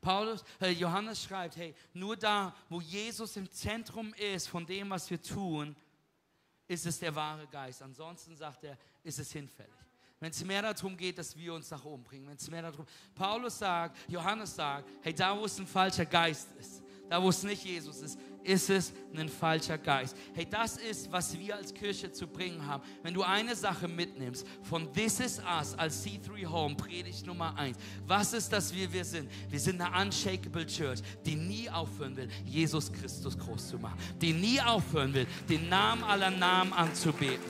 Paulus, 0.00 0.44
äh, 0.60 0.70
Johannes 0.70 1.22
schreibt, 1.22 1.56
hey, 1.56 1.74
nur 1.92 2.16
da, 2.16 2.54
wo 2.68 2.80
Jesus 2.80 3.36
im 3.36 3.50
Zentrum 3.50 4.14
ist 4.14 4.48
von 4.48 4.64
dem, 4.64 4.90
was 4.90 5.10
wir 5.10 5.20
tun, 5.20 5.74
ist 6.68 6.86
es 6.86 6.98
der 6.98 7.14
wahre 7.14 7.46
Geist. 7.46 7.82
Ansonsten 7.82 8.36
sagt 8.36 8.64
er, 8.64 8.76
ist 9.02 9.18
es 9.18 9.32
hinfällig. 9.32 9.72
Wenn 10.18 10.30
es 10.30 10.42
mehr 10.44 10.62
darum 10.62 10.96
geht, 10.96 11.18
dass 11.18 11.36
wir 11.36 11.52
uns 11.52 11.70
nach 11.70 11.84
oben 11.84 12.02
bringen, 12.02 12.26
wenn 12.26 12.36
es 12.36 12.50
mehr 12.50 12.62
darum, 12.62 12.86
Paulus 13.14 13.58
sagt, 13.58 13.96
Johannes 14.08 14.54
sagt, 14.54 14.88
hey, 15.02 15.14
da 15.14 15.38
wo 15.38 15.44
es 15.44 15.58
ein 15.58 15.66
falscher 15.66 16.06
Geist 16.06 16.48
ist, 16.58 16.82
da 17.08 17.22
wo 17.22 17.28
es 17.28 17.42
nicht 17.42 17.64
Jesus 17.64 18.00
ist, 18.00 18.18
ist 18.46 18.70
es 18.70 18.92
ein 19.16 19.28
falscher 19.28 19.78
Geist. 19.78 20.16
Hey, 20.34 20.46
das 20.48 20.76
ist, 20.76 21.10
was 21.10 21.36
wir 21.38 21.56
als 21.56 21.74
Kirche 21.74 22.12
zu 22.12 22.26
bringen 22.26 22.64
haben. 22.64 22.82
Wenn 23.02 23.14
du 23.14 23.22
eine 23.22 23.56
Sache 23.56 23.88
mitnimmst 23.88 24.46
von 24.62 24.92
This 24.92 25.20
is 25.20 25.40
Us 25.40 25.74
als 25.74 26.04
C3 26.04 26.46
Home, 26.46 26.76
Predigt 26.76 27.26
Nummer 27.26 27.56
1, 27.56 27.76
was 28.06 28.32
ist 28.32 28.52
das, 28.52 28.74
wie 28.74 28.92
wir 28.92 29.04
sind? 29.04 29.30
Wir 29.48 29.58
sind 29.60 29.80
eine 29.80 30.06
unshakable 30.06 30.66
Church, 30.66 31.00
die 31.24 31.34
nie 31.34 31.68
aufhören 31.68 32.16
will, 32.16 32.28
Jesus 32.44 32.92
Christus 32.92 33.36
groß 33.38 33.68
zu 33.68 33.78
machen, 33.78 33.98
die 34.20 34.32
nie 34.32 34.60
aufhören 34.60 35.12
will, 35.12 35.26
den 35.48 35.68
Namen 35.68 36.04
aller 36.04 36.30
Namen 36.30 36.72
anzubeten, 36.72 37.40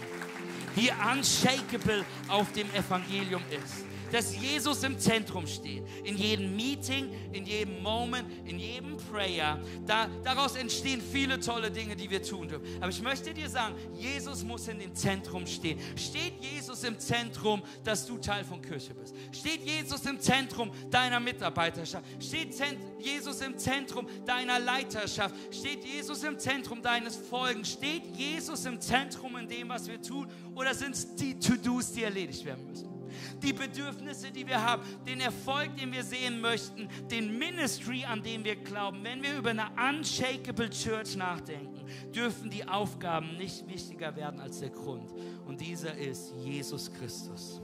die 0.76 0.90
unshakable 0.90 2.04
auf 2.28 2.50
dem 2.52 2.70
Evangelium 2.74 3.42
ist 3.50 3.84
dass 4.12 4.36
Jesus 4.36 4.82
im 4.82 4.98
Zentrum 4.98 5.46
steht. 5.46 5.82
In 6.04 6.16
jedem 6.16 6.54
Meeting, 6.56 7.10
in 7.32 7.46
jedem 7.46 7.82
Moment, 7.82 8.26
in 8.44 8.58
jedem 8.58 8.96
Prayer. 8.96 9.60
Da, 9.86 10.08
daraus 10.24 10.56
entstehen 10.56 11.00
viele 11.00 11.40
tolle 11.40 11.70
Dinge, 11.70 11.96
die 11.96 12.08
wir 12.10 12.22
tun 12.22 12.48
dürfen. 12.48 12.66
Aber 12.80 12.90
ich 12.90 13.02
möchte 13.02 13.32
dir 13.32 13.48
sagen, 13.48 13.74
Jesus 13.94 14.44
muss 14.44 14.68
in 14.68 14.78
dem 14.78 14.94
Zentrum 14.94 15.46
stehen. 15.46 15.78
Steht 15.96 16.34
Jesus 16.40 16.84
im 16.84 16.98
Zentrum, 16.98 17.62
dass 17.84 18.06
du 18.06 18.18
Teil 18.18 18.44
von 18.44 18.62
Kirche 18.62 18.94
bist? 18.94 19.14
Steht 19.32 19.62
Jesus 19.62 20.04
im 20.06 20.20
Zentrum 20.20 20.70
deiner 20.90 21.20
Mitarbeiterschaft? 21.20 22.04
Steht 22.20 22.54
Jesus 22.98 23.40
im 23.40 23.58
Zentrum 23.58 24.06
deiner 24.24 24.58
Leiterschaft? 24.58 25.34
Steht 25.50 25.84
Jesus 25.84 26.22
im 26.22 26.38
Zentrum 26.38 26.82
deines 26.82 27.16
Folgens? 27.16 27.72
Steht 27.72 28.04
Jesus 28.16 28.64
im 28.64 28.80
Zentrum 28.80 29.36
in 29.36 29.48
dem, 29.48 29.68
was 29.68 29.86
wir 29.86 30.00
tun? 30.00 30.28
Oder 30.54 30.74
sind 30.74 30.94
es 30.94 31.14
die 31.16 31.38
To-Dos, 31.38 31.92
die 31.92 32.02
erledigt 32.02 32.44
werden 32.44 32.66
müssen? 32.66 32.95
Die 33.42 33.52
Bedürfnisse, 33.52 34.30
die 34.30 34.46
wir 34.46 34.62
haben, 34.62 34.82
den 35.06 35.20
Erfolg, 35.20 35.76
den 35.76 35.92
wir 35.92 36.02
sehen 36.02 36.40
möchten, 36.40 36.88
den 37.10 37.38
Ministry, 37.38 38.04
an 38.04 38.22
dem 38.22 38.44
wir 38.44 38.56
glauben. 38.56 39.02
Wenn 39.02 39.22
wir 39.22 39.38
über 39.38 39.50
eine 39.50 39.68
unshakable 39.76 40.70
Church 40.70 41.16
nachdenken, 41.16 41.84
dürfen 42.14 42.50
die 42.50 42.66
Aufgaben 42.66 43.36
nicht 43.36 43.66
wichtiger 43.68 44.14
werden 44.16 44.40
als 44.40 44.60
der 44.60 44.70
Grund. 44.70 45.12
Und 45.46 45.60
dieser 45.60 45.96
ist 45.96 46.32
Jesus 46.44 46.92
Christus. 46.92 47.60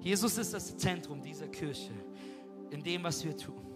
Jesus 0.00 0.38
ist 0.38 0.54
das 0.54 0.76
Zentrum 0.76 1.20
dieser 1.20 1.48
Kirche, 1.48 1.92
in 2.70 2.82
dem, 2.82 3.02
was 3.02 3.24
wir 3.24 3.36
tun. 3.36 3.66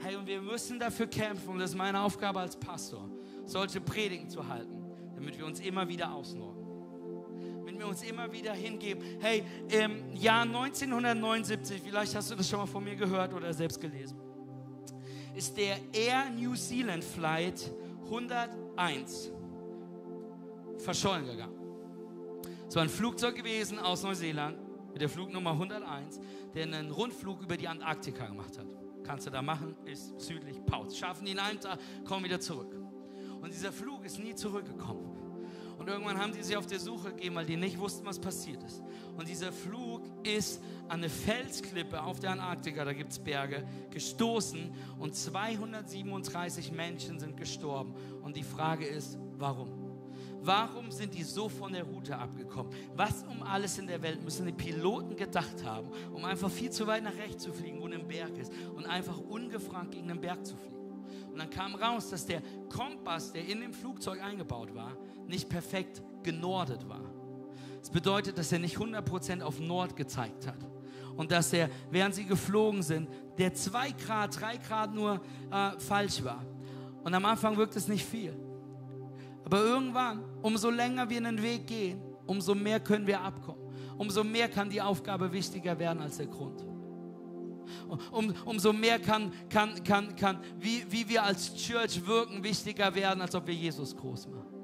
Hey, 0.00 0.16
und 0.16 0.26
wir 0.26 0.42
müssen 0.42 0.80
dafür 0.80 1.06
kämpfen, 1.06 1.50
und 1.50 1.58
das 1.60 1.70
ist 1.70 1.76
meine 1.76 2.00
Aufgabe 2.00 2.40
als 2.40 2.56
Pastor, 2.56 3.08
solche 3.44 3.80
Predigen 3.80 4.28
zu 4.28 4.46
halten, 4.46 4.84
damit 5.14 5.38
wir 5.38 5.46
uns 5.46 5.60
immer 5.60 5.86
wieder 5.86 6.12
ausnorden 6.12 6.61
wenn 7.72 7.78
wir 7.78 7.88
uns 7.88 8.02
immer 8.02 8.30
wieder 8.30 8.52
hingeben. 8.52 9.02
Hey, 9.20 9.44
im 9.68 10.14
Jahr 10.14 10.42
1979, 10.42 11.80
vielleicht 11.82 12.14
hast 12.14 12.30
du 12.30 12.34
das 12.34 12.48
schon 12.48 12.58
mal 12.58 12.66
von 12.66 12.84
mir 12.84 12.96
gehört 12.96 13.32
oder 13.32 13.52
selbst 13.54 13.80
gelesen, 13.80 14.18
ist 15.34 15.56
der 15.56 15.78
Air 15.92 16.30
New 16.30 16.54
Zealand 16.54 17.02
Flight 17.02 17.72
101 18.04 19.30
verschollen 20.78 21.26
gegangen. 21.26 21.58
Es 22.68 22.76
war 22.76 22.82
ein 22.82 22.90
Flugzeug 22.90 23.36
gewesen 23.36 23.78
aus 23.78 24.02
Neuseeland 24.02 24.58
mit 24.92 25.00
der 25.00 25.08
Flugnummer 25.08 25.52
101, 25.52 26.20
der 26.54 26.64
einen 26.64 26.90
Rundflug 26.90 27.42
über 27.42 27.56
die 27.56 27.68
Antarktika 27.68 28.26
gemacht 28.26 28.58
hat. 28.58 28.66
Kannst 29.02 29.26
du 29.26 29.30
da 29.30 29.40
machen, 29.40 29.74
ist 29.86 30.20
südlich 30.20 30.62
Pauz. 30.64 30.96
Schaffen 30.96 31.24
die 31.24 31.32
in 31.32 31.38
einem 31.38 31.60
Tag, 31.60 31.78
kommen 32.04 32.24
wieder 32.24 32.40
zurück. 32.40 32.76
Und 33.40 33.52
dieser 33.52 33.72
Flug 33.72 34.04
ist 34.04 34.18
nie 34.18 34.34
zurückgekommen. 34.34 35.11
Und 35.82 35.88
irgendwann 35.88 36.16
haben 36.16 36.32
die 36.32 36.40
sich 36.44 36.56
auf 36.56 36.66
der 36.66 36.78
Suche 36.78 37.12
gegeben, 37.12 37.34
weil 37.34 37.44
die 37.44 37.56
nicht 37.56 37.76
wussten, 37.76 38.06
was 38.06 38.20
passiert 38.20 38.62
ist. 38.62 38.84
Und 39.16 39.26
dieser 39.26 39.50
Flug 39.50 40.02
ist 40.22 40.62
an 40.86 41.00
eine 41.00 41.08
Felsklippe 41.08 42.00
auf 42.00 42.20
der 42.20 42.30
Antarktika, 42.30 42.84
da 42.84 42.92
gibt 42.92 43.10
es 43.10 43.18
Berge, 43.18 43.66
gestoßen 43.90 44.72
und 45.00 45.16
237 45.16 46.70
Menschen 46.70 47.18
sind 47.18 47.36
gestorben. 47.36 47.96
Und 48.22 48.36
die 48.36 48.44
Frage 48.44 48.86
ist, 48.86 49.18
warum? 49.38 49.70
Warum 50.40 50.92
sind 50.92 51.14
die 51.14 51.24
so 51.24 51.48
von 51.48 51.72
der 51.72 51.82
Route 51.82 52.16
abgekommen? 52.16 52.72
Was 52.94 53.24
um 53.24 53.42
alles 53.42 53.76
in 53.76 53.88
der 53.88 54.02
Welt 54.02 54.22
müssen 54.22 54.46
die 54.46 54.52
Piloten 54.52 55.16
gedacht 55.16 55.64
haben, 55.64 55.88
um 56.12 56.24
einfach 56.24 56.48
viel 56.48 56.70
zu 56.70 56.86
weit 56.86 57.02
nach 57.02 57.16
rechts 57.16 57.42
zu 57.42 57.52
fliegen, 57.52 57.80
wo 57.80 57.86
ein 57.86 58.06
Berg 58.06 58.38
ist, 58.38 58.52
und 58.76 58.86
einfach 58.86 59.18
ungefragt 59.18 59.90
gegen 59.90 60.06
den 60.06 60.20
Berg 60.20 60.46
zu 60.46 60.54
fliegen? 60.54 60.81
Und 61.32 61.38
dann 61.38 61.50
kam 61.50 61.74
raus, 61.74 62.10
dass 62.10 62.26
der 62.26 62.42
Kompass, 62.68 63.32
der 63.32 63.46
in 63.46 63.60
dem 63.60 63.72
Flugzeug 63.72 64.22
eingebaut 64.22 64.74
war, 64.74 64.92
nicht 65.26 65.48
perfekt 65.48 66.02
genordet 66.22 66.86
war. 66.88 67.10
Das 67.80 67.90
bedeutet, 67.90 68.38
dass 68.38 68.52
er 68.52 68.58
nicht 68.58 68.76
100% 68.76 69.42
auf 69.42 69.58
Nord 69.58 69.96
gezeigt 69.96 70.46
hat. 70.46 70.58
Und 71.16 71.32
dass 71.32 71.52
er, 71.52 71.68
während 71.90 72.14
sie 72.14 72.24
geflogen 72.24 72.82
sind, 72.82 73.08
der 73.38 73.54
2 73.54 73.92
Grad, 73.92 74.40
3 74.40 74.56
Grad 74.58 74.94
nur 74.94 75.20
äh, 75.50 75.78
falsch 75.78 76.22
war. 76.22 76.44
Und 77.02 77.14
am 77.14 77.24
Anfang 77.24 77.56
wirkt 77.56 77.76
es 77.76 77.88
nicht 77.88 78.04
viel. 78.04 78.34
Aber 79.44 79.58
irgendwann, 79.58 80.24
umso 80.42 80.70
länger 80.70 81.08
wir 81.10 81.16
einen 81.16 81.42
Weg 81.42 81.66
gehen, 81.66 82.00
umso 82.26 82.54
mehr 82.54 82.80
können 82.80 83.06
wir 83.06 83.20
abkommen. 83.20 83.60
Umso 83.98 84.22
mehr 84.22 84.48
kann 84.48 84.70
die 84.70 84.80
Aufgabe 84.80 85.32
wichtiger 85.32 85.78
werden 85.78 86.00
als 86.00 86.18
der 86.18 86.26
Grund. 86.26 86.64
Um, 88.10 88.34
umso 88.44 88.72
mehr 88.72 88.98
kann, 88.98 89.32
kann, 89.48 89.82
kann, 89.84 90.16
kann 90.16 90.38
wie, 90.58 90.84
wie 90.90 91.08
wir 91.08 91.22
als 91.22 91.54
Church 91.54 92.04
wirken, 92.06 92.42
wichtiger 92.42 92.94
werden, 92.94 93.20
als 93.20 93.34
ob 93.34 93.46
wir 93.46 93.54
Jesus 93.54 93.96
groß 93.96 94.28
machen 94.28 94.62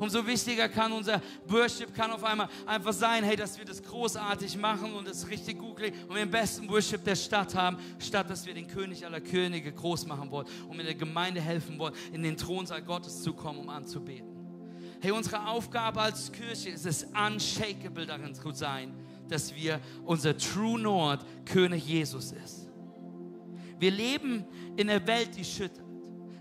umso 0.00 0.26
wichtiger 0.26 0.68
kann 0.68 0.92
unser 0.92 1.20
Worship 1.46 1.94
kann 1.94 2.10
auf 2.10 2.24
einmal 2.24 2.48
einfach 2.66 2.92
sein, 2.92 3.22
hey, 3.22 3.36
dass 3.36 3.58
wir 3.58 3.66
das 3.66 3.82
großartig 3.82 4.56
machen 4.56 4.94
und 4.94 5.06
es 5.06 5.28
richtig 5.28 5.58
gut 5.58 5.76
klingt 5.76 5.94
und 6.08 6.14
wir 6.14 6.24
den 6.24 6.30
besten 6.30 6.68
Worship 6.68 7.04
der 7.04 7.16
Stadt 7.16 7.54
haben, 7.54 7.76
statt 7.98 8.28
dass 8.30 8.46
wir 8.46 8.54
den 8.54 8.66
König 8.66 9.04
aller 9.04 9.20
Könige 9.20 9.70
groß 9.70 10.06
machen 10.06 10.30
wollen 10.30 10.46
und 10.68 10.80
in 10.80 10.86
der 10.86 10.94
Gemeinde 10.94 11.40
helfen 11.40 11.78
wollen, 11.78 11.94
in 12.12 12.22
den 12.22 12.36
Thronsaal 12.36 12.82
Gottes 12.82 13.22
zu 13.22 13.34
kommen, 13.34 13.58
um 13.58 13.68
anzubeten. 13.68 14.26
Hey, 15.02 15.12
unsere 15.12 15.46
Aufgabe 15.46 16.00
als 16.00 16.32
Kirche 16.32 16.70
ist 16.70 16.86
es, 16.86 17.04
unshakable 17.04 18.06
darin 18.06 18.34
zu 18.34 18.50
sein, 18.52 18.94
dass 19.30 19.54
wir 19.54 19.80
unser 20.04 20.36
True 20.36 20.78
Nord 20.78 21.24
König 21.44 21.86
Jesus 21.86 22.32
ist. 22.32 22.68
Wir 23.78 23.90
leben 23.90 24.44
in 24.76 24.90
einer 24.90 25.06
Welt, 25.06 25.36
die 25.36 25.44
schüttert. 25.44 25.89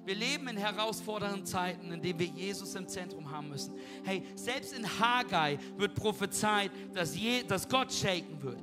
Wir 0.10 0.16
leben 0.16 0.48
in 0.48 0.58
herausfordernden 0.58 1.46
Zeiten, 1.46 1.92
in 1.92 2.02
denen 2.02 2.18
wir 2.18 2.26
Jesus 2.26 2.74
im 2.74 2.88
Zentrum 2.88 3.30
haben 3.30 3.48
müssen. 3.48 3.76
Hey, 4.04 4.24
selbst 4.34 4.74
in 4.74 4.84
Haggai 4.84 5.60
wird 5.78 5.94
prophezeit, 5.94 6.72
dass, 6.96 7.16
je, 7.16 7.44
dass 7.44 7.70
Gott 7.70 7.94
shaken 7.94 8.42
wird. 8.42 8.58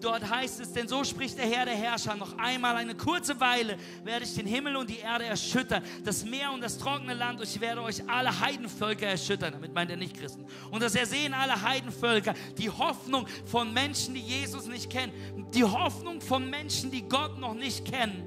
Dort 0.00 0.30
heißt 0.30 0.60
es, 0.60 0.72
denn 0.72 0.86
so 0.86 1.02
spricht 1.02 1.38
der 1.38 1.46
Herr 1.46 1.64
der 1.64 1.74
Herrscher, 1.74 2.14
noch 2.14 2.38
einmal 2.38 2.76
eine 2.76 2.94
kurze 2.94 3.40
Weile 3.40 3.76
werde 4.04 4.26
ich 4.26 4.36
den 4.36 4.46
Himmel 4.46 4.76
und 4.76 4.88
die 4.88 4.98
Erde 4.98 5.24
erschüttern, 5.24 5.82
das 6.04 6.24
Meer 6.24 6.52
und 6.52 6.60
das 6.60 6.78
trockene 6.78 7.14
Land, 7.14 7.40
und 7.40 7.48
ich 7.48 7.60
werde 7.60 7.82
euch 7.82 8.08
alle 8.08 8.38
Heidenvölker 8.38 9.08
erschüttern. 9.08 9.54
Damit 9.54 9.74
meint 9.74 9.90
er 9.90 9.96
nicht 9.96 10.16
Christen. 10.16 10.46
Und 10.70 10.84
das 10.84 10.94
ersehen 10.94 11.34
alle 11.34 11.62
Heidenvölker, 11.62 12.32
die 12.58 12.70
Hoffnung 12.70 13.26
von 13.44 13.72
Menschen, 13.72 14.14
die 14.14 14.20
Jesus 14.20 14.66
nicht 14.66 14.88
kennen, 14.88 15.12
die 15.52 15.64
Hoffnung 15.64 16.20
von 16.20 16.48
Menschen, 16.48 16.92
die 16.92 17.02
Gott 17.02 17.40
noch 17.40 17.54
nicht 17.54 17.84
kennen, 17.90 18.22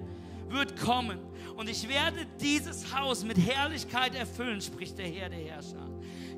wird 0.49 0.75
kommen 0.77 1.28
und 1.59 1.69
ich 1.69 1.89
werde 1.89 2.25
dieses 2.39 2.95
Haus 2.95 3.25
mit 3.25 3.37
Herrlichkeit 3.37 4.15
erfüllen, 4.15 4.61
spricht 4.61 4.97
der 4.97 5.07
Herr 5.07 5.27
der 5.27 5.39
Herrscher. 5.39 5.89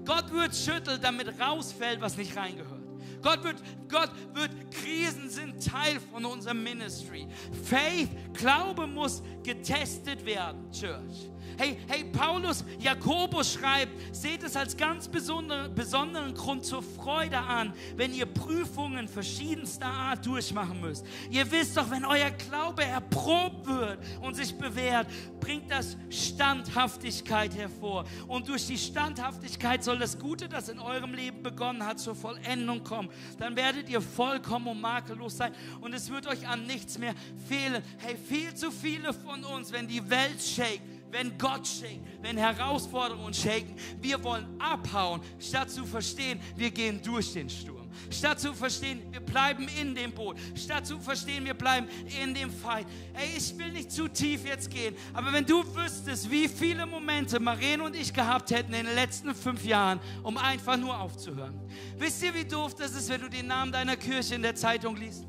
Gott 0.04 0.32
wird 0.32 0.56
schütteln, 0.56 1.00
damit 1.00 1.40
rausfällt, 1.40 2.02
was 2.02 2.18
nicht 2.18 2.36
reingehört. 2.36 2.82
Gott 3.22 3.44
wird, 3.44 3.62
Gott 3.88 4.10
wird, 4.34 4.50
Krisen 4.72 5.30
sind 5.30 5.64
Teil 5.64 6.00
von 6.12 6.26
unserem 6.26 6.64
Ministry. 6.64 7.28
Faith, 7.64 8.10
Glaube 8.34 8.88
muss 8.88 9.22
getestet 9.44 10.26
werden, 10.26 10.72
Church. 10.72 11.30
Hey, 11.58 11.78
hey, 11.88 12.04
Paulus, 12.04 12.64
Jakobus 12.80 13.54
schreibt, 13.54 14.16
seht 14.16 14.44
es 14.44 14.56
als 14.56 14.76
ganz 14.76 15.08
besondere, 15.08 15.70
besonderen 15.70 16.34
Grund 16.34 16.66
zur 16.66 16.84
Freude 16.84 17.38
an, 17.38 17.74
wenn 17.96 18.14
ihr 18.14 18.26
Prüfungen 18.26 19.08
verschiedenster 19.08 19.86
Art 19.86 20.26
durchmachen 20.26 20.82
müsst. 20.82 21.06
Ihr 21.30 21.50
wisst 21.52 21.78
doch, 21.78 21.90
wenn 21.92 22.06
euer 22.06 22.32
Glaube 22.32 22.84
erprobt 22.84 23.68
wird 23.68 24.00
und 24.22 24.36
sich 24.36 24.56
bewährt, 24.56 25.08
bringt 25.40 25.70
das 25.72 25.98
Standhaftigkeit 26.10 27.56
hervor. 27.56 28.06
Und 28.28 28.48
durch 28.48 28.68
die 28.68 28.78
Standhaftigkeit 28.78 29.84
soll 29.84 30.00
das 30.00 30.18
Gute, 30.18 30.48
das 30.48 30.70
in 30.70 30.80
eurem 30.80 31.14
Leben 31.14 31.44
begonnen 31.44 31.86
hat, 31.86 32.00
zur 32.00 32.16
Vollendung 32.16 32.84
kommen. 32.84 33.10
Dann 33.38 33.56
werdet 33.56 33.90
ihr 33.90 34.02
vollkommen 34.02 34.68
und 34.68 34.82
makellos 34.82 35.38
sein 35.38 35.54
und 35.82 35.94
es 35.94 36.10
wird 36.10 36.28
euch 36.28 36.48
an 36.48 36.66
nichts 36.66 36.98
mehr 36.98 37.14
fehlen. 37.48 37.82
Hey, 37.98 38.16
viel 38.18 38.54
zu 38.54 38.72
viele 38.72 39.14
von 39.14 39.44
uns, 39.44 39.72
wenn 39.72 39.88
die 39.88 40.10
Welt 40.10 40.42
shake, 40.42 40.82
wenn 41.12 41.38
Gott 41.38 41.68
shakt, 41.68 42.00
wenn 42.22 42.38
Herausforderungen 42.38 43.34
shaken, 43.34 43.76
wir 44.00 44.24
wollen 44.24 44.46
abhauen, 44.60 45.22
statt 45.40 45.70
zu 45.70 45.86
verstehen, 45.86 46.40
wir 46.56 46.72
gehen 46.72 47.02
durch 47.04 47.34
den 47.34 47.50
Sturm. 47.50 47.82
Statt 48.10 48.40
zu 48.40 48.54
verstehen, 48.54 49.02
wir 49.12 49.20
bleiben 49.20 49.68
in 49.80 49.94
dem 49.96 50.12
Boot. 50.12 50.38
Statt 50.56 50.88
zu 50.88 51.00
verstehen, 51.00 51.46
wir 51.46 51.54
bleiben 51.54 51.88
in 52.22 52.34
dem 52.34 52.50
Fight. 52.50 52.86
Ey, 53.14 53.38
ich 53.38 53.58
will 53.58 53.72
nicht 53.72 53.92
zu 53.92 54.08
tief 54.08 54.46
jetzt 54.46 54.70
gehen, 54.70 54.96
aber 55.14 55.34
wenn 55.34 55.46
du 55.46 55.64
wüsstest, 55.76 56.30
wie 56.30 56.48
viele 56.48 56.86
Momente 56.86 57.40
Maren 57.40 57.82
und 57.82 57.96
ich 57.96 58.14
gehabt 58.14 58.52
hätten 58.52 58.74
in 58.74 58.86
den 58.86 58.96
letzten 58.96 59.36
fünf 59.36 59.66
Jahren, 59.66 60.00
um 60.24 60.38
einfach 60.38 60.78
nur 60.78 60.98
aufzuhören. 60.98 61.60
Wisst 61.98 62.24
ihr, 62.24 62.34
wie 62.34 62.46
doof 62.46 62.76
das 62.76 62.92
ist, 62.94 63.10
wenn 63.10 63.22
du 63.22 63.30
den 63.30 63.48
Namen 63.48 63.72
deiner 63.72 63.98
Kirche 63.98 64.36
in 64.36 64.42
der 64.42 64.56
Zeitung 64.56 64.96
liest? 64.96 65.26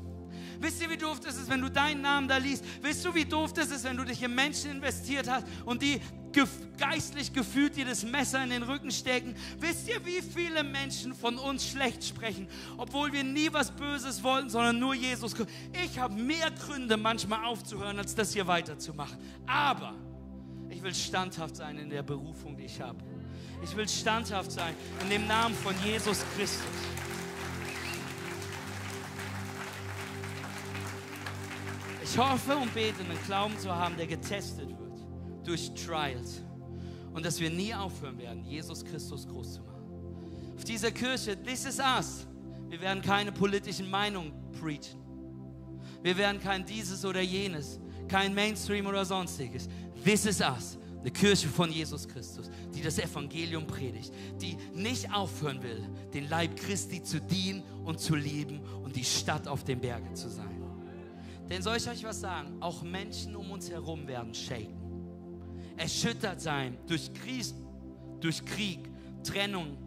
Wisst 0.63 0.81
ihr, 0.81 0.89
wie 0.89 0.95
doof 0.95 1.19
das 1.19 1.35
ist, 1.35 1.49
wenn 1.49 1.59
du 1.59 1.69
deinen 1.69 2.01
Namen 2.01 2.29
da 2.29 2.37
liest? 2.37 2.63
Wisst 2.81 3.03
du, 3.03 3.13
wie 3.13 3.25
doof 3.25 3.51
das 3.51 3.69
ist, 3.69 3.83
wenn 3.83 3.97
du 3.97 4.05
dich 4.05 4.23
in 4.23 4.33
Menschen 4.33 4.71
investiert 4.71 5.29
hast 5.29 5.45
und 5.65 5.81
die 5.81 5.99
geistlich 6.77 7.33
gefühlt 7.33 7.75
dir 7.75 7.83
das 7.83 8.03
Messer 8.03 8.41
in 8.41 8.49
den 8.49 8.63
Rücken 8.63 8.89
stecken? 8.89 9.35
Wisst 9.59 9.89
ihr, 9.89 10.05
wie 10.05 10.21
viele 10.21 10.63
Menschen 10.63 11.13
von 11.13 11.37
uns 11.37 11.67
schlecht 11.67 12.05
sprechen, 12.05 12.47
obwohl 12.77 13.11
wir 13.11 13.25
nie 13.25 13.51
was 13.51 13.71
Böses 13.71 14.23
wollten, 14.23 14.49
sondern 14.49 14.79
nur 14.79 14.93
Jesus? 14.93 15.35
Ich 15.83 15.99
habe 15.99 16.15
mehr 16.15 16.49
Gründe, 16.51 16.95
manchmal 16.95 17.43
aufzuhören, 17.43 17.99
als 17.99 18.15
das 18.15 18.31
hier 18.31 18.47
weiterzumachen. 18.47 19.17
Aber 19.45 19.93
ich 20.69 20.81
will 20.81 20.95
standhaft 20.95 21.57
sein 21.57 21.77
in 21.77 21.89
der 21.89 22.03
Berufung, 22.03 22.55
die 22.55 22.63
ich 22.63 22.79
habe. 22.79 23.03
Ich 23.61 23.75
will 23.75 23.87
standhaft 23.89 24.53
sein 24.53 24.75
in 25.01 25.09
dem 25.09 25.27
Namen 25.27 25.55
von 25.55 25.75
Jesus 25.83 26.23
Christus. 26.37 26.61
Ich 32.13 32.19
hoffe 32.19 32.55
und 32.55 32.71
bete, 32.75 32.99
einen 32.99 33.17
Glauben 33.25 33.57
zu 33.57 33.75
haben, 33.75 33.97
der 33.97 34.05
getestet 34.05 34.69
wird 34.69 34.99
durch 35.43 35.73
Trials. 35.73 36.43
Und 37.11 37.25
dass 37.25 37.39
wir 37.39 37.49
nie 37.49 37.73
aufhören 37.73 38.19
werden, 38.19 38.45
Jesus 38.45 38.85
Christus 38.85 39.27
groß 39.27 39.55
zu 39.55 39.61
machen. 39.63 40.53
Auf 40.55 40.63
dieser 40.63 40.91
Kirche, 40.91 41.35
this 41.41 41.65
is 41.65 41.79
us. 41.79 42.27
Wir 42.69 42.79
werden 42.81 43.01
keine 43.01 43.31
politischen 43.31 43.89
Meinungen 43.89 44.31
preachen. 44.51 45.01
Wir 46.03 46.15
werden 46.15 46.39
kein 46.39 46.63
dieses 46.63 47.03
oder 47.03 47.21
jenes, 47.21 47.79
kein 48.07 48.35
Mainstream 48.35 48.85
oder 48.85 49.03
sonstiges. 49.05 49.67
This 50.03 50.27
is 50.27 50.39
us. 50.39 50.77
Eine 50.99 51.09
Kirche 51.09 51.47
von 51.47 51.71
Jesus 51.71 52.07
Christus, 52.07 52.51
die 52.75 52.83
das 52.83 52.99
Evangelium 52.99 53.65
predigt, 53.65 54.13
die 54.39 54.55
nicht 54.75 55.11
aufhören 55.11 55.63
will, 55.63 55.89
den 56.13 56.29
Leib 56.29 56.57
Christi 56.57 57.01
zu 57.01 57.19
dienen 57.19 57.63
und 57.83 57.99
zu 57.99 58.13
lieben 58.13 58.59
und 58.83 58.95
die 58.95 59.03
Stadt 59.03 59.47
auf 59.47 59.63
den 59.63 59.81
Bergen 59.81 60.15
zu 60.15 60.29
sein. 60.29 60.42
Denn 61.49 61.61
soll 61.61 61.77
ich 61.77 61.89
euch 61.89 62.03
was 62.03 62.21
sagen? 62.21 62.57
Auch 62.59 62.81
Menschen 62.83 63.35
um 63.35 63.51
uns 63.51 63.69
herum 63.69 64.07
werden 64.07 64.33
shaken. 64.33 64.79
Erschüttert 65.77 66.41
sein 66.41 66.77
durch 66.87 67.13
Krieg, 67.13 67.53
durch 68.19 68.43
Krieg, 68.45 68.89
Trennung, 69.23 69.77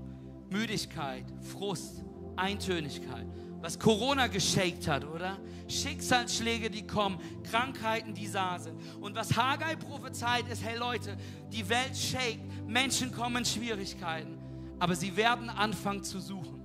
Müdigkeit, 0.50 1.24
Frust, 1.40 2.04
Eintönigkeit. 2.36 3.26
Was 3.60 3.78
Corona 3.78 4.26
geschakt 4.26 4.86
hat, 4.86 5.04
oder? 5.04 5.38
Schicksalsschläge, 5.68 6.70
die 6.70 6.86
kommen, 6.86 7.18
Krankheiten, 7.50 8.14
die 8.14 8.30
da 8.30 8.58
sind. 8.58 8.78
Und 9.00 9.14
was 9.16 9.36
Haggai 9.36 9.76
prophezeit 9.76 10.46
ist, 10.48 10.62
hey 10.62 10.78
Leute, 10.78 11.16
die 11.50 11.68
Welt 11.68 11.96
shakt, 11.96 12.38
Menschen 12.66 13.10
kommen 13.10 13.38
in 13.38 13.44
Schwierigkeiten, 13.44 14.38
aber 14.78 14.94
sie 14.94 15.16
werden 15.16 15.48
anfangen 15.48 16.04
zu 16.04 16.20
suchen. 16.20 16.55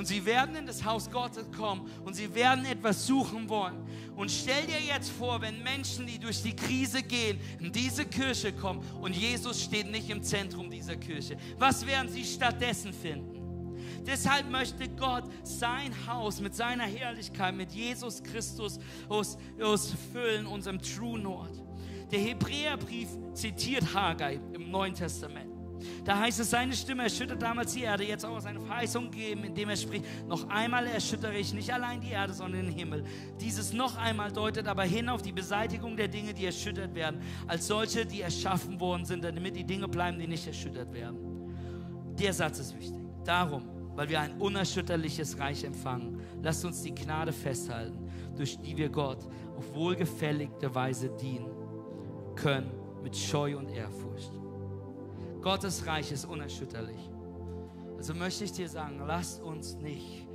Und 0.00 0.06
sie 0.06 0.24
werden 0.24 0.56
in 0.56 0.64
das 0.64 0.82
Haus 0.82 1.10
Gottes 1.10 1.44
kommen 1.54 1.86
und 2.06 2.14
sie 2.14 2.34
werden 2.34 2.64
etwas 2.64 3.06
suchen 3.06 3.50
wollen. 3.50 3.86
Und 4.16 4.30
stell 4.30 4.64
dir 4.64 4.80
jetzt 4.80 5.10
vor, 5.10 5.42
wenn 5.42 5.62
Menschen, 5.62 6.06
die 6.06 6.18
durch 6.18 6.40
die 6.42 6.56
Krise 6.56 7.02
gehen, 7.02 7.38
in 7.58 7.70
diese 7.70 8.06
Kirche 8.06 8.54
kommen 8.54 8.82
und 9.02 9.14
Jesus 9.14 9.62
steht 9.62 9.90
nicht 9.90 10.08
im 10.08 10.22
Zentrum 10.22 10.70
dieser 10.70 10.96
Kirche. 10.96 11.36
Was 11.58 11.86
werden 11.86 12.08
sie 12.08 12.24
stattdessen 12.24 12.94
finden? 12.94 13.76
Deshalb 14.06 14.48
möchte 14.48 14.88
Gott 14.88 15.24
sein 15.42 15.92
Haus 16.06 16.40
mit 16.40 16.54
seiner 16.54 16.84
Herrlichkeit, 16.84 17.54
mit 17.54 17.70
Jesus 17.72 18.22
Christus 18.22 18.78
ausfüllen, 19.06 20.46
unserem 20.46 20.80
True 20.80 21.18
North. 21.18 21.62
Der 22.10 22.20
Hebräerbrief 22.20 23.10
zitiert 23.34 23.92
Haggai 23.92 24.40
im 24.54 24.70
Neuen 24.70 24.94
Testament. 24.94 25.49
Da 26.04 26.18
heißt 26.18 26.40
es, 26.40 26.50
seine 26.50 26.74
Stimme 26.74 27.04
erschüttert 27.04 27.42
damals 27.42 27.74
die 27.74 27.82
Erde, 27.82 28.04
jetzt 28.04 28.24
auch 28.24 28.40
seine 28.40 28.60
Verheißung 28.60 29.10
geben, 29.10 29.44
indem 29.44 29.68
er 29.68 29.76
spricht, 29.76 30.04
noch 30.26 30.48
einmal 30.48 30.86
erschüttere 30.86 31.36
ich 31.36 31.52
nicht 31.52 31.72
allein 31.72 32.00
die 32.00 32.10
Erde, 32.10 32.32
sondern 32.32 32.66
den 32.66 32.72
Himmel. 32.72 33.04
Dieses 33.40 33.72
noch 33.72 33.96
einmal 33.96 34.32
deutet 34.32 34.66
aber 34.66 34.84
hin 34.84 35.08
auf 35.08 35.22
die 35.22 35.32
Beseitigung 35.32 35.96
der 35.96 36.08
Dinge, 36.08 36.34
die 36.34 36.46
erschüttert 36.46 36.94
werden, 36.94 37.20
als 37.46 37.66
solche, 37.66 38.06
die 38.06 38.20
erschaffen 38.20 38.80
worden 38.80 39.04
sind, 39.04 39.24
damit 39.24 39.56
die 39.56 39.64
Dinge 39.64 39.88
bleiben, 39.88 40.18
die 40.18 40.26
nicht 40.26 40.46
erschüttert 40.46 40.92
werden. 40.92 41.18
Der 42.18 42.32
Satz 42.32 42.58
ist 42.58 42.76
wichtig. 42.76 43.00
Darum, 43.24 43.62
weil 43.94 44.08
wir 44.08 44.20
ein 44.20 44.40
unerschütterliches 44.40 45.38
Reich 45.38 45.64
empfangen, 45.64 46.20
lasst 46.42 46.64
uns 46.64 46.82
die 46.82 46.94
Gnade 46.94 47.32
festhalten, 47.32 48.10
durch 48.36 48.58
die 48.58 48.76
wir 48.76 48.88
Gott 48.88 49.26
auf 49.56 49.74
wohlgefälligte 49.74 50.74
Weise 50.74 51.10
dienen 51.20 51.50
können, 52.34 52.72
mit 53.02 53.16
Scheu 53.16 53.56
und 53.56 53.70
Ehrfurcht. 53.70 54.39
Gottes 55.42 55.86
Reich 55.86 56.12
ist 56.12 56.24
unerschütterlich. 56.24 57.10
Also 57.96 58.14
möchte 58.14 58.44
ich 58.44 58.52
dir 58.52 58.68
sagen, 58.68 59.00
lasst 59.06 59.42
uns 59.42 59.76
nicht, 59.76 60.26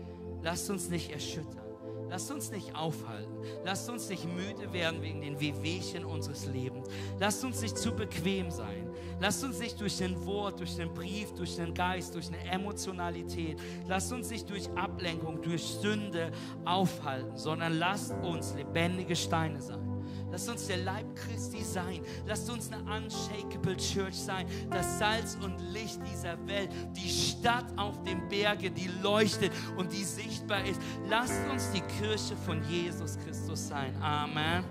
lasst 0.41 0.69
uns 0.69 0.89
nicht 0.89 1.11
erschüttern. 1.11 1.65
Lasst 2.09 2.31
uns 2.31 2.51
nicht 2.51 2.75
aufhalten. 2.75 3.33
Lasst 3.63 3.89
uns 3.89 4.09
nicht 4.09 4.25
müde 4.25 4.71
werden 4.71 5.01
wegen 5.01 5.21
den 5.21 5.39
Wehwehchen 5.39 6.05
unseres 6.05 6.45
Lebens. 6.45 6.87
Lasst 7.19 7.43
uns 7.43 7.61
nicht 7.61 7.77
zu 7.77 7.91
bequem 7.93 8.51
sein. 8.51 8.89
Lasst 9.19 9.43
uns 9.43 9.59
nicht 9.59 9.79
durch 9.79 9.97
den 9.97 10.25
Wort, 10.25 10.59
durch 10.59 10.75
den 10.75 10.93
Brief, 10.93 11.33
durch 11.33 11.55
den 11.55 11.73
Geist, 11.73 12.13
durch 12.15 12.27
eine 12.27 12.39
Emotionalität, 12.51 13.59
lasst 13.87 14.11
uns 14.11 14.29
nicht 14.29 14.49
durch 14.49 14.69
Ablenkung, 14.75 15.41
durch 15.41 15.63
Sünde 15.63 16.31
aufhalten, 16.65 17.37
sondern 17.37 17.79
lasst 17.79 18.13
uns 18.23 18.53
lebendige 18.55 19.15
Steine 19.15 19.61
sein. 19.61 19.94
Lasst 20.31 20.49
uns 20.49 20.67
der 20.67 20.77
Leib 20.77 21.15
Christi 21.15 21.63
sein. 21.63 22.01
Lasst 22.25 22.49
uns 22.49 22.71
eine 22.71 22.83
unshakable 22.83 23.77
Church 23.77 24.15
sein. 24.15 24.47
Das 24.69 24.99
Salz 24.99 25.37
und 25.41 25.57
Licht 25.71 25.99
dieser 26.11 26.37
Welt. 26.47 26.69
Die 26.95 27.09
Stadt 27.09 27.65
auf 27.77 28.03
dem 28.03 28.27
Berge, 28.27 28.71
die 28.71 28.89
leuchtet 29.01 29.51
und 29.77 29.91
die 29.93 30.03
sichtbar 30.03 30.65
ist. 30.65 30.81
Lasst 31.07 31.47
uns 31.51 31.71
die 31.71 31.81
Kirche 31.81 32.35
von 32.35 32.63
Jesus 32.69 33.17
Christus 33.19 33.67
sein. 33.67 33.95
Amen. 34.01 34.63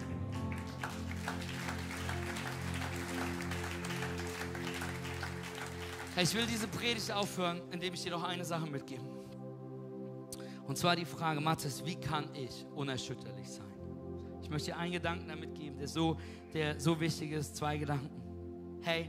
Ich 6.17 6.33
will 6.33 6.47
diese 6.47 6.69
Predigt 6.69 7.11
aufhören, 7.11 7.61
indem 7.73 7.93
ich 7.95 8.03
dir 8.03 8.13
noch 8.13 8.23
eine 8.23 8.45
Sache 8.45 8.67
mitgebe. 8.67 9.03
Und 10.67 10.79
zwar 10.79 10.95
die 10.95 11.05
Frage, 11.05 11.41
Mathis, 11.41 11.85
wie 11.85 11.97
kann 11.97 12.33
ich 12.35 12.65
unerschütterlich 12.75 13.49
sein? 13.49 13.74
Ich 14.45 14.51
möchte 14.51 14.73
dir 14.73 14.77
einen 14.77 14.93
Gedanken 14.93 15.27
damit 15.27 15.55
geben, 15.55 15.79
der 15.79 15.89
so, 15.89 16.19
der 16.53 16.79
so 16.79 17.01
wichtig 17.01 17.33
ist. 17.33 17.57
Zwei 17.57 17.79
Gedanken. 17.79 18.11
Hey, 18.83 19.09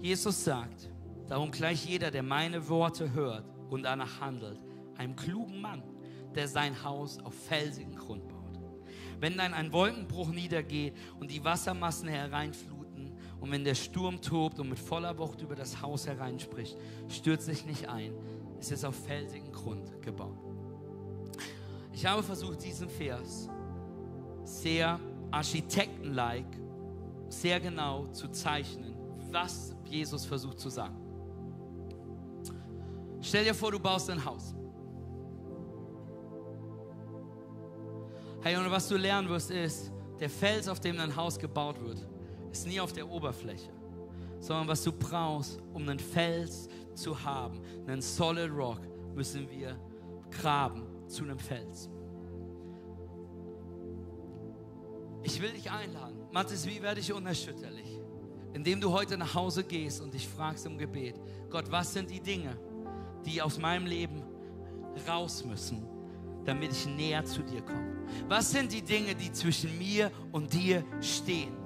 Jesus 0.00 0.42
sagt, 0.42 0.90
darum 1.28 1.52
gleich 1.52 1.86
jeder, 1.86 2.10
der 2.10 2.24
meine 2.24 2.68
Worte 2.68 3.12
hört 3.12 3.44
und 3.70 3.84
danach 3.84 4.20
handelt, 4.20 4.58
einem 4.98 5.14
klugen 5.14 5.60
Mann, 5.60 5.84
der 6.34 6.48
sein 6.48 6.82
Haus 6.82 7.20
auf 7.20 7.34
felsigen 7.34 7.94
Grund 7.94 8.26
baut. 8.26 8.58
Wenn 9.20 9.36
dann 9.36 9.54
ein 9.54 9.72
Wolkenbruch 9.72 10.30
niedergeht 10.30 10.96
und 11.20 11.30
die 11.30 11.44
Wassermassen 11.44 12.08
hereinfluten 12.08 13.16
und 13.38 13.52
wenn 13.52 13.62
der 13.62 13.76
Sturm 13.76 14.20
tobt 14.20 14.58
und 14.58 14.70
mit 14.70 14.78
voller 14.80 15.16
Wucht 15.18 15.40
über 15.40 15.54
das 15.54 15.80
Haus 15.80 16.08
hereinspricht, 16.08 16.76
stürzt 17.08 17.46
sich 17.46 17.64
nicht 17.64 17.88
ein. 17.88 18.12
Es 18.58 18.72
ist 18.72 18.84
auf 18.84 18.96
felsigen 19.06 19.52
Grund 19.52 20.02
gebaut. 20.02 20.36
Ich 21.92 22.04
habe 22.04 22.24
versucht, 22.24 22.64
diesen 22.64 22.88
Vers 22.88 23.48
sehr 24.52 25.00
architektenlike, 25.30 26.58
sehr 27.28 27.58
genau 27.60 28.06
zu 28.08 28.28
zeichnen, 28.28 28.94
was 29.30 29.74
Jesus 29.86 30.24
versucht 30.24 30.60
zu 30.60 30.68
sagen. 30.68 30.96
Stell 33.20 33.44
dir 33.44 33.54
vor, 33.54 33.70
du 33.72 33.78
baust 33.78 34.10
ein 34.10 34.22
Haus. 34.22 34.54
Hey, 38.42 38.56
und 38.56 38.70
was 38.70 38.88
du 38.88 38.96
lernen 38.96 39.28
wirst, 39.28 39.50
ist, 39.50 39.92
der 40.18 40.28
Fels, 40.28 40.68
auf 40.68 40.80
dem 40.80 40.96
dein 40.96 41.14
Haus 41.14 41.38
gebaut 41.38 41.80
wird, 41.80 42.06
ist 42.50 42.66
nie 42.66 42.80
auf 42.80 42.92
der 42.92 43.08
Oberfläche, 43.08 43.70
sondern 44.40 44.68
was 44.68 44.82
du 44.82 44.92
brauchst, 44.92 45.60
um 45.72 45.88
einen 45.88 45.98
Fels 45.98 46.68
zu 46.94 47.22
haben, 47.24 47.60
einen 47.86 48.02
Solid 48.02 48.50
Rock, 48.50 48.80
müssen 49.14 49.48
wir 49.48 49.78
graben 50.30 50.82
zu 51.06 51.24
einem 51.24 51.38
Fels. 51.38 51.88
Ich 55.24 55.40
will 55.40 55.50
dich 55.52 55.70
einladen. 55.70 56.26
Mathis, 56.32 56.66
wie 56.66 56.82
werde 56.82 57.00
ich 57.00 57.12
unerschütterlich? 57.12 58.00
Indem 58.54 58.80
du 58.80 58.92
heute 58.92 59.16
nach 59.16 59.34
Hause 59.34 59.64
gehst 59.64 60.00
und 60.00 60.12
dich 60.12 60.28
fragst 60.28 60.66
im 60.66 60.76
Gebet, 60.76 61.14
Gott, 61.48 61.70
was 61.70 61.92
sind 61.92 62.10
die 62.10 62.20
Dinge, 62.20 62.56
die 63.24 63.40
aus 63.40 63.58
meinem 63.58 63.86
Leben 63.86 64.22
raus 65.08 65.44
müssen, 65.44 65.86
damit 66.44 66.72
ich 66.72 66.86
näher 66.86 67.24
zu 67.24 67.42
dir 67.42 67.62
komme? 67.62 68.04
Was 68.28 68.50
sind 68.50 68.72
die 68.72 68.82
Dinge, 68.82 69.14
die 69.14 69.32
zwischen 69.32 69.78
mir 69.78 70.10
und 70.32 70.52
dir 70.52 70.84
stehen? 71.00 71.56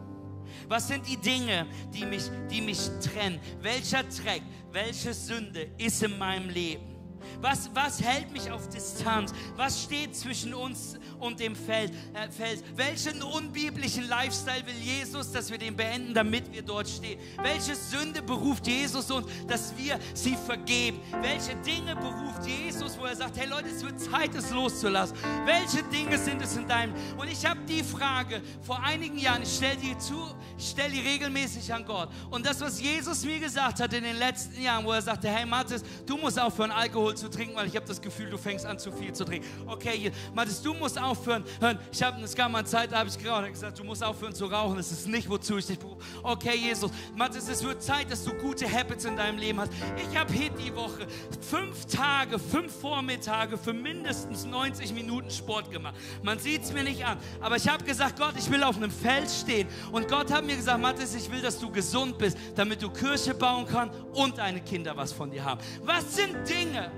Was 0.69 0.89
sind 0.89 1.07
die 1.09 1.17
Dinge, 1.17 1.67
die 1.93 2.05
mich, 2.05 2.31
die 2.51 2.61
mich 2.61 2.89
trennen? 3.01 3.41
Welcher 3.63 4.03
Dreck, 4.05 4.43
welche 4.71 5.13
Sünde 5.13 5.71
ist 5.79 6.03
in 6.03 6.19
meinem 6.19 6.49
Leben? 6.51 6.96
Was, 7.41 7.71
was 7.75 8.03
hält 8.03 8.33
mich 8.33 8.51
auf 8.51 8.69
Distanz? 8.69 9.33
Was 9.57 9.83
steht 9.83 10.17
zwischen 10.17 10.55
uns 10.55 10.99
und 11.19 11.41
dem 11.41 11.55
Feld, 11.55 11.93
äh, 12.15 12.31
Fels? 12.31 12.63
Welchen 12.75 13.23
unbiblischen 13.23 14.09
Lifestyle 14.09 14.67
will 14.67 14.75
Jesus, 14.83 15.33
dass 15.33 15.51
wir 15.51 15.59
den 15.59 15.77
beenden, 15.77 16.15
damit 16.15 16.53
wir 16.53 16.63
dort 16.63 16.89
stehen? 16.89 17.19
Welche 17.43 17.75
Sünde 17.75 18.23
beruft 18.23 18.67
Jesus 18.67 19.11
uns, 19.11 19.27
dass 19.47 19.77
wir 19.77 19.99
sie 20.15 20.37
vergeben? 20.37 21.01
Welche 21.21 21.57
Dinge 21.57 21.95
beruft 21.97 22.47
Jesus, 22.47 22.99
wo 22.99 23.05
er 23.05 23.17
sagt, 23.17 23.37
hey 23.37 23.49
Leute, 23.49 23.69
es 23.69 23.83
wird 23.83 24.01
Zeit, 24.01 24.35
es 24.35 24.51
loszulassen? 24.51 25.17
Welche 25.45 25.83
Dinge 25.85 26.19
sind 26.19 26.43
es 26.43 26.57
in 26.57 26.67
deinem? 26.67 26.95
Und 27.17 27.29
ich 27.31 27.45
habe 27.45 27.61
die 27.69 27.83
Frage 27.83 28.43
vor 28.63 28.83
einigen 28.83 29.19
Jahren, 29.19 29.43
ich 29.43 29.55
stelle 29.55 29.77
die 29.77 29.97
zu, 29.99 30.35
stelle 30.59 30.91
die 30.91 31.01
regelmäßig 31.01 31.73
an 31.73 31.85
Gott. 31.85 32.09
Und 32.31 32.47
das, 32.47 32.61
was 32.61 32.81
Jesus 32.81 33.25
mir 33.25 33.39
gesagt 33.39 33.81
hat 33.81 33.93
in 33.93 34.05
den 34.05 34.17
letzten 34.17 34.61
Jahren, 34.61 34.85
wo 34.85 34.93
er 34.93 35.03
sagte, 35.03 35.29
hey 35.29 35.47
Mathis, 35.47 35.83
du 36.07 36.17
musst 36.17 36.39
aufhören, 36.39 36.71
Alkohol 36.71 37.16
zu 37.17 37.29
trinken, 37.29 37.57
weil 37.57 37.67
ich 37.67 37.77
habe 37.77 37.87
das 37.87 38.01
Gefühl, 38.01 38.31
du 38.31 38.39
fängst 38.39 38.67
an, 38.67 38.79
zu 38.79 38.93
viel 38.93 39.13
zu 39.13 39.25
trinken. 39.25 39.47
Okay, 39.67 39.97
hier, 39.97 40.13
Mathis, 40.35 40.63
du 40.63 40.75
musst 40.75 41.01
aufhören. 41.01 41.45
Hören, 41.61 41.79
ich 41.93 42.03
habe, 42.03 42.23
es 42.23 42.35
gab 42.35 42.51
mal 42.51 42.65
Zeit, 42.67 42.93
da 42.93 42.99
habe 42.99 43.09
ich 43.09 43.19
gerade 43.19 43.51
gesagt, 43.51 43.79
du 43.79 43.85
musst 43.85 44.03
aufhören 44.03 44.35
zu 44.35 44.47
rauchen. 44.47 44.77
Das 44.77 44.91
ist 44.93 45.07
nicht, 45.07 45.29
wozu 45.29 45.59
ich 45.59 45.67
dich 45.67 45.79
berufe. 45.79 46.03
Okay, 46.23 46.57
Jesus, 46.57 46.91
Mathis, 47.15 47.49
es 47.49 47.63
wird 47.63 47.83
Zeit, 47.83 48.11
dass 48.11 48.25
du 48.25 48.35
gute 48.35 48.71
Habits 48.71 49.05
in 49.05 49.17
deinem 49.17 49.39
Leben 49.39 49.61
hast. 49.61 49.73
Ich 50.11 50.17
habe 50.17 50.33
hier 50.33 50.51
die 50.51 50.75
Woche 50.75 51.07
fünf 51.41 51.87
Tage, 51.87 52.39
fünf 52.39 52.73
Vormittage 52.81 53.57
für 53.59 53.73
mindestens 53.73 54.45
90 54.45 54.93
Minuten 54.93 55.31
Sport 55.31 55.71
gemacht. 55.71 55.95
Man 56.23 56.39
sieht 56.39 56.63
es 56.63 56.73
mir 56.73 56.85
nicht 56.85 57.05
an. 57.05 57.19
Aber 57.41 57.57
ich 57.57 57.69
habe 57.69 57.85
gesagt, 57.85 58.19
Gott, 58.19 58.35
ich 58.37 58.51
will 58.51 58.63
auf 58.63 58.77
einem 58.77 58.91
Fels 58.91 59.41
stehen. 59.41 59.69
Und 59.93 60.09
Gott 60.09 60.33
hat 60.33 60.45
mir 60.45 60.57
gesagt, 60.57 60.81
Mathis, 60.81 61.15
ich 61.15 61.31
will, 61.31 61.41
dass 61.41 61.59
du 61.59 61.71
gesund 61.71 62.19
bist, 62.19 62.37
damit 62.55 62.83
du 62.83 62.91
Kirche 62.91 63.35
bauen 63.35 63.67
kannst 63.67 63.99
und 64.13 64.39
deine 64.39 64.61
Kinder 64.61 64.97
was 64.97 65.13
von 65.13 65.31
dir 65.31 65.45
haben. 65.45 65.61
Was 65.83 66.17
sind 66.17 66.37
Dinge, 66.49 66.91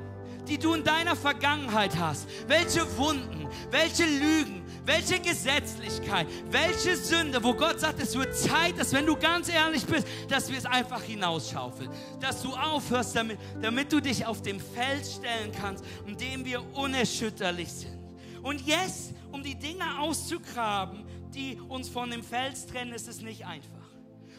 die 0.48 0.58
du 0.58 0.74
in 0.74 0.84
deiner 0.84 1.16
Vergangenheit 1.16 1.96
hast? 1.98 2.28
Welche 2.46 2.96
Wunden, 2.96 3.48
welche 3.70 4.04
Lügen, 4.04 4.64
welche 4.84 5.20
Gesetzlichkeit, 5.20 6.26
welche 6.50 6.96
Sünde, 6.96 7.42
wo 7.42 7.52
Gott 7.54 7.78
sagt, 7.78 8.00
es 8.00 8.16
wird 8.16 8.34
Zeit, 8.34 8.78
dass 8.78 8.92
wenn 8.92 9.04
du 9.04 9.16
ganz 9.16 9.48
ehrlich 9.48 9.84
bist, 9.84 10.06
dass 10.28 10.50
wir 10.50 10.56
es 10.56 10.64
einfach 10.64 11.02
hinausschaufeln. 11.02 11.90
Dass 12.20 12.42
du 12.42 12.54
aufhörst 12.54 13.14
damit, 13.14 13.38
damit 13.60 13.92
du 13.92 14.00
dich 14.00 14.24
auf 14.24 14.40
dem 14.42 14.58
Feld 14.58 15.06
stellen 15.06 15.52
kannst, 15.52 15.84
in 16.06 16.16
dem 16.16 16.44
wir 16.44 16.64
unerschütterlich 16.74 17.70
sind. 17.70 17.98
Und 18.42 18.66
yes, 18.66 19.12
um 19.30 19.42
die 19.42 19.54
Dinge 19.56 20.00
auszugraben, 20.00 21.04
die 21.34 21.60
uns 21.68 21.88
von 21.88 22.10
dem 22.10 22.22
Fels 22.22 22.66
trennen, 22.66 22.92
ist 22.94 23.08
es 23.08 23.20
nicht 23.20 23.44
einfach. 23.44 23.68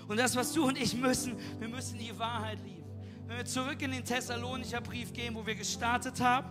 Und 0.08 0.18
das, 0.18 0.36
was 0.36 0.54
du 0.54 0.66
und 0.66 0.82
ich 0.82 0.96
müssen, 0.96 1.38
wir 1.60 1.68
müssen 1.68 2.00
die 2.00 2.18
Wahrheit 2.18 2.58
lieben. 2.66 2.79
Wenn 3.30 3.38
wir 3.38 3.46
zurück 3.46 3.80
in 3.84 3.92
den 3.92 4.04
Thessalonicher 4.04 4.82
Brief 4.82 5.14
gehen, 5.14 5.36
wo 5.36 5.46
wir 5.46 5.54
gestartet 5.54 6.20
haben, 6.20 6.48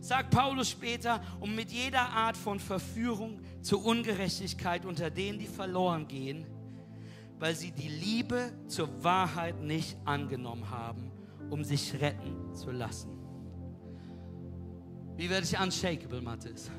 sagt 0.00 0.30
Paulus 0.30 0.70
später, 0.70 1.20
um 1.38 1.54
mit 1.54 1.70
jeder 1.70 2.00
Art 2.00 2.34
von 2.34 2.58
Verführung 2.58 3.42
zur 3.60 3.84
Ungerechtigkeit 3.84 4.86
unter 4.86 5.10
denen, 5.10 5.38
die 5.38 5.46
verloren 5.46 6.08
gehen, 6.08 6.46
weil 7.38 7.54
sie 7.54 7.72
die 7.72 7.88
Liebe 7.88 8.54
zur 8.68 9.04
Wahrheit 9.04 9.60
nicht 9.60 9.98
angenommen 10.06 10.70
haben, 10.70 11.10
um 11.50 11.62
sich 11.62 12.00
retten 12.00 12.54
zu 12.54 12.70
lassen. 12.70 13.10
Wie 15.14 15.28
werde 15.28 15.44
ich 15.44 15.60
unshakable, 15.60 16.22
Mathis? 16.22 16.70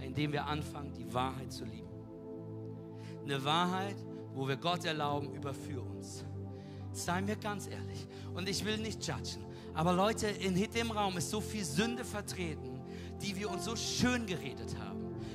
Indem 0.00 0.32
wir 0.32 0.44
anfangen, 0.44 0.92
die 0.92 1.14
Wahrheit 1.14 1.52
zu 1.52 1.64
lieben. 1.64 1.88
Eine 3.22 3.44
Wahrheit, 3.44 3.96
wo 4.34 4.48
wir 4.48 4.56
Gott 4.56 4.84
erlauben, 4.84 5.32
überführ 5.34 5.86
uns. 5.86 6.24
Seien 7.04 7.26
wir 7.26 7.36
ganz 7.36 7.66
ehrlich. 7.66 8.06
Und 8.34 8.48
ich 8.48 8.64
will 8.64 8.78
nicht 8.78 9.06
judgen. 9.06 9.44
Aber 9.74 9.92
Leute, 9.92 10.26
in 10.26 10.54
dem 10.72 10.90
Raum 10.90 11.16
ist 11.18 11.30
so 11.30 11.40
viel 11.40 11.64
Sünde 11.64 12.04
vertreten, 12.04 12.80
die 13.22 13.36
wir 13.36 13.50
uns 13.50 13.64
so 13.64 13.76
schön 13.76 14.26
geredet 14.26 14.76
haben. 14.78 14.87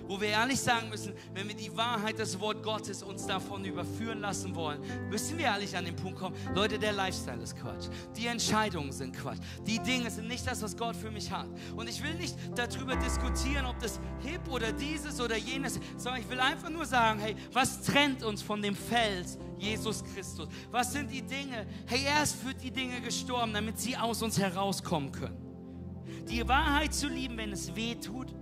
Wo 0.08 0.20
wir 0.20 0.30
ehrlich 0.30 0.60
sagen 0.60 0.90
müssen, 0.90 1.14
wenn 1.34 1.48
wir 1.48 1.56
die 1.56 1.76
Wahrheit 1.78 2.20
des 2.20 2.40
Wort 2.40 2.62
Gottes 2.62 3.04
uns 3.04 3.26
davon 3.26 3.64
überführen 3.64 4.20
lassen 4.20 4.56
wollen, 4.56 4.82
müssen 5.10 5.38
wir 5.38 5.46
ehrlich 5.46 5.76
an 5.78 5.86
den 5.86 5.96
Punkt 5.96 6.20
kommen, 6.20 6.36
Leute, 6.54 6.78
der 6.78 6.92
Lifestyle 6.92 7.42
ist 7.42 7.58
Quatsch. 7.58 7.88
Die 8.18 8.28
Entscheidungen 8.28 8.92
sind 8.92 9.16
Quatsch. 9.16 9.40
Die 9.66 9.80
Dinge 9.80 10.12
sind 10.12 10.28
nicht 10.28 10.46
das, 10.46 10.62
was 10.62 10.76
Gott 10.76 10.96
für 10.96 11.10
mich 11.10 11.32
hat. 11.32 11.48
Und 11.76 11.90
ich 11.90 12.04
will 12.04 12.14
nicht 12.16 12.36
darüber 12.56 12.96
diskutieren, 12.96 13.66
ob 13.66 13.80
das 13.80 14.00
hip 14.20 14.42
oder 14.50 14.72
dieses 14.74 15.22
oder 15.22 15.38
jenes, 15.38 15.80
sondern 15.98 16.22
ich 16.22 16.30
will 16.30 16.40
einfach 16.40 16.70
nur 16.70 16.86
sagen, 16.86 17.20
hey, 17.20 17.36
was 17.54 17.82
trennt 17.82 18.24
uns 18.24 18.42
von 18.42 18.62
dem 18.62 18.76
Fels 18.76 19.38
Jesus 19.58 20.04
Christus? 20.04 20.50
Was 20.72 20.92
sind 20.92 21.12
die 21.12 21.22
Dinge? 21.22 21.66
Hey, 21.86 22.04
er 22.06 22.24
ist 22.24 22.36
für 22.36 22.54
die 22.54 22.72
Dinge 22.72 23.00
gestorben, 23.02 23.54
damit 23.54 23.80
sie 23.80 23.96
aus 23.96 24.22
uns 24.22 24.38
herauskommen 24.38 25.12
können. 25.12 25.38
Die 26.30 26.48
Wahrheit 26.48 26.94
zu 26.94 27.08
lieben, 27.08 27.38
wenn 27.38 27.52
es 27.52 27.76
weh 27.76 27.96
tut 27.96 28.34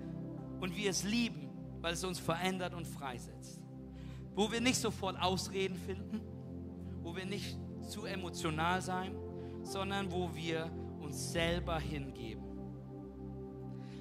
und 0.59 0.76
wir 0.76 0.89
es 0.89 1.03
lieben, 1.03 1.51
weil 1.82 1.94
es 1.94 2.04
uns 2.04 2.20
verändert 2.20 2.74
und 2.74 2.88
freisetzt. 2.88 3.60
Wo 4.36 4.52
wir 4.52 4.62
nicht 4.62 4.78
sofort 4.78 5.20
Ausreden 5.20 5.76
finden, 5.76 6.22
wo 7.02 7.16
wir 7.16 7.26
nicht 7.26 7.58
zu 7.90 8.06
emotional 8.06 8.82
sein, 8.82 9.16
sondern 9.64 10.12
wo 10.12 10.34
wir 10.34 10.72
uns 11.02 11.32
selber 11.32 11.80
hingeben. 11.80 12.44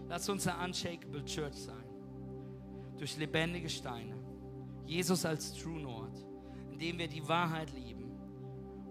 Lass 0.09 0.29
uns 0.29 0.47
eine 0.47 0.65
unshakable 0.65 1.25
Church 1.25 1.55
sein. 1.55 1.85
Durch 2.99 3.17
lebendige 3.17 3.69
Steine. 3.69 4.17
Jesus 4.85 5.25
als 5.25 5.55
True 5.55 5.81
North, 5.81 6.27
indem 6.71 6.99
wir 6.99 7.09
die 7.09 7.27
Wahrheit 7.27 7.73
lieben. 7.73 8.11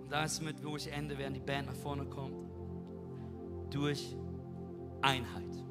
Und 0.01 0.09
da 0.11 0.23
ist 0.23 0.41
mit, 0.41 0.63
wo 0.63 0.77
ich 0.77 0.91
ende, 0.91 1.17
während 1.17 1.35
die 1.35 1.41
Band 1.41 1.67
nach 1.67 1.75
vorne 1.75 2.05
kommt. 2.05 2.49
Durch 3.69 4.15
Einheit. 5.01 5.68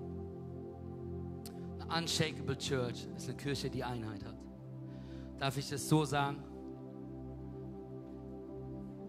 Unshakable 1.88 2.56
Church 2.58 3.06
ist 3.16 3.28
eine 3.28 3.36
Kirche, 3.36 3.70
die 3.70 3.82
Einheit 3.82 4.24
hat. 4.24 4.36
Darf 5.38 5.56
ich 5.56 5.68
das 5.70 5.88
so 5.88 6.04
sagen? 6.04 6.42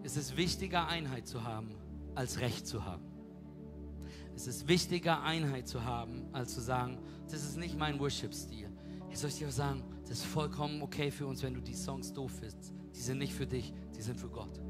Es 0.02 0.16
ist 0.16 0.36
wichtiger, 0.36 0.88
Einheit 0.88 1.26
zu 1.26 1.44
haben, 1.44 1.74
als 2.14 2.40
Recht 2.40 2.66
zu 2.66 2.84
haben. 2.84 3.04
Es 4.34 4.46
ist 4.46 4.66
wichtiger, 4.68 5.22
Einheit 5.22 5.68
zu 5.68 5.84
haben, 5.84 6.28
als 6.32 6.54
zu 6.54 6.60
sagen, 6.60 6.98
das 7.30 7.42
ist 7.42 7.58
nicht 7.58 7.78
mein 7.78 7.98
Worship-Stil. 7.98 8.70
Ich 9.10 9.18
soll 9.18 9.30
dir 9.30 9.50
sagen, 9.50 9.82
das 10.02 10.12
ist 10.12 10.24
vollkommen 10.24 10.80
okay 10.80 11.10
für 11.10 11.26
uns, 11.26 11.42
wenn 11.42 11.52
du 11.52 11.60
die 11.60 11.74
Songs 11.74 12.12
doof 12.12 12.32
findest. 12.40 12.72
Die 12.94 13.00
sind 13.00 13.18
nicht 13.18 13.34
für 13.34 13.46
dich, 13.46 13.74
die 13.94 14.00
sind 14.00 14.18
für 14.18 14.28
Gott. 14.28 14.60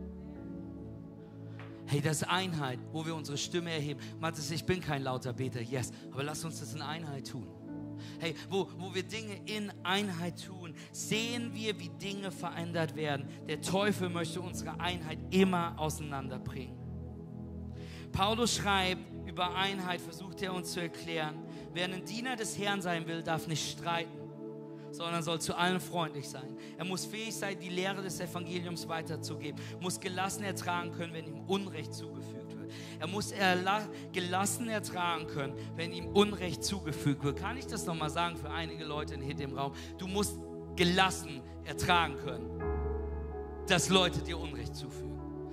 Hey, 1.87 2.01
das 2.01 2.23
ist 2.23 2.29
Einheit, 2.29 2.81
wo 2.93 3.05
wir 3.05 3.15
unsere 3.15 3.37
Stimme 3.37 3.71
erheben. 3.71 4.01
Mathis, 4.19 4.51
ich 4.51 4.65
bin 4.65 4.81
kein 4.81 5.03
lauter 5.03 5.33
Beter, 5.33 5.61
yes, 5.61 5.93
aber 6.11 6.25
lass 6.25 6.45
uns 6.45 6.61
das 6.61 6.75
in 6.75 6.83
Einheit 6.83 7.29
tun. 7.29 7.47
Hey, 8.19 8.35
wo, 8.49 8.69
wo 8.79 8.95
wir 8.95 9.03
Dinge 9.03 9.41
in 9.47 9.73
Einheit 9.83 10.45
tun, 10.45 10.75
sehen 10.93 11.53
wir, 11.55 11.79
wie 11.79 11.89
Dinge 11.89 12.31
verändert 12.31 12.97
werden. 12.97 13.29
Der 13.49 13.61
Teufel 13.61 14.09
möchte 14.09 14.41
unsere 14.41 14.79
Einheit 14.81 15.19
immer 15.31 15.79
auseinanderbringen. 15.79 16.77
Paulus 18.13 18.57
schreibt 18.57 19.01
über 19.29 19.55
Einheit, 19.55 20.01
versucht 20.01 20.43
er 20.43 20.53
uns 20.53 20.73
zu 20.73 20.81
erklären, 20.81 21.37
wer 21.73 21.85
ein 21.85 22.05
Diener 22.05 22.37
des 22.37 22.59
Herrn 22.59 22.83
sein 22.83 23.07
will, 23.07 23.23
darf 23.23 23.47
nicht 23.47 23.79
streiten 23.79 24.21
sondern 24.93 25.23
soll 25.23 25.41
zu 25.41 25.57
allen 25.57 25.81
freundlich 25.81 26.29
sein. 26.29 26.57
Er 26.77 26.85
muss 26.85 27.05
fähig 27.05 27.35
sein, 27.35 27.59
die 27.59 27.69
Lehre 27.69 28.03
des 28.03 28.21
Evangeliums 28.21 28.89
weiterzugeben, 28.89 29.61
muss 29.81 30.01
gelassen 30.01 30.45
ertragen 30.45 30.93
können, 30.93 31.13
wenn 31.13 31.27
ihm 31.27 31.41
Unrecht 31.47 31.95
zugefügt. 31.95 32.40
Er 33.01 33.07
muss 33.07 33.33
gelassen 34.13 34.69
ertragen 34.69 35.27
können, 35.27 35.55
wenn 35.75 35.91
ihm 35.91 36.09
Unrecht 36.09 36.63
zugefügt 36.63 37.25
wird. 37.25 37.39
Kann 37.39 37.57
ich 37.57 37.67
das 37.67 37.87
nochmal 37.87 38.11
sagen 38.11 38.37
für 38.37 38.51
einige 38.51 38.85
Leute 38.85 39.15
in 39.15 39.37
dem 39.37 39.57
Raum? 39.57 39.73
Du 39.97 40.07
musst 40.07 40.39
gelassen 40.77 41.41
ertragen 41.65 42.17
können, 42.19 42.51
dass 43.67 43.89
Leute 43.89 44.21
dir 44.21 44.39
Unrecht 44.39 44.77
zufügen. 44.77 45.10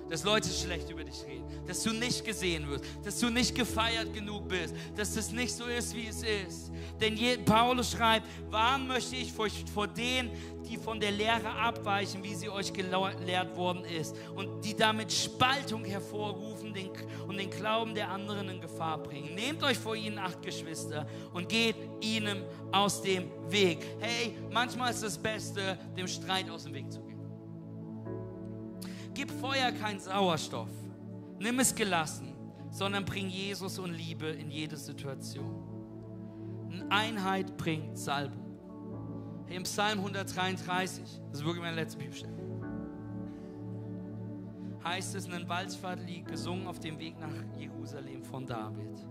Dass 0.09 0.23
Leute 0.23 0.49
schlecht 0.49 0.89
über 0.89 1.03
dich 1.03 1.23
reden, 1.25 1.45
dass 1.65 1.83
du 1.83 1.91
nicht 1.91 2.23
gesehen 2.23 2.67
wirst, 2.69 2.85
dass 3.03 3.19
du 3.19 3.29
nicht 3.29 3.55
gefeiert 3.55 4.13
genug 4.13 4.47
bist, 4.47 4.73
dass 4.95 5.15
es 5.15 5.31
nicht 5.31 5.53
so 5.53 5.65
ist, 5.65 5.95
wie 5.95 6.07
es 6.07 6.23
ist. 6.23 6.71
Denn 6.99 7.15
je, 7.15 7.37
Paulus 7.37 7.91
schreibt, 7.91 8.27
warnen 8.49 8.87
möchte 8.87 9.15
ich 9.15 9.31
vor, 9.31 9.47
vor 9.73 9.87
denen, 9.87 10.31
die 10.67 10.77
von 10.77 10.99
der 10.99 11.11
Lehre 11.11 11.49
abweichen, 11.49 12.23
wie 12.23 12.35
sie 12.35 12.49
euch 12.49 12.73
gelehrt 12.73 13.55
worden 13.55 13.85
ist 13.85 14.15
und 14.35 14.63
die 14.65 14.75
damit 14.75 15.11
Spaltung 15.11 15.85
hervorrufen 15.85 16.73
den, 16.73 16.89
und 17.27 17.37
den 17.37 17.49
Glauben 17.49 17.93
der 17.95 18.09
anderen 18.09 18.49
in 18.49 18.61
Gefahr 18.61 18.97
bringen. 18.97 19.35
Nehmt 19.35 19.63
euch 19.63 19.77
vor 19.77 19.95
ihnen 19.95 20.17
acht 20.17 20.41
Geschwister 20.41 21.07
und 21.33 21.47
geht 21.47 21.75
ihnen 22.01 22.43
aus 22.71 23.01
dem 23.01 23.31
Weg. 23.49 23.79
Hey, 23.99 24.35
manchmal 24.51 24.91
ist 24.91 25.03
das 25.03 25.17
Beste, 25.17 25.77
dem 25.95 26.07
Streit 26.07 26.49
aus 26.49 26.63
dem 26.63 26.73
Weg 26.73 26.91
zu 26.91 26.99
gehen. 26.99 27.06
Gib 29.17 29.31
Feuer 29.31 29.71
keinen 29.71 29.99
Sauerstoff. 29.99 30.69
Nimm 31.39 31.57
es 31.57 31.73
gelassen, 31.73 32.35
sondern 32.69 33.03
bring 33.03 33.27
Jesus 33.29 33.79
und 33.79 33.91
Liebe 33.91 34.27
in 34.27 34.51
jede 34.51 34.77
Situation. 34.77 35.63
Einheit 36.91 37.57
bringt 37.57 37.97
Salbung. 37.97 38.45
Im 39.47 39.63
Psalm 39.63 39.97
133, 39.97 41.03
das 41.31 41.39
ist 41.39 41.45
wirklich 41.45 41.63
meine 41.63 41.77
letzte 41.77 41.97
Bibelstelle, 41.97 42.37
heißt 44.83 45.15
es, 45.15 45.27
ein 45.31 45.49
Waldfahrtlied 45.49 46.27
gesungen 46.27 46.67
auf 46.67 46.79
dem 46.79 46.99
Weg 46.99 47.19
nach 47.19 47.33
Jerusalem 47.57 48.23
von 48.23 48.45
David. 48.45 49.03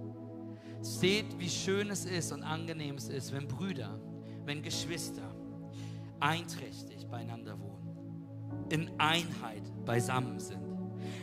Seht, 0.82 1.36
wie 1.40 1.50
schön 1.50 1.90
es 1.90 2.04
ist 2.04 2.30
und 2.30 2.44
angenehm 2.44 2.94
es 2.94 3.08
ist, 3.08 3.32
wenn 3.32 3.48
Brüder, 3.48 3.98
wenn 4.44 4.62
Geschwister 4.62 5.34
einträchtig 6.20 7.08
beieinander 7.08 7.58
wohnen 7.58 7.75
in 8.70 8.90
Einheit 8.98 9.62
beisammen 9.84 10.38
sind. 10.38 10.60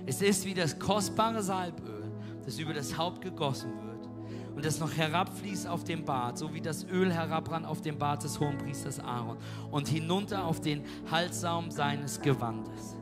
Es 0.05 0.21
ist 0.21 0.45
wie 0.45 0.53
das 0.53 0.77
kostbare 0.79 1.41
Salböl, 1.41 2.11
das 2.45 2.59
über 2.59 2.73
das 2.73 2.97
Haupt 2.97 3.21
gegossen 3.21 3.71
wird 3.85 3.93
und 4.55 4.65
das 4.65 4.79
noch 4.79 4.91
herabfließt 4.91 5.67
auf 5.67 5.83
den 5.83 6.05
Bart, 6.05 6.37
so 6.37 6.53
wie 6.53 6.61
das 6.61 6.85
Öl 6.85 7.11
herabrann 7.11 7.65
auf 7.65 7.81
den 7.81 7.97
Bart 7.97 8.23
des 8.23 8.39
Hohenpriesters 8.39 8.99
Aaron 8.99 9.37
und 9.71 9.87
hinunter 9.87 10.45
auf 10.45 10.61
den 10.61 10.83
Halssaum 11.09 11.71
seines 11.71 12.21
Gewandes. 12.21 12.95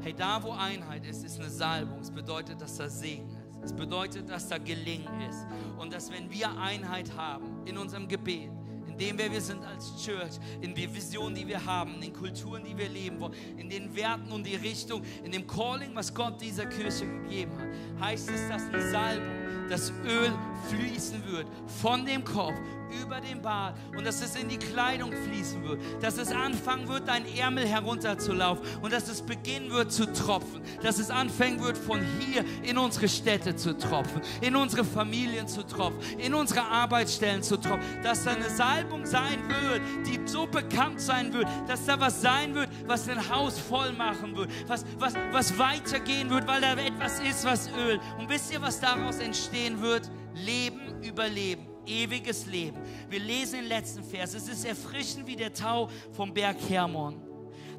Hey, 0.00 0.14
da 0.14 0.42
wo 0.42 0.52
Einheit 0.52 1.04
ist, 1.06 1.24
ist 1.24 1.40
eine 1.40 1.50
Salbung. 1.50 2.00
Es 2.00 2.10
bedeutet, 2.10 2.60
dass 2.60 2.76
da 2.76 2.88
Segen 2.88 3.28
ist. 3.28 3.48
Es 3.64 3.72
bedeutet, 3.72 4.28
dass 4.30 4.48
da 4.48 4.58
Gelingen 4.58 5.20
ist. 5.28 5.44
Und 5.78 5.92
dass 5.92 6.10
wenn 6.10 6.30
wir 6.30 6.56
Einheit 6.58 7.16
haben 7.16 7.66
in 7.66 7.76
unserem 7.76 8.06
Gebet, 8.08 8.50
dem, 8.98 9.18
wer 9.18 9.30
wir 9.30 9.40
sind 9.40 9.64
als 9.64 10.02
Church, 10.04 10.38
in 10.60 10.74
der 10.74 10.92
Vision, 10.94 11.34
die 11.34 11.46
wir 11.46 11.64
haben, 11.64 11.94
in 11.94 12.00
den 12.00 12.12
Kulturen, 12.12 12.62
die 12.64 12.76
wir 12.76 12.88
leben 12.88 13.20
wollen, 13.20 13.34
in 13.56 13.68
den 13.68 13.94
Werten 13.94 14.30
und 14.32 14.46
die 14.46 14.56
Richtung, 14.56 15.02
in 15.24 15.32
dem 15.32 15.46
Calling, 15.46 15.94
was 15.94 16.12
Gott 16.12 16.40
dieser 16.40 16.66
Kirche 16.66 17.06
gegeben 17.06 17.52
hat, 17.58 18.08
heißt 18.08 18.30
es, 18.30 18.48
dass 18.48 18.70
die 18.70 18.90
Salbung, 18.90 19.47
das 19.68 19.92
Öl 20.04 20.32
fließen 20.68 21.22
wird 21.26 21.46
von 21.80 22.04
dem 22.04 22.24
Kopf 22.24 22.54
über 23.02 23.20
den 23.20 23.42
Bart 23.42 23.76
und 23.96 24.06
dass 24.06 24.22
es 24.22 24.36
in 24.36 24.48
die 24.48 24.56
Kleidung 24.56 25.12
fließen 25.12 25.62
wird, 25.62 25.80
dass 26.00 26.18
es 26.18 26.32
anfangen 26.32 26.88
wird, 26.88 27.08
dein 27.08 27.24
Ärmel 27.36 27.66
herunterzulaufen 27.66 28.64
und 28.82 28.92
dass 28.92 29.08
es 29.08 29.22
beginnen 29.22 29.70
wird 29.70 29.92
zu 29.92 30.10
tropfen, 30.12 30.62
dass 30.82 30.98
es 30.98 31.10
anfangen 31.10 31.62
wird, 31.62 31.76
von 31.76 32.00
hier 32.18 32.44
in 32.62 32.78
unsere 32.78 33.08
Städte 33.08 33.56
zu 33.56 33.76
tropfen, 33.76 34.22
in 34.40 34.56
unsere 34.56 34.84
Familien 34.84 35.46
zu 35.46 35.66
tropfen, 35.66 36.00
in 36.18 36.34
unsere 36.34 36.62
Arbeitsstellen 36.62 37.42
zu 37.42 37.56
tropfen, 37.56 37.84
dass 38.02 38.24
da 38.24 38.32
eine 38.32 38.48
Salbung 38.48 39.04
sein 39.04 39.38
wird, 39.48 39.82
die 40.06 40.18
so 40.26 40.46
bekannt 40.46 41.00
sein 41.00 41.32
wird, 41.32 41.46
dass 41.66 41.84
da 41.84 41.98
was 42.00 42.20
sein 42.20 42.54
wird, 42.54 42.68
was 42.86 43.08
ein 43.08 43.28
Haus 43.28 43.58
voll 43.58 43.92
machen 43.92 44.36
wird, 44.36 44.50
was, 44.66 44.84
was, 44.98 45.14
was 45.32 45.58
weitergehen 45.58 46.30
wird, 46.30 46.46
weil 46.46 46.60
da 46.60 46.72
etwas 46.74 47.20
ist, 47.20 47.44
was 47.44 47.68
Öl. 47.70 48.00
Und 48.18 48.28
wisst 48.28 48.52
ihr, 48.52 48.60
was 48.60 48.80
daraus 48.80 49.18
entstehen 49.38 49.80
wird? 49.80 50.10
Leben 50.34 51.02
über 51.02 51.28
Leben 51.28 51.66
ewiges 51.86 52.46
Leben. 52.46 52.78
Wir 53.08 53.20
lesen 53.20 53.60
den 53.60 53.68
letzten 53.68 54.04
Vers. 54.04 54.34
Es 54.34 54.48
ist 54.48 54.64
erfrischend 54.64 55.26
wie 55.26 55.36
der 55.36 55.52
Tau 55.52 55.88
vom 56.12 56.34
Berg 56.34 56.56
Hermon, 56.68 57.20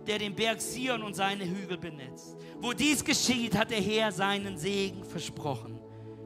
der 0.08 0.18
den 0.18 0.36
Berg 0.36 0.62
Sion 0.62 1.04
und 1.04 1.16
seine 1.16 1.46
Hügel 1.46 1.78
benetzt. 1.78 2.36
Wo 2.60 2.74
dies 2.74 3.04
geschieht, 3.04 3.56
hat 3.56 3.72
der 3.72 3.82
Herr 3.82 4.12
seinen 4.12 4.58
Segen 4.58 5.04
versprochen. 5.04 5.80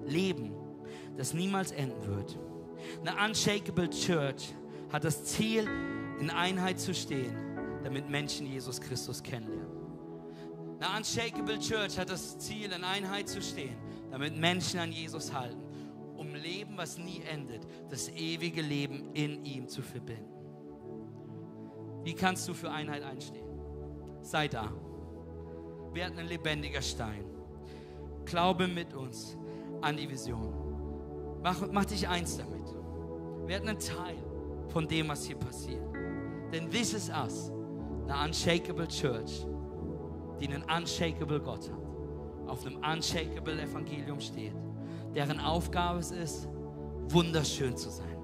Leben, 0.05 0.53
das 1.17 1.33
niemals 1.33 1.71
enden 1.71 2.05
wird. 2.07 2.37
Eine 3.05 3.29
unshakable 3.29 3.89
Church 3.89 4.53
hat 4.91 5.03
das 5.03 5.23
Ziel, 5.25 5.67
in 6.19 6.29
Einheit 6.29 6.79
zu 6.79 6.93
stehen, 6.93 7.35
damit 7.83 8.09
Menschen 8.09 8.47
Jesus 8.47 8.79
Christus 8.79 9.21
kennenlernen. 9.21 9.73
Eine 10.79 10.97
unshakable 10.97 11.59
Church 11.59 11.97
hat 11.97 12.09
das 12.09 12.37
Ziel, 12.39 12.71
in 12.71 12.83
Einheit 12.83 13.27
zu 13.29 13.41
stehen, 13.41 13.75
damit 14.13 14.37
Menschen 14.37 14.79
an 14.79 14.91
Jesus 14.91 15.33
halten 15.33 15.63
um 16.15 16.35
Leben, 16.35 16.77
was 16.77 16.99
nie 16.99 17.23
endet, 17.29 17.67
das 17.89 18.07
ewige 18.09 18.61
Leben 18.61 19.11
in 19.13 19.43
ihm 19.43 19.67
zu 19.67 19.81
verbinden. 19.81 20.31
Wie 22.03 22.13
kannst 22.13 22.47
du 22.47 22.53
für 22.53 22.69
Einheit 22.69 23.01
einstehen? 23.01 23.49
Sei 24.21 24.47
da. 24.47 24.71
Werd 25.93 26.15
ein 26.15 26.27
lebendiger 26.27 26.83
Stein. 26.83 27.25
Glaube 28.25 28.67
mit 28.67 28.93
uns 28.93 29.35
an 29.81 29.97
die 29.97 30.07
Vision. 30.07 31.41
Mach, 31.41 31.65
mach 31.71 31.85
dich 31.85 32.07
eins 32.07 32.37
damit. 32.37 32.67
Werd 33.47 33.67
ein 33.67 33.79
Teil 33.79 34.17
von 34.67 34.87
dem, 34.87 35.09
was 35.09 35.25
hier 35.25 35.37
passiert. 35.37 35.83
Denn 36.53 36.69
this 36.69 36.93
is 36.93 37.09
us, 37.09 37.51
eine 38.07 38.29
unshakable 38.29 38.87
church, 38.87 39.47
die 40.39 40.47
einen 40.47 40.63
unshakable 40.63 41.39
Gott 41.41 41.67
hat, 41.69 41.82
auf 42.47 42.65
einem 42.65 42.77
unshakable 42.77 43.61
Evangelium 43.61 44.19
steht 44.19 44.53
deren 45.15 45.39
Aufgabe 45.39 45.99
es 45.99 46.11
ist, 46.11 46.47
wunderschön 47.09 47.75
zu 47.77 47.89
sein, 47.89 48.17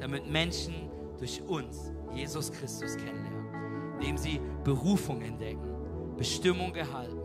damit 0.00 0.30
Menschen 0.30 0.74
durch 1.18 1.42
uns 1.46 1.92
Jesus 2.14 2.50
Christus 2.50 2.96
kennenlernen, 2.96 3.94
indem 3.94 4.16
sie 4.16 4.40
Berufung 4.64 5.20
entdecken, 5.22 6.16
Bestimmung 6.16 6.74
erhalten 6.74 7.18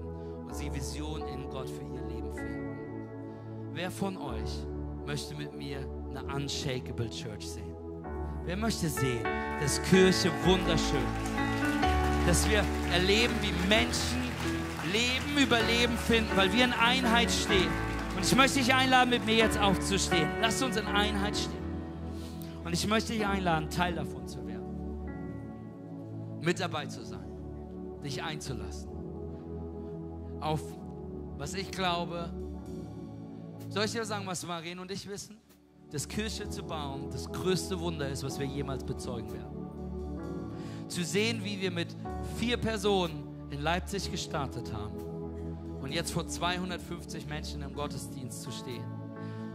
und 0.46 0.56
sie 0.56 0.74
Vision 0.74 1.22
in 1.28 1.50
Gott 1.50 1.70
für 1.70 1.84
ihr 1.84 2.04
Leben 2.08 2.34
finden. 2.34 2.78
Wer 3.74 3.92
von 3.92 4.18
euch 4.18 4.66
möchte 5.06 5.36
mit 5.36 5.56
mir 5.56 5.80
eine 6.10 6.24
unshakable 6.36 7.10
Church 7.10 7.48
sehen? 7.48 7.76
Wer 8.44 8.58
möchte 8.58 8.90
sehen, 8.90 9.24
dass 9.62 9.82
Kirche 9.84 10.32
wunderschön 10.44 11.00
ist? 11.00 12.28
Dass 12.28 12.50
wir 12.50 12.64
erleben, 12.92 13.34
wie 13.42 13.68
Menschen 13.68 14.31
Leben 14.92 15.38
über 15.42 15.60
Leben 15.62 15.98
finden, 15.98 16.36
weil 16.36 16.52
wir 16.54 16.66
in 16.66 16.74
Einheit 16.74 17.32
stehen 17.32 17.70
und 18.16 18.26
ich 18.26 18.36
möchte 18.36 18.60
dich 18.60 18.74
einladen, 18.74 19.10
mit 19.10 19.26
mir 19.26 19.36
jetzt 19.36 19.58
aufzustehen. 19.58 20.30
Lass 20.42 20.62
uns 20.62 20.78
in 20.78 20.86
Einheit 20.86 21.36
stehen. 21.36 21.62
Und 22.64 22.74
ich 22.74 22.86
möchte 22.88 23.14
dich 23.14 23.26
einladen, 23.26 23.70
Teil 23.70 23.96
davon 23.96 24.28
zu 24.28 24.46
werden. 24.46 24.66
Mit 26.42 26.60
dabei 26.60 26.86
zu 26.86 27.04
sein. 27.04 27.26
Dich 28.04 28.22
einzulassen. 28.22 28.90
Auf 30.40 30.62
was 31.38 31.54
ich 31.54 31.72
glaube. 31.72 32.32
Soll 33.70 33.86
ich 33.86 33.92
dir 33.94 34.06
sagen, 34.06 34.28
was 34.28 34.46
Marien 34.46 34.80
und 34.80 34.92
ich 34.92 35.08
wissen? 35.08 35.38
Dass 35.92 36.08
Kirche 36.08 36.50
zu 36.50 36.64
bauen 36.64 37.10
das 37.12 37.32
größte 37.32 37.80
Wunder 37.80 38.08
ist, 38.10 38.24
was 38.24 38.38
wir 38.38 38.46
jemals 38.46 38.84
bezeugen 38.84 39.32
werden. 39.34 40.88
Zu 40.88 41.04
sehen, 41.04 41.44
wie 41.44 41.60
wir 41.60 41.72
mit 41.72 41.96
vier 42.38 42.58
Personen 42.58 43.31
in 43.52 43.62
Leipzig 43.62 44.10
gestartet 44.10 44.74
haben 44.74 44.98
und 45.82 45.92
jetzt 45.92 46.12
vor 46.12 46.28
250 46.28 47.28
Menschen 47.28 47.62
im 47.62 47.74
Gottesdienst 47.74 48.42
zu 48.42 48.52
stehen. 48.52 48.86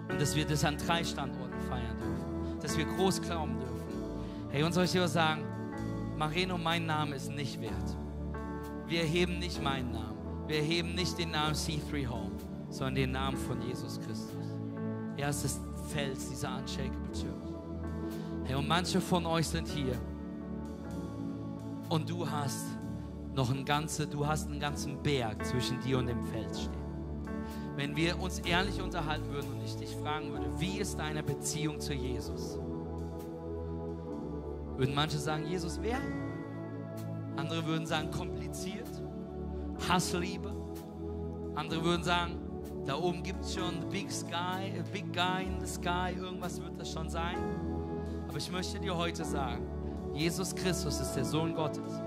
Und 0.08 0.20
dass 0.20 0.36
wir 0.36 0.46
das 0.46 0.64
an 0.64 0.76
drei 0.76 1.02
Standorten 1.02 1.60
feiern 1.62 1.96
dürfen. 1.98 2.60
Dass 2.60 2.76
wir 2.76 2.84
groß 2.84 3.22
glauben 3.22 3.58
dürfen. 3.58 3.76
Hey, 4.50 4.62
uns 4.62 4.74
soll 4.74 4.84
ich 4.84 4.92
dir 4.92 5.08
sagen, 5.08 5.44
Mareno, 6.16 6.56
mein 6.58 6.86
Name 6.86 7.16
ist 7.16 7.30
nicht 7.30 7.60
wert. 7.60 7.96
Wir 8.86 9.00
erheben 9.00 9.38
nicht 9.38 9.62
meinen 9.62 9.92
Namen. 9.92 10.16
Wir 10.46 10.58
erheben 10.58 10.94
nicht 10.94 11.18
den 11.18 11.32
Namen 11.32 11.54
C3 11.54 12.06
Home, 12.06 12.30
sondern 12.70 12.94
den 12.94 13.12
Namen 13.12 13.36
von 13.36 13.60
Jesus 13.62 13.98
Christus. 14.00 14.30
Er 15.16 15.30
ist 15.30 15.42
das 15.44 15.60
Fels 15.88 16.28
dieser 16.28 16.56
Unshakable 16.58 17.12
Church. 17.12 17.54
Hey, 18.44 18.54
und 18.54 18.68
manche 18.68 19.00
von 19.00 19.26
euch 19.26 19.48
sind 19.48 19.66
hier. 19.66 19.98
Und 21.88 22.08
du 22.08 22.28
hast 22.28 22.75
noch 23.36 23.50
ein 23.50 23.66
ganze, 23.66 24.06
du 24.06 24.26
hast 24.26 24.48
einen 24.48 24.58
ganzen 24.58 25.02
Berg 25.02 25.44
zwischen 25.44 25.78
dir 25.80 25.98
und 25.98 26.06
dem 26.06 26.24
Feld 26.24 26.56
stehen. 26.56 26.72
Wenn 27.76 27.94
wir 27.94 28.18
uns 28.18 28.38
ehrlich 28.40 28.80
unterhalten 28.80 29.30
würden 29.30 29.52
und 29.52 29.62
ich 29.62 29.76
dich 29.76 29.94
fragen 29.96 30.32
würde, 30.32 30.48
wie 30.58 30.78
ist 30.78 30.98
deine 30.98 31.22
Beziehung 31.22 31.78
zu 31.78 31.92
Jesus? 31.92 32.58
Würden 34.76 34.94
manche 34.94 35.18
sagen, 35.18 35.46
Jesus 35.46 35.78
wer? 35.82 35.98
Andere 37.36 37.66
würden 37.66 37.86
sagen, 37.86 38.10
kompliziert, 38.10 38.88
Hassliebe. 39.86 40.54
Andere 41.54 41.84
würden 41.84 42.02
sagen, 42.02 42.38
da 42.86 42.96
oben 42.96 43.22
gibt 43.22 43.44
es 43.44 43.54
schon 43.54 43.86
big 43.90 44.10
sky, 44.10 44.72
a 44.78 44.82
big 44.92 45.12
guy 45.12 45.44
in 45.44 45.60
the 45.60 45.66
sky, 45.66 46.16
irgendwas 46.16 46.60
wird 46.62 46.80
das 46.80 46.90
schon 46.90 47.10
sein. 47.10 47.36
Aber 48.26 48.38
ich 48.38 48.50
möchte 48.50 48.80
dir 48.80 48.96
heute 48.96 49.24
sagen, 49.26 49.66
Jesus 50.14 50.54
Christus 50.54 51.00
ist 51.00 51.12
der 51.12 51.24
Sohn 51.26 51.54
Gottes 51.54 52.00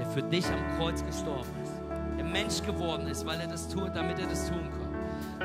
der 0.00 0.06
für 0.06 0.22
dich 0.22 0.46
am 0.46 0.78
Kreuz 0.78 1.04
gestorben 1.04 1.50
ist. 1.62 1.72
der 2.16 2.24
Mensch 2.24 2.62
geworden 2.62 3.06
ist, 3.06 3.24
weil 3.26 3.40
er 3.40 3.46
das 3.46 3.68
tut, 3.68 3.94
damit 3.94 4.18
er 4.18 4.26
das 4.26 4.48
tun 4.48 4.68
kann 4.70 4.90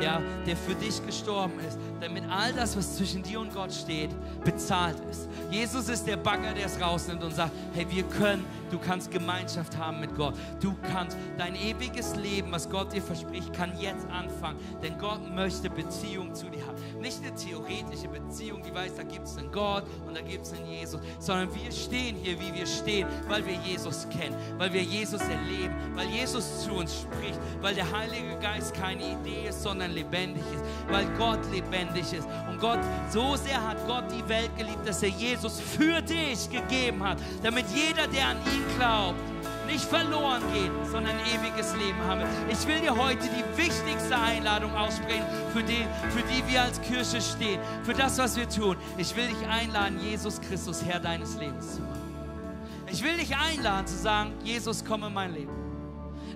ja, 0.02 0.22
der 0.46 0.56
für 0.56 0.76
dich 0.76 1.06
gestorben 1.06 1.60
ist, 1.68 1.80
damit 2.06 2.24
all 2.30 2.54
das, 2.54 2.78
was 2.78 2.96
zwischen 2.98 3.24
dir 3.24 3.40
und 3.40 3.54
Gott 3.54 3.74
steht, 3.74 4.10
bezahlt 4.44 4.98
ist. 5.10 5.28
Jesus 5.50 5.90
ist 5.90 6.06
der 6.06 6.18
Bagger, 6.18 6.54
der 6.54 6.68
es 6.68 6.80
rausnimmt 6.80 7.24
und 7.24 7.34
sagt, 7.34 7.52
hey, 7.74 7.86
wir 7.90 8.04
können, 8.04 8.46
du 8.70 8.78
kannst 8.78 9.12
Gemeinschaft 9.12 9.78
haben 9.78 10.00
mit 10.00 10.16
Gott. 10.16 10.36
Du 10.60 10.76
kannst 10.92 11.18
dein 11.38 11.56
ewiges 11.56 12.16
Leben, 12.16 12.52
was 12.52 12.70
Gott 12.70 12.94
dir 12.94 13.02
verspricht, 13.02 13.54
kann 13.54 13.72
jetzt 13.80 14.08
anfangen. 14.10 14.60
Denn 14.84 14.98
Gott 14.98 15.22
möchte 15.34 15.70
Beziehung 15.70 16.34
zu 16.36 16.48
dir 16.50 16.66
haben. 16.66 16.76
Nicht 17.00 17.20
eine 17.24 17.34
theoretische 17.34 18.08
Beziehung, 18.08 18.62
die 18.62 18.74
weiß, 18.74 18.96
da 18.96 19.04
gibt 19.04 19.26
es 19.26 19.38
einen 19.38 19.52
Gott 19.52 19.84
und 20.06 20.16
da 20.16 20.22
gibt 20.22 20.46
es 20.46 20.54
einen 20.54 20.68
Jesus, 20.68 21.02
sondern 21.20 21.50
wir 21.56 21.72
stehen 21.72 22.16
hier, 22.16 22.40
wie 22.40 22.54
wir 22.54 22.68
stehen, 22.68 23.08
weil 23.28 23.46
wir 23.46 23.56
Jesus 23.66 24.08
kennen, 24.10 24.36
weil 24.58 24.72
wir 24.72 24.84
Jesus 24.84 25.22
erleben, 25.22 25.74
weil 25.96 26.08
Jesus 26.08 26.64
zu 26.64 26.74
uns 26.74 26.94
spricht, 27.02 27.40
weil 27.62 27.74
der 27.74 27.92
Heilige 27.92 28.38
Geist 28.40 28.74
keine 28.74 29.14
Idee 29.14 29.50
ist, 29.50 29.64
sondern 29.64 29.92
lebendig 29.92 30.44
ist, 30.54 30.64
weil 30.92 31.06
Gott 31.18 31.40
lebendig 31.52 31.95
ist. 32.02 32.28
Und 32.50 32.60
Gott, 32.60 32.80
so 33.10 33.36
sehr 33.36 33.62
hat 33.62 33.78
Gott 33.88 34.06
die 34.12 34.28
Welt 34.30 34.56
geliebt, 34.58 34.88
dass 34.88 35.04
er 35.04 35.10
Jesus 35.10 35.60
für 35.60 36.02
dich 36.02 36.50
gegeben 36.50 37.04
hat, 37.04 37.18
damit 37.44 37.66
jeder, 37.74 38.08
der 38.08 38.28
an 38.30 38.38
ihn 38.54 38.64
glaubt, 38.78 39.20
nicht 39.66 39.84
verloren 39.84 40.42
geht, 40.54 40.72
sondern 40.92 41.16
ewiges 41.34 41.76
Leben 41.76 42.00
haben. 42.08 42.22
Ich 42.50 42.68
will 42.68 42.80
dir 42.80 42.96
heute 42.96 43.24
die 43.24 43.58
wichtigste 43.58 44.16
Einladung 44.16 44.74
aussprechen, 44.76 45.26
für 45.54 45.64
die, 45.64 45.86
für 46.12 46.22
die 46.22 46.52
wir 46.52 46.62
als 46.62 46.80
Kirche 46.82 47.20
stehen, 47.22 47.60
für 47.84 47.94
das, 47.94 48.18
was 48.18 48.38
wir 48.38 48.48
tun. 48.48 48.78
Ich 48.98 49.16
will 49.16 49.28
dich 49.28 49.48
einladen, 49.48 50.00
Jesus 50.00 50.40
Christus 50.40 50.84
Herr 50.86 51.00
deines 51.00 51.36
Lebens 51.38 51.76
zu 51.76 51.82
machen. 51.82 52.02
Ich 52.92 53.04
will 53.04 53.18
dich 53.18 53.36
einladen 53.36 53.88
zu 53.88 53.98
sagen, 53.98 54.34
Jesus, 54.44 54.84
komm 54.86 55.04
in 55.04 55.14
mein 55.14 55.34
Leben. 55.34 55.65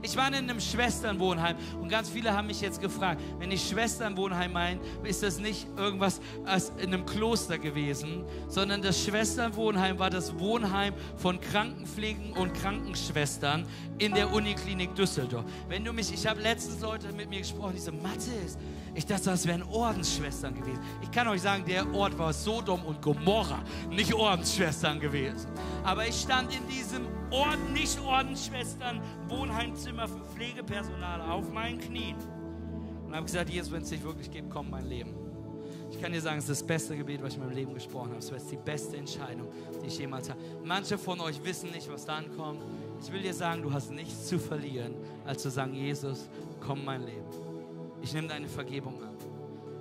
Ich 0.01 0.15
war 0.15 0.27
in 0.29 0.35
einem 0.35 0.59
Schwesternwohnheim 0.59 1.57
und 1.81 1.89
ganz 1.89 2.09
viele 2.09 2.33
haben 2.33 2.47
mich 2.47 2.61
jetzt 2.61 2.81
gefragt, 2.81 3.21
wenn 3.37 3.51
ich 3.51 3.67
Schwesternwohnheim 3.67 4.53
meine, 4.53 4.79
ist 5.03 5.23
das 5.23 5.39
nicht 5.39 5.67
irgendwas 5.77 6.21
als 6.45 6.71
in 6.77 6.93
einem 6.93 7.05
Kloster 7.05 7.57
gewesen, 7.57 8.23
sondern 8.47 8.81
das 8.81 9.03
Schwesternwohnheim 9.03 9.99
war 9.99 10.09
das 10.09 10.37
Wohnheim 10.39 10.93
von 11.17 11.39
Krankenpflegen 11.41 12.33
und 12.33 12.53
Krankenschwestern 12.53 13.65
in 13.97 14.13
der 14.13 14.31
Uniklinik 14.31 14.95
Düsseldorf. 14.95 15.45
Wenn 15.67 15.83
du 15.83 15.91
mich, 15.91 16.13
ich 16.13 16.25
habe 16.25 16.41
letztens 16.41 16.81
Leute 16.81 17.11
mit 17.11 17.29
mir 17.29 17.39
gesprochen, 17.39 17.73
die 17.75 17.81
so, 17.81 17.91
Mathis, 17.91 18.57
ich 18.95 19.05
dachte, 19.05 19.25
das 19.25 19.45
wären 19.45 19.63
Ordensschwestern 19.63 20.55
gewesen. 20.55 20.79
Ich 21.01 21.11
kann 21.11 21.27
euch 21.27 21.41
sagen, 21.41 21.63
der 21.65 21.91
Ort 21.93 22.17
war 22.17 22.33
Sodom 22.33 22.83
und 22.85 23.01
Gomorra, 23.01 23.59
nicht 23.89 24.13
Ordensschwestern 24.13 24.99
gewesen. 24.99 25.47
Aber 25.83 26.07
ich 26.07 26.15
stand 26.15 26.53
in 26.55 26.65
diesem 26.67 27.05
Orden, 27.31 27.73
nicht 27.73 27.99
Ordensschwestern, 27.99 29.01
Wohnheimzimmer 29.27 30.07
für 30.07 30.23
Pflegepersonal 30.33 31.21
auf 31.21 31.51
meinen 31.51 31.79
Knien 31.79 32.15
und 33.09 33.15
habe 33.15 33.25
gesagt, 33.25 33.49
Jesus, 33.49 33.71
wenn 33.71 33.81
es 33.81 33.89
dich 33.89 34.03
wirklich 34.03 34.29
gibt, 34.29 34.51
komm 34.51 34.69
mein 34.69 34.87
Leben. 34.87 35.15
Ich 35.91 35.99
kann 35.99 36.11
dir 36.11 36.21
sagen, 36.21 36.37
es 36.37 36.47
ist 36.47 36.61
das 36.61 36.67
beste 36.67 36.95
Gebet, 36.95 37.23
was 37.23 37.29
ich 37.29 37.39
in 37.39 37.43
meinem 37.43 37.55
Leben 37.55 37.73
gesprochen 37.73 38.09
habe. 38.09 38.19
Es 38.19 38.29
ist 38.29 38.51
die 38.51 38.57
beste 38.57 38.97
Entscheidung, 38.97 39.47
die 39.81 39.87
ich 39.87 39.97
jemals 39.97 40.29
habe. 40.29 40.39
Manche 40.63 40.95
von 40.95 41.19
euch 41.19 41.43
wissen 41.43 41.71
nicht, 41.71 41.91
was 41.91 42.05
dann 42.05 42.35
kommt. 42.37 42.61
Ich 43.01 43.11
will 43.11 43.23
dir 43.23 43.33
sagen, 43.33 43.63
du 43.63 43.73
hast 43.73 43.89
nichts 43.89 44.27
zu 44.27 44.37
verlieren, 44.37 44.93
als 45.25 45.41
zu 45.41 45.49
sagen, 45.49 45.73
Jesus, 45.73 46.29
komm 46.59 46.85
mein 46.85 47.01
Leben. 47.01 47.25
Ich 48.03 48.13
nehme 48.13 48.27
deine 48.27 48.47
Vergebung 48.47 49.01
an. 49.01 49.15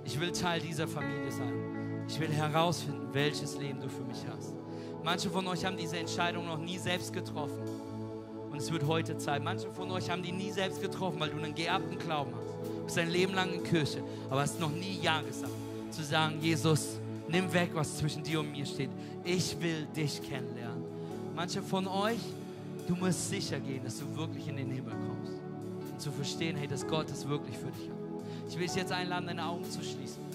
Ich 0.03 0.19
will 0.19 0.31
Teil 0.31 0.59
dieser 0.59 0.87
Familie 0.87 1.31
sein. 1.31 2.05
Ich 2.07 2.19
will 2.19 2.29
herausfinden, 2.29 3.09
welches 3.13 3.59
Leben 3.59 3.79
du 3.79 3.89
für 3.89 4.03
mich 4.05 4.25
hast. 4.27 4.55
Manche 5.03 5.29
von 5.29 5.47
euch 5.47 5.65
haben 5.65 5.77
diese 5.77 5.97
Entscheidung 5.97 6.45
noch 6.45 6.57
nie 6.57 6.77
selbst 6.77 7.13
getroffen. 7.13 7.59
Und 8.51 8.57
es 8.57 8.71
wird 8.71 8.85
heute 8.85 9.17
Zeit. 9.17 9.43
Manche 9.43 9.71
von 9.71 9.89
euch 9.91 10.09
haben 10.09 10.21
die 10.21 10.31
nie 10.31 10.51
selbst 10.51 10.81
getroffen, 10.81 11.19
weil 11.19 11.29
du 11.29 11.37
einen 11.37 11.55
geerbten 11.55 11.97
Glauben 11.97 12.33
hast. 12.35 12.69
Du 12.77 12.83
bist 12.85 12.97
ein 12.97 13.09
Leben 13.09 13.33
lang 13.33 13.53
in 13.53 13.63
Kirche, 13.63 14.03
aber 14.29 14.41
hast 14.41 14.59
noch 14.59 14.71
nie 14.71 14.99
Ja 15.01 15.21
gesagt. 15.21 15.53
Zu 15.91 16.03
sagen, 16.03 16.39
Jesus, 16.41 16.99
nimm 17.27 17.51
weg, 17.53 17.71
was 17.73 17.97
zwischen 17.97 18.23
dir 18.23 18.39
und 18.39 18.51
mir 18.51 18.65
steht. 18.65 18.89
Ich 19.23 19.59
will 19.61 19.87
dich 19.95 20.21
kennenlernen. 20.21 20.83
Manche 21.35 21.61
von 21.61 21.87
euch, 21.87 22.19
du 22.87 22.95
musst 22.95 23.29
sicher 23.29 23.59
gehen, 23.59 23.83
dass 23.83 23.99
du 23.99 24.17
wirklich 24.17 24.47
in 24.47 24.57
den 24.57 24.71
Himmel 24.71 24.93
kommst. 25.07 25.33
Und 25.91 26.01
zu 26.01 26.11
verstehen, 26.11 26.57
hey, 26.57 26.67
dass 26.67 26.85
Gott 26.85 27.09
es 27.09 27.27
wirklich 27.27 27.57
für 27.57 27.71
dich 27.71 27.89
hat. 27.89 27.97
Ich 28.49 28.57
will 28.57 28.67
dich 28.67 28.75
jetzt 28.75 28.91
einladen, 28.91 29.27
deine 29.27 29.45
Augen 29.45 29.63
zu 29.63 29.81
schließen. 29.81 30.28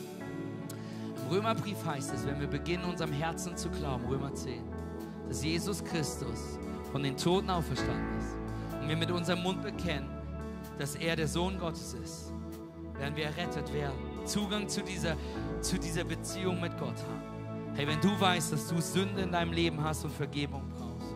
Im 1.25 1.31
Römerbrief 1.31 1.83
heißt 1.87 2.13
es, 2.13 2.27
wenn 2.27 2.39
wir 2.39 2.47
beginnen, 2.47 2.85
unserem 2.85 3.13
Herzen 3.13 3.57
zu 3.57 3.71
glauben, 3.71 4.05
Römer 4.07 4.35
10, 4.35 4.63
dass 5.27 5.43
Jesus 5.43 5.83
Christus 5.83 6.59
von 6.93 7.03
den 7.03 7.17
Toten 7.17 7.49
auferstanden 7.49 8.19
ist 8.19 8.37
und 8.81 8.89
wir 8.89 8.97
mit 8.97 9.11
unserem 9.11 9.43
Mund 9.43 9.63
bekennen, 9.63 10.11
dass 10.79 10.97
er 10.97 11.17
der 11.17 11.27
Sohn 11.27 11.59
Gottes 11.59 11.95
ist, 11.95 12.33
werden 12.99 13.17
wir 13.17 13.25
errettet 13.25 13.73
werden, 13.73 13.97
Zugang 14.27 14.69
zu 14.69 14.83
dieser, 14.83 15.17
zu 15.63 15.79
dieser 15.79 16.05
Beziehung 16.05 16.61
mit 16.61 16.77
Gott 16.79 16.99
haben. 16.99 17.75
Hey, 17.75 17.87
wenn 17.87 18.01
du 18.03 18.21
weißt, 18.21 18.53
dass 18.53 18.69
du 18.69 18.79
Sünde 18.83 19.23
in 19.23 19.33
deinem 19.33 19.53
Leben 19.53 19.83
hast 19.83 20.05
und 20.05 20.13
Vergebung 20.13 20.63
brauchst, 20.77 21.15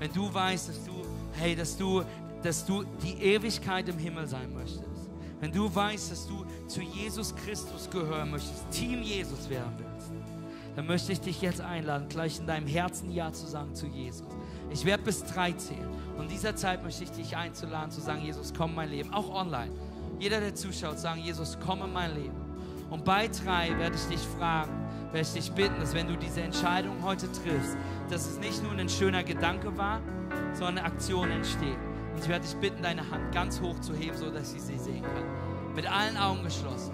wenn 0.00 0.12
du 0.12 0.34
weißt, 0.34 0.68
dass 0.68 0.84
du, 0.84 0.92
hey, 1.34 1.54
dass 1.54 1.76
du, 1.76 2.02
dass 2.42 2.66
du 2.66 2.82
die 3.04 3.22
Ewigkeit 3.22 3.88
im 3.88 3.98
Himmel 3.98 4.26
sein 4.26 4.52
möchtest, 4.52 4.97
wenn 5.40 5.52
du 5.52 5.72
weißt, 5.72 6.10
dass 6.10 6.26
du 6.26 6.44
zu 6.66 6.80
Jesus 6.80 7.34
Christus 7.34 7.88
gehören 7.90 8.30
möchtest, 8.30 8.70
Team 8.70 9.02
Jesus 9.02 9.48
werden 9.48 9.72
willst, 9.78 10.10
dann 10.74 10.86
möchte 10.86 11.12
ich 11.12 11.20
dich 11.20 11.40
jetzt 11.42 11.60
einladen, 11.60 12.08
gleich 12.08 12.38
in 12.38 12.46
deinem 12.46 12.66
Herzen 12.66 13.10
Ja 13.10 13.32
zu 13.32 13.46
sagen 13.46 13.74
zu 13.74 13.86
Jesus. 13.86 14.26
Ich 14.70 14.84
werde 14.84 15.02
bis 15.02 15.24
drei 15.24 15.52
zählen. 15.52 15.88
Und 16.16 16.24
in 16.24 16.28
dieser 16.28 16.54
Zeit 16.54 16.82
möchte 16.82 17.04
ich 17.04 17.10
dich 17.10 17.36
einzuladen, 17.36 17.90
zu 17.90 18.00
sagen, 18.00 18.22
Jesus, 18.22 18.52
komm 18.56 18.70
in 18.70 18.76
mein 18.76 18.90
Leben. 18.90 19.12
Auch 19.12 19.34
online. 19.34 19.72
Jeder, 20.18 20.40
der 20.40 20.54
zuschaut, 20.54 20.98
sagen, 20.98 21.20
Jesus, 21.20 21.58
komm 21.64 21.82
in 21.82 21.92
mein 21.92 22.14
Leben. 22.14 22.36
Und 22.90 23.04
bei 23.04 23.28
drei 23.28 23.76
werde 23.78 23.96
ich 23.96 24.04
dich 24.04 24.20
fragen, 24.20 24.72
werde 25.12 25.26
ich 25.26 25.32
dich 25.32 25.52
bitten, 25.52 25.78
dass 25.80 25.94
wenn 25.94 26.06
du 26.06 26.16
diese 26.16 26.42
Entscheidung 26.42 27.02
heute 27.02 27.30
triffst, 27.32 27.76
dass 28.10 28.26
es 28.26 28.38
nicht 28.38 28.62
nur 28.62 28.72
ein 28.72 28.88
schöner 28.88 29.22
Gedanke 29.24 29.76
war, 29.76 30.00
sondern 30.52 30.78
eine 30.78 30.86
Aktion 30.86 31.30
entsteht. 31.30 31.87
Und 32.18 32.24
ich 32.24 32.30
werde 32.30 32.44
dich 32.44 32.56
bitten, 32.56 32.82
deine 32.82 33.08
Hand 33.08 33.32
ganz 33.32 33.60
hoch 33.60 33.78
zu 33.78 33.94
heben, 33.94 34.16
sodass 34.16 34.52
ich 34.52 34.60
sie 34.60 34.76
sehen 34.76 35.02
kann. 35.02 35.76
Mit 35.76 35.86
allen 35.88 36.16
Augen 36.16 36.42
geschlossen. 36.42 36.92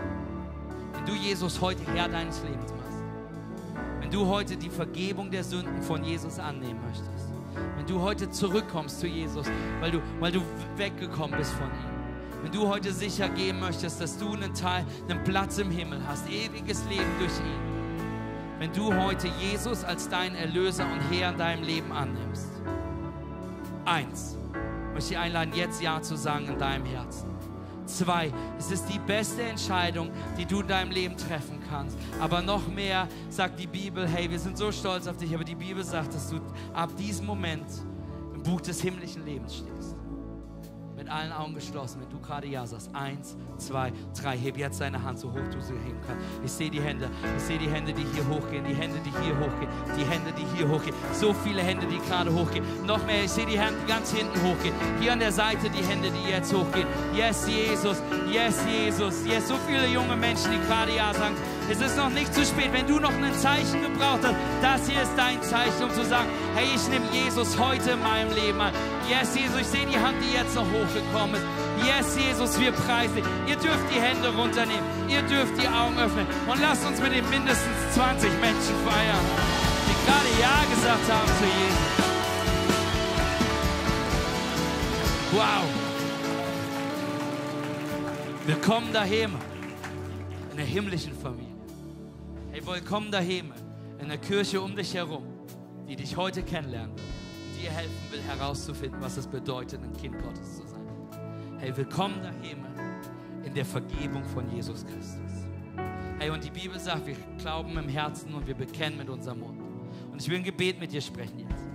Wenn 0.92 1.06
du 1.06 1.14
Jesus 1.14 1.62
heute 1.62 1.80
Herr 1.94 2.08
deines 2.08 2.42
Lebens 2.42 2.70
machst. 2.70 3.82
Wenn 4.00 4.10
du 4.10 4.26
heute 4.26 4.54
die 4.54 4.68
Vergebung 4.68 5.30
der 5.30 5.42
Sünden 5.42 5.80
von 5.80 6.04
Jesus 6.04 6.38
annehmen 6.38 6.78
möchtest. 6.86 7.32
Wenn 7.74 7.86
du 7.86 8.02
heute 8.02 8.28
zurückkommst 8.28 9.00
zu 9.00 9.06
Jesus, 9.06 9.46
weil 9.80 9.92
du, 9.92 10.02
weil 10.20 10.30
du 10.30 10.42
weggekommen 10.76 11.38
bist 11.38 11.52
von 11.52 11.68
ihm. 11.68 12.42
Wenn 12.42 12.52
du 12.52 12.68
heute 12.68 12.92
sicher 12.92 13.30
gehen 13.30 13.58
möchtest, 13.58 14.02
dass 14.02 14.18
du 14.18 14.30
einen 14.34 14.52
Teil, 14.52 14.84
einen 15.08 15.24
Platz 15.24 15.56
im 15.56 15.70
Himmel 15.70 16.00
hast, 16.06 16.28
ewiges 16.28 16.84
Leben 16.90 17.18
durch 17.18 17.32
ihn. 17.38 18.58
Wenn 18.58 18.74
du 18.74 18.94
heute 18.94 19.28
Jesus 19.40 19.84
als 19.84 20.06
deinen 20.06 20.36
Erlöser 20.36 20.84
und 20.84 21.00
Herr 21.10 21.30
in 21.30 21.38
deinem 21.38 21.62
Leben 21.62 21.92
annimmst. 21.92 22.50
Eins 23.86 24.36
möchte 24.94 25.14
ich 25.14 25.18
einladen, 25.18 25.52
jetzt 25.54 25.82
Ja 25.82 26.00
zu 26.00 26.16
sagen 26.16 26.46
in 26.46 26.58
deinem 26.58 26.86
Herzen. 26.86 27.28
Zwei, 27.86 28.32
es 28.58 28.70
ist 28.70 28.86
die 28.86 28.98
beste 28.98 29.42
Entscheidung, 29.42 30.10
die 30.38 30.46
du 30.46 30.60
in 30.60 30.68
deinem 30.68 30.90
Leben 30.90 31.16
treffen 31.16 31.60
kannst. 31.68 31.98
Aber 32.18 32.40
noch 32.40 32.66
mehr 32.68 33.08
sagt 33.28 33.60
die 33.60 33.66
Bibel, 33.66 34.08
hey, 34.08 34.30
wir 34.30 34.38
sind 34.38 34.56
so 34.56 34.72
stolz 34.72 35.06
auf 35.06 35.18
dich, 35.18 35.34
aber 35.34 35.44
die 35.44 35.54
Bibel 35.54 35.84
sagt, 35.84 36.14
dass 36.14 36.30
du 36.30 36.40
ab 36.72 36.96
diesem 36.96 37.26
Moment 37.26 37.66
im 38.32 38.42
Buch 38.42 38.62
des 38.62 38.80
himmlischen 38.80 39.26
Lebens 39.26 39.56
stehst 39.56 39.93
mit 41.04 41.12
allen 41.12 41.32
Augen 41.32 41.54
geschlossen, 41.54 42.00
wenn 42.00 42.10
du 42.10 42.18
gerade 42.26 42.46
Ja 42.46 42.66
sagst. 42.66 42.90
Eins, 42.94 43.36
zwei, 43.58 43.92
drei. 44.20 44.38
Heb 44.38 44.56
jetzt 44.56 44.80
deine 44.80 45.02
Hand 45.02 45.18
so 45.18 45.28
hoch 45.28 45.48
du 45.52 45.60
sie 45.60 45.74
heben 45.74 46.00
kannst. 46.06 46.24
Ich 46.42 46.50
sehe 46.50 46.70
die 46.70 46.80
Hände. 46.80 47.10
Ich 47.36 47.42
sehe 47.42 47.58
die 47.58 47.68
Hände, 47.68 47.92
die 47.92 48.04
hier 48.14 48.26
hochgehen. 48.26 48.64
Die 48.64 48.74
Hände, 48.74 48.98
die 49.04 49.10
hier 49.22 49.38
hochgehen. 49.38 49.70
Die 49.98 50.04
Hände, 50.04 50.32
die 50.32 50.56
hier 50.56 50.68
hochgehen. 50.68 50.96
So 51.12 51.34
viele 51.34 51.62
Hände, 51.62 51.86
die 51.86 51.98
gerade 51.98 52.32
hochgehen. 52.32 52.64
Noch 52.86 53.04
mehr. 53.04 53.24
Ich 53.24 53.30
sehe 53.30 53.46
die 53.46 53.58
Hände, 53.58 53.78
die 53.82 53.88
ganz 53.88 54.12
hinten 54.12 54.40
hochgehen. 54.42 54.74
Hier 55.00 55.12
an 55.12 55.18
der 55.18 55.32
Seite 55.32 55.68
die 55.68 55.84
Hände, 55.84 56.10
die 56.10 56.30
jetzt 56.30 56.52
hochgehen. 56.54 56.86
Yes, 57.14 57.46
Jesus. 57.46 58.02
Yes, 58.32 58.64
Jesus. 58.66 59.26
Yes, 59.26 59.48
so 59.48 59.56
viele 59.66 59.86
junge 59.86 60.16
Menschen, 60.16 60.52
die 60.52 60.66
gerade 60.66 60.94
Ja 60.96 61.12
sagen. 61.12 61.34
Es 61.70 61.80
ist 61.80 61.96
noch 61.96 62.10
nicht 62.10 62.32
zu 62.34 62.44
spät, 62.44 62.72
wenn 62.72 62.86
du 62.86 62.98
noch 62.98 63.12
ein 63.12 63.34
Zeichen 63.34 63.80
gebraucht 63.80 64.20
hast. 64.22 64.36
Das 64.60 64.86
hier 64.86 65.00
ist 65.00 65.12
dein 65.16 65.42
Zeichen, 65.42 65.84
um 65.84 65.90
zu 65.90 66.04
sagen, 66.04 66.28
hey, 66.54 66.66
ich 66.74 66.88
nehme 66.88 67.06
Jesus 67.10 67.58
heute 67.58 67.92
in 67.92 68.02
meinem 68.02 68.34
Leben 68.34 68.60
an. 68.60 68.72
Yes, 69.08 69.34
Jesus, 69.34 69.60
ich 69.62 69.66
sehe 69.66 69.86
die 69.86 69.98
Hand, 69.98 70.16
die 70.20 70.34
jetzt 70.34 70.54
noch 70.54 70.66
hochgekommen 70.66 71.36
ist. 71.36 71.44
Yes, 71.86 72.16
Jesus, 72.16 72.60
wir 72.60 72.72
preisen 72.72 73.16
dich. 73.16 73.24
Ihr 73.48 73.56
dürft 73.56 73.84
die 73.90 74.00
Hände 74.00 74.28
runternehmen. 74.36 74.84
Ihr 75.08 75.22
dürft 75.22 75.56
die 75.60 75.66
Augen 75.66 75.98
öffnen. 75.98 76.26
Und 76.46 76.60
lasst 76.60 76.86
uns 76.86 77.00
mit 77.00 77.12
den 77.12 77.28
mindestens 77.30 77.76
20 77.94 78.30
Menschen 78.40 78.76
feiern, 78.84 79.24
die 79.88 79.96
gerade 80.04 80.30
Ja 80.40 80.64
gesagt 80.68 81.10
haben 81.10 81.28
zu 81.38 81.44
Jesus. 81.44 82.04
Wow. 85.32 85.64
Willkommen 88.46 88.92
daheim 88.92 89.32
in 90.50 90.58
der 90.58 90.66
himmlischen 90.66 91.12
Familie. 91.18 91.53
Willkommen 92.66 93.10
daheim 93.10 93.52
in 94.00 94.08
der 94.08 94.16
Kirche 94.16 94.58
um 94.58 94.74
dich 94.74 94.94
herum, 94.94 95.22
die 95.86 95.96
dich 95.96 96.16
heute 96.16 96.42
kennenlernen 96.42 96.96
will 96.96 97.04
und 97.04 97.62
dir 97.62 97.70
helfen 97.70 98.10
will, 98.10 98.22
herauszufinden, 98.22 99.02
was 99.02 99.18
es 99.18 99.26
bedeutet, 99.26 99.82
ein 99.82 99.92
Kind 99.92 100.18
Gottes 100.22 100.56
zu 100.56 100.66
sein. 100.66 100.86
Hey, 101.58 101.76
willkommen 101.76 102.22
da 102.22 102.30
Himmel 102.30 102.70
in 103.44 103.52
der 103.52 103.66
Vergebung 103.66 104.24
von 104.24 104.50
Jesus 104.50 104.82
Christus. 104.86 105.46
Hey, 106.18 106.30
und 106.30 106.42
die 106.42 106.50
Bibel 106.50 106.80
sagt, 106.80 107.06
wir 107.06 107.16
glauben 107.36 107.76
im 107.76 107.88
Herzen 107.90 108.32
und 108.32 108.46
wir 108.46 108.54
bekennen 108.54 108.96
mit 108.96 109.10
unserem 109.10 109.40
Mund. 109.40 109.60
Und 110.10 110.22
ich 110.22 110.28
will 110.30 110.38
ein 110.38 110.44
Gebet 110.44 110.80
mit 110.80 110.90
dir 110.90 111.02
sprechen 111.02 111.40
jetzt. 111.40 111.66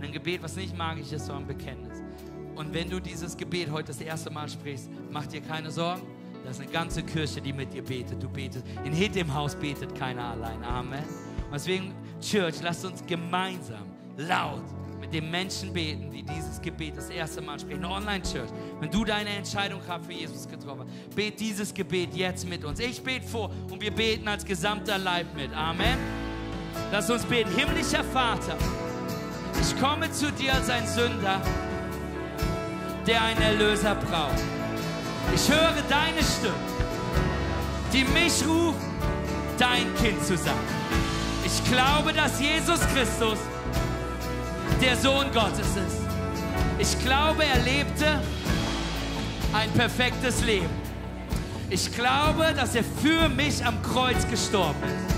Ein 0.00 0.12
Gebet, 0.12 0.42
was 0.42 0.56
nicht 0.56 0.74
magisch 0.74 1.12
ist, 1.12 1.26
sondern 1.26 1.44
ein 1.44 1.58
Bekenntnis. 1.58 1.98
Und 2.56 2.72
wenn 2.72 2.88
du 2.88 3.00
dieses 3.00 3.36
Gebet 3.36 3.70
heute 3.70 3.88
das 3.88 4.00
erste 4.00 4.30
Mal 4.30 4.48
sprichst, 4.48 4.88
mach 5.10 5.26
dir 5.26 5.42
keine 5.42 5.70
Sorgen. 5.70 6.02
Da 6.48 6.52
ist 6.52 6.60
eine 6.62 6.70
ganze 6.70 7.02
Kirche, 7.02 7.42
die 7.42 7.52
mit 7.52 7.74
dir 7.74 7.82
betet. 7.82 8.22
Du 8.22 8.28
betest. 8.30 8.64
In 8.82 8.94
im 8.94 9.34
Haus 9.34 9.54
betet 9.54 9.94
keiner 9.94 10.30
allein. 10.30 10.64
Amen. 10.64 11.04
Deswegen, 11.52 11.92
Church, 12.22 12.62
lasst 12.62 12.86
uns 12.86 13.04
gemeinsam 13.06 13.84
laut 14.16 14.62
mit 14.98 15.12
den 15.12 15.30
Menschen 15.30 15.74
beten, 15.74 16.10
die 16.10 16.22
dieses 16.22 16.58
Gebet 16.62 16.96
das 16.96 17.10
erste 17.10 17.42
Mal 17.42 17.60
sprechen. 17.60 17.84
Online-Church, 17.84 18.48
wenn 18.80 18.90
du 18.90 19.04
deine 19.04 19.28
Entscheidung 19.28 19.82
gerade 19.82 20.02
für 20.02 20.14
Jesus 20.14 20.48
getroffen 20.48 20.86
hast, 20.86 21.14
bet 21.14 21.38
dieses 21.38 21.74
Gebet 21.74 22.14
jetzt 22.14 22.48
mit 22.48 22.64
uns. 22.64 22.80
Ich 22.80 23.02
bete 23.02 23.26
vor 23.26 23.50
und 23.70 23.82
wir 23.82 23.90
beten 23.90 24.26
als 24.26 24.42
gesamter 24.42 24.96
Leib 24.96 25.26
mit. 25.36 25.52
Amen. 25.54 25.98
Lass 26.90 27.10
uns 27.10 27.26
beten. 27.26 27.50
Himmlischer 27.50 28.04
Vater, 28.04 28.56
ich 29.60 29.78
komme 29.78 30.10
zu 30.12 30.32
dir 30.32 30.54
als 30.54 30.70
ein 30.70 30.86
Sünder, 30.86 31.42
der 33.06 33.22
einen 33.22 33.42
Erlöser 33.42 33.94
braucht. 33.96 34.57
Ich 35.34 35.48
höre 35.48 35.82
deine 35.88 36.22
Stimme, 36.22 36.54
die 37.92 38.04
mich 38.04 38.46
ruft, 38.46 38.78
dein 39.58 39.94
Kind 39.96 40.24
zu 40.24 40.36
sein. 40.36 40.54
Ich 41.44 41.64
glaube, 41.70 42.12
dass 42.12 42.40
Jesus 42.40 42.80
Christus 42.94 43.38
der 44.80 44.96
Sohn 44.96 45.26
Gottes 45.32 45.68
ist. 45.68 46.02
Ich 46.78 47.04
glaube, 47.04 47.44
er 47.44 47.60
lebte 47.62 48.20
ein 49.52 49.70
perfektes 49.72 50.44
Leben. 50.44 50.68
Ich 51.70 51.92
glaube, 51.92 52.54
dass 52.54 52.74
er 52.74 52.84
für 52.84 53.28
mich 53.28 53.64
am 53.64 53.82
Kreuz 53.82 54.26
gestorben 54.28 54.82
ist. 54.82 55.14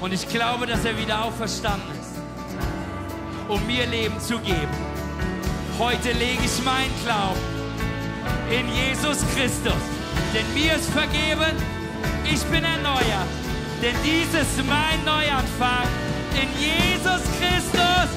Und 0.00 0.12
ich 0.12 0.28
glaube, 0.28 0.66
dass 0.66 0.84
er 0.84 0.96
wieder 0.96 1.24
auferstanden 1.24 1.90
ist, 2.00 2.20
um 3.48 3.66
mir 3.66 3.86
Leben 3.86 4.20
zu 4.20 4.38
geben. 4.38 4.68
Heute 5.78 6.12
lege 6.12 6.44
ich 6.44 6.64
meinen 6.64 6.92
Glauben 7.04 7.57
in 8.50 8.66
Jesus 8.68 9.24
Christus. 9.34 9.82
Denn 10.34 10.46
mir 10.54 10.74
ist 10.74 10.90
vergeben, 10.90 11.56
ich 12.24 12.42
bin 12.44 12.64
erneuert. 12.64 13.28
Denn 13.82 13.94
dies 14.04 14.28
ist 14.34 14.58
mein 14.66 15.04
Neuanfang 15.04 15.86
in 16.34 16.48
Jesus 16.58 17.22
Christus. 17.38 18.08